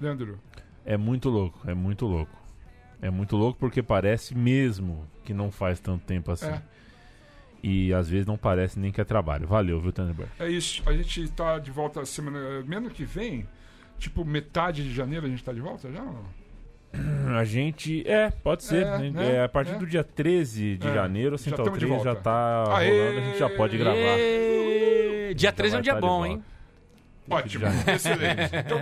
Leandro, 0.01 0.39
É 0.85 0.97
muito 0.97 1.29
louco, 1.29 1.59
é 1.69 1.75
muito 1.75 2.07
louco. 2.07 2.37
É 3.01 3.11
muito 3.11 3.37
louco 3.37 3.59
porque 3.59 3.83
parece 3.83 4.35
mesmo 4.35 5.07
que 5.25 5.35
não 5.35 5.51
faz 5.51 5.79
tanto 5.81 6.05
tempo 6.05 6.31
assim. 6.33 6.47
É. 6.47 6.63
E 7.63 7.93
às 7.93 8.09
vezes 8.09 8.27
não 8.27 8.37
parece 8.37 8.79
nem 8.79 8.93
que 8.93 9.01
é 9.01 9.05
trabalho. 9.05 9.47
Valeu, 9.47 9.81
viu, 9.81 9.93
Thunderbird? 9.93 10.31
é 10.39 10.49
isso. 10.49 10.83
A 10.89 10.93
gente 10.93 11.29
tá 11.33 11.59
de 11.59 11.71
volta 11.71 12.05
semana. 12.05 12.63
Menos 12.63 12.93
que 12.93 13.05
vem. 13.05 13.47
Tipo, 13.99 14.25
metade 14.25 14.83
de 14.85 14.93
janeiro 14.95 15.27
a 15.27 15.29
gente 15.29 15.43
tá 15.43 15.53
de 15.53 15.61
volta 15.61 15.91
já? 15.91 16.03
ou 16.03 16.13
não? 16.13 17.37
A 17.37 17.45
gente. 17.45 18.09
É, 18.09 18.31
pode 18.31 18.63
ser. 18.65 18.83
É, 18.87 18.99
né? 18.99 19.11
né? 19.11 19.33
É, 19.37 19.45
a 19.45 19.49
partir 19.49 19.73
É. 19.75 19.79
do 19.79 19.87
dia 19.87 20.05
13 20.05 20.77
de 20.79 20.89
É, 20.89 20.95
janeiro, 20.95 21.37
já 21.37 21.45
Central 21.45 21.69
de 21.71 21.79
3 21.79 22.03
já 22.03 22.15
tá 22.15 22.77
Aê! 22.77 22.91
rolando, 22.91 23.19
a 23.19 23.23
gente 23.23 23.39
já 23.39 23.51
pode 23.51 23.77
gravar. 23.77 23.99
Ê, 23.99 25.35
Dia 25.35 25.53
13 25.53 25.77
é 25.77 25.79
um 25.79 25.83
dia 25.83 25.95
tá 25.95 26.01
de 26.01 26.07
bom, 26.07 26.25
hein? 26.25 26.43
Ótimo, 27.29 27.65
Já. 27.67 27.71
excelente. 27.93 28.51
Então, 28.55 28.81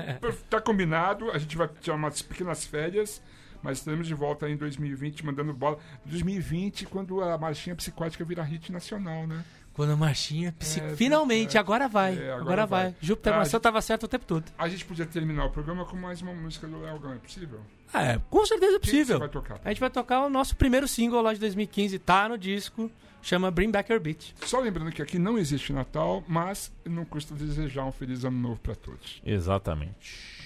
tá 0.50 0.60
combinado. 0.60 1.30
A 1.30 1.38
gente 1.38 1.56
vai 1.56 1.68
tirar 1.80 1.96
umas 1.96 2.20
pequenas 2.22 2.64
férias. 2.64 3.22
Mas 3.62 3.78
estaremos 3.78 4.06
de 4.06 4.12
volta 4.12 4.44
aí 4.44 4.52
em 4.52 4.56
2020, 4.58 5.24
mandando 5.24 5.54
bola. 5.54 5.78
2020, 6.04 6.84
quando 6.84 7.22
a 7.22 7.38
marchinha 7.38 7.74
psicótica 7.74 8.22
vira 8.22 8.42
hit 8.42 8.70
nacional, 8.70 9.26
né? 9.26 9.42
Quando 9.74 9.90
a 9.92 9.96
marchinha. 9.96 10.54
psi- 10.58 10.80
É, 10.80 10.96
Finalmente, 10.96 11.56
é. 11.56 11.60
agora 11.60 11.88
vai. 11.88 12.12
É, 12.16 12.30
agora 12.32 12.40
agora, 12.40 12.66
vai. 12.66 12.84
vai. 12.84 12.94
Júpiter 13.00 13.32
Ah, 13.34 13.38
Maçã 13.38 13.50
gente- 13.52 13.62
tava 13.62 13.82
certo 13.82 14.04
o 14.04 14.08
tempo 14.08 14.24
todo. 14.24 14.44
A 14.56 14.68
gente 14.68 14.84
podia 14.84 15.04
terminar 15.04 15.44
o 15.46 15.50
programa 15.50 15.84
com 15.84 15.96
mais 15.96 16.22
uma 16.22 16.32
música 16.32 16.66
do 16.66 16.80
Léo 16.80 16.98
Gama, 16.98 17.16
é 17.16 17.18
possível? 17.18 17.60
Ah, 17.92 18.02
é, 18.04 18.20
com 18.30 18.46
certeza 18.46 18.76
é 18.76 18.78
que 18.78 18.86
possível. 18.86 19.16
você 19.16 19.20
vai 19.20 19.28
tocar? 19.28 19.60
A 19.64 19.68
gente 19.68 19.80
vai 19.80 19.90
tocar 19.90 20.20
o 20.24 20.30
nosso 20.30 20.56
primeiro 20.56 20.86
single 20.88 21.20
lá 21.20 21.34
de 21.34 21.40
2015, 21.40 21.98
tá 21.98 22.28
no 22.28 22.38
disco, 22.38 22.90
chama 23.20 23.50
Bring 23.50 23.70
Back 23.70 23.90
Your 23.92 24.00
Beat. 24.00 24.32
Só 24.44 24.60
lembrando 24.60 24.90
que 24.92 25.02
aqui 25.02 25.18
não 25.18 25.36
existe 25.38 25.72
Natal, 25.72 26.22
mas 26.28 26.72
não 26.84 27.04
custa 27.04 27.34
desejar 27.34 27.84
um 27.84 27.92
feliz 27.92 28.24
ano 28.24 28.38
novo 28.38 28.60
pra 28.60 28.74
todos. 28.76 29.20
Exatamente. 29.24 30.43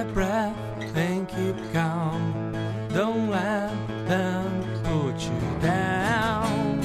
A 0.00 0.04
breath 0.14 0.56
and 0.96 1.28
keep 1.28 1.56
calm. 1.74 2.52
Don't 2.94 3.28
let 3.28 3.70
them 4.08 4.48
put 4.84 5.16
you 5.28 5.40
down. 5.60 6.80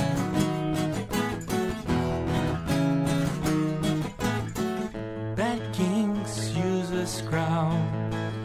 Bad 5.35 5.61
kings 5.73 6.55
use 6.57 6.91
a 6.91 7.29
crown. 7.29 7.79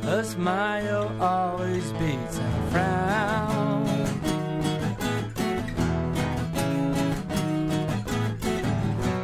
A 0.04 0.22
smile 0.22 1.10
always 1.20 1.92
beats 1.94 2.38
a 2.38 2.50
frown. 2.70 3.86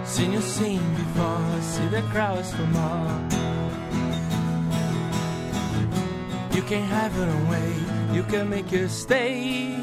Seen 0.05 0.33
you 0.33 0.41
seen 0.41 0.83
before, 0.97 1.61
see 1.61 1.87
the 1.87 2.03
crowds 2.11 2.53
from 2.53 2.77
all. 2.77 3.26
Can 6.67 6.83
have 6.83 7.17
it 7.17 7.29
away, 7.45 7.73
you 8.13 8.25
can 8.25 8.51
make 8.51 8.73
it 8.73 8.89
stay. 8.89 9.79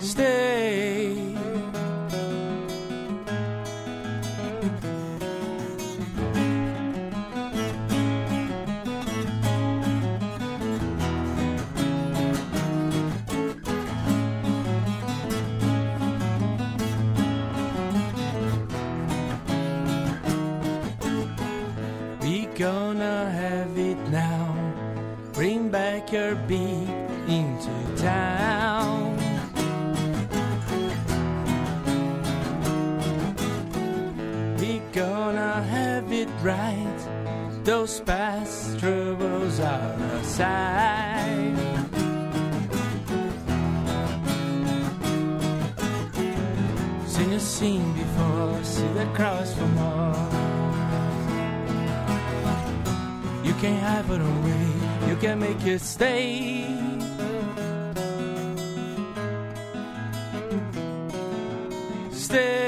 Stay. 0.00 0.97
Your 26.10 26.36
beat 26.36 26.88
into 27.28 27.70
town. 27.98 29.14
We 34.58 34.80
gonna 34.92 35.62
have 35.64 36.10
it 36.10 36.28
right. 36.40 36.98
Those 37.62 38.00
past 38.00 38.78
troubles 38.78 39.60
are 39.60 39.96
aside. 40.22 41.56
Seen 47.06 47.32
a 47.34 47.40
scene 47.40 47.92
before, 47.92 48.64
see 48.64 48.88
the 48.94 49.04
cross 49.12 49.52
from 49.52 49.78
all. 49.78 50.28
You 53.44 53.52
can't 53.60 53.82
have 53.82 54.10
it 54.10 54.22
away, 54.22 54.77
you 55.08 55.16
can 55.16 55.38
make 55.38 55.64
it 55.64 55.80
stay. 55.80 56.66
Stay. 62.12 62.67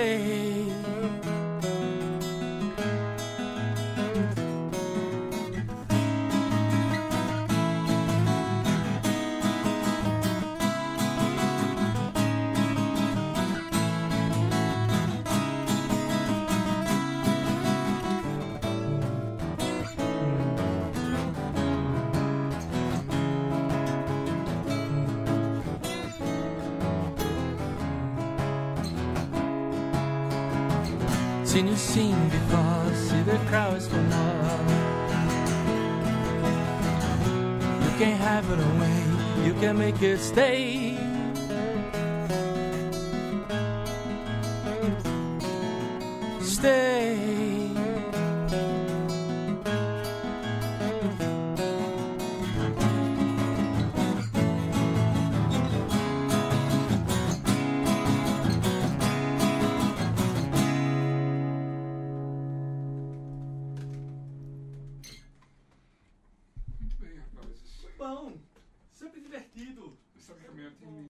pandemic, 39.70 40.02
it 40.02 40.18
stay. 40.18 40.79